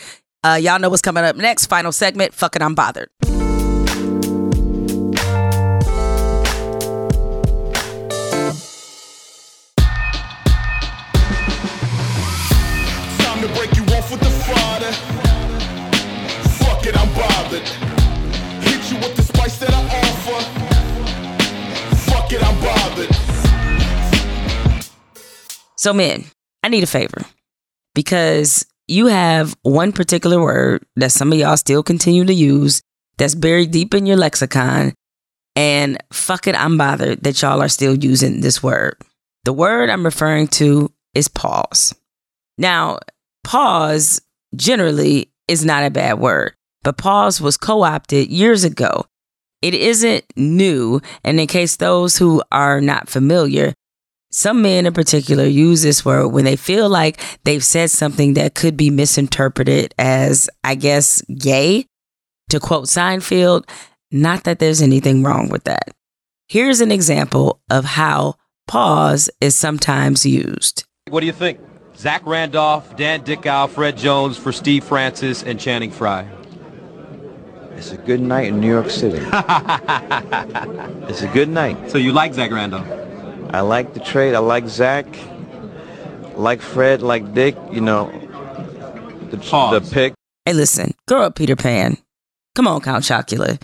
[0.44, 1.68] Uh, y'all know what's coming up next.
[1.68, 2.34] Final segment.
[2.34, 3.10] Fucking I'm bothered.
[25.82, 26.26] So, men,
[26.62, 27.26] I need a favor
[27.96, 32.84] because you have one particular word that some of y'all still continue to use
[33.18, 34.94] that's buried deep in your lexicon.
[35.56, 38.96] And fuck it, I'm bothered that y'all are still using this word.
[39.44, 41.96] The word I'm referring to is pause.
[42.60, 43.00] Now,
[43.44, 44.22] pause
[44.56, 46.54] generally is not a bad word,
[46.84, 49.06] but pause was co opted years ago.
[49.62, 51.02] It isn't new.
[51.24, 53.74] And in case those who are not familiar,
[54.32, 58.56] some men in particular use this word when they feel like they've said something that
[58.56, 61.86] could be misinterpreted as, I guess, gay.
[62.50, 63.70] To quote Seinfeld,
[64.12, 65.90] not that there's anything wrong with that.
[66.48, 68.36] Here's an example of how
[68.68, 70.84] pause is sometimes used.
[71.10, 71.60] What do you think?
[71.96, 76.28] Zach Randolph, Dan Dickau, Fred Jones for Steve Francis and Channing Frye.
[77.82, 79.18] It's a good night in New York City.
[81.10, 81.90] it's a good night.
[81.90, 82.86] So you like Zach Randolph?
[83.52, 84.36] I like the trade.
[84.36, 85.08] I like Zach.
[86.36, 88.12] Like Fred, like Dick, you know,
[89.32, 89.90] the, Pause.
[89.90, 90.14] the pick.
[90.46, 91.98] Hey, listen, grow up, Peter Pan.
[92.54, 93.60] Come on, Count Chocula.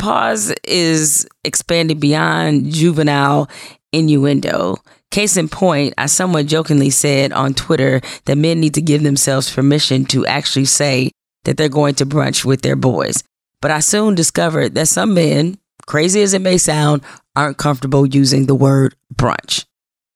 [0.00, 3.48] Pause is expanded beyond juvenile
[3.92, 4.78] innuendo.
[5.12, 9.54] Case in point, I somewhat jokingly said on Twitter that men need to give themselves
[9.54, 11.12] permission to actually say
[11.44, 13.22] that they're going to brunch with their boys.
[13.64, 17.00] But I soon discovered that some men, crazy as it may sound,
[17.34, 19.64] aren't comfortable using the word brunch.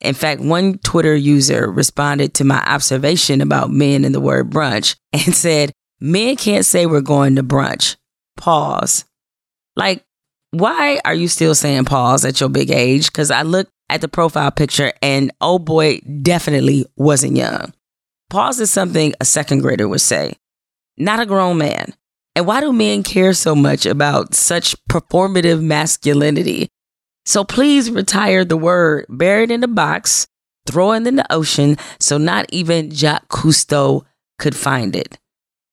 [0.03, 4.97] In fact, one Twitter user responded to my observation about men and the word brunch
[5.15, 7.97] and said, Men can't say we're going to brunch.
[8.37, 9.07] Pause.
[9.77, 10.05] Like,
[10.51, 13.07] why are you still saying pause at your big age?
[13.07, 17.73] Because I looked at the profile picture and oh boy, definitely wasn't young.
[18.29, 20.35] Pause is something a second grader would say,
[20.99, 21.95] not a grown man.
[22.39, 26.69] And why do men care so much about such performative masculinity?
[27.25, 30.29] So please retire the word, bury it in a box,
[30.65, 34.05] throw it in the ocean so not even Jacques Cousteau
[34.39, 35.19] could find it.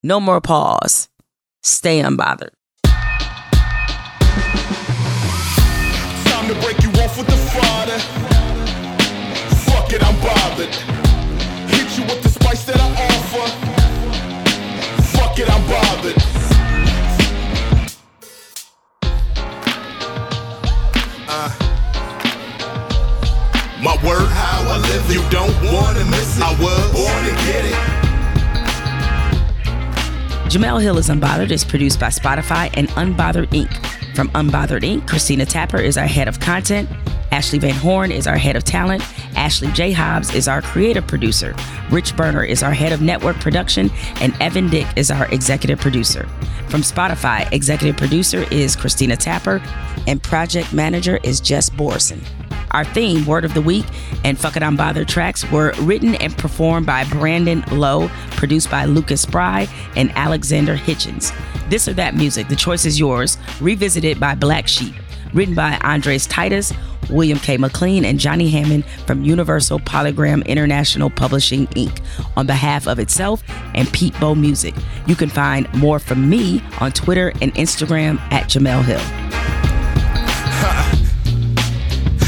[0.02, 1.08] No more pause.
[1.62, 2.50] Stay unbothered.
[6.48, 8.00] To break you off with the Friday.
[9.66, 10.74] Fuck it, I'm bothered.
[11.70, 13.52] Hit you with the spice that I offer.
[15.16, 16.35] Fuck it, I'm bothered.
[23.86, 25.14] My word, how I live it.
[25.14, 26.44] You don't wanna miss it.
[26.44, 27.76] I was born to get it.
[30.52, 33.72] Jemele Hill is Unbothered is produced by Spotify and Unbothered Inc.
[34.16, 36.90] From Unbothered Inc., Christina Tapper is our head of content.
[37.32, 39.04] Ashley Van Horn is our head of talent.
[39.38, 39.92] Ashley J.
[39.92, 41.56] Hobbs is our creative producer.
[41.92, 43.92] Rich Berner is our head of network production.
[44.20, 46.28] And Evan Dick is our executive producer.
[46.70, 49.62] From Spotify, executive producer is Christina Tapper.
[50.08, 52.24] And project manager is Jess Borson.
[52.72, 53.86] Our theme, Word of the Week,
[54.24, 58.86] and Fuck It I'm Bothered tracks were written and performed by Brandon Lowe, produced by
[58.86, 61.34] Lucas Spry and Alexander Hitchens.
[61.70, 64.94] This or That Music, the choice is yours, revisited by Black Sheep,
[65.34, 66.74] written by Andres Titus,
[67.10, 67.58] William K.
[67.58, 72.02] McLean, and Johnny Hammond from Universal Polygram International Publishing, Inc.,
[72.36, 73.44] on behalf of itself
[73.76, 74.76] and Pete Bow Music.
[75.08, 79.65] You can find more from me on Twitter and Instagram at Jemele Hill.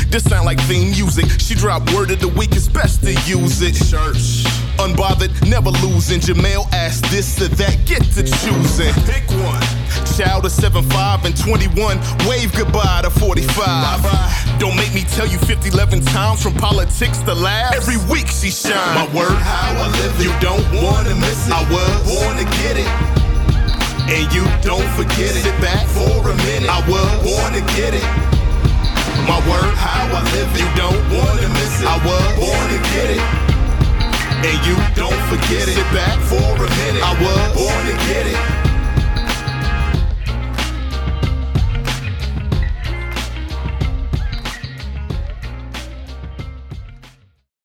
[0.10, 1.26] This sound like theme music.
[1.38, 3.76] She dropped word of the week, it's best to use it.
[3.76, 4.48] Church.
[4.80, 6.22] Unbothered, never losing.
[6.22, 8.94] Jemele asked this or that, get to choosing.
[9.04, 9.62] Pick one.
[10.16, 13.58] Child of 7'5 and 21, wave goodbye to 45.
[13.58, 14.58] Bye-bye.
[14.60, 17.76] Don't make me tell you 50, 11 times from politics to laughs.
[17.76, 18.96] Every week she shines.
[18.96, 20.24] My word, how I live it.
[20.24, 21.54] You don't wanna miss it.
[21.54, 22.88] I was born to get it.
[24.08, 25.44] And you don't forget it.
[25.44, 26.70] Sit back for a minute.
[26.70, 28.36] I was born to get it.
[29.28, 30.60] My word, how I live it.
[30.60, 31.88] You don't wanna miss it.
[31.88, 33.24] I was born to get it.
[34.48, 35.76] And you don't forget it.
[35.76, 37.04] Sit back for a minute.
[37.04, 38.66] I was born to get it.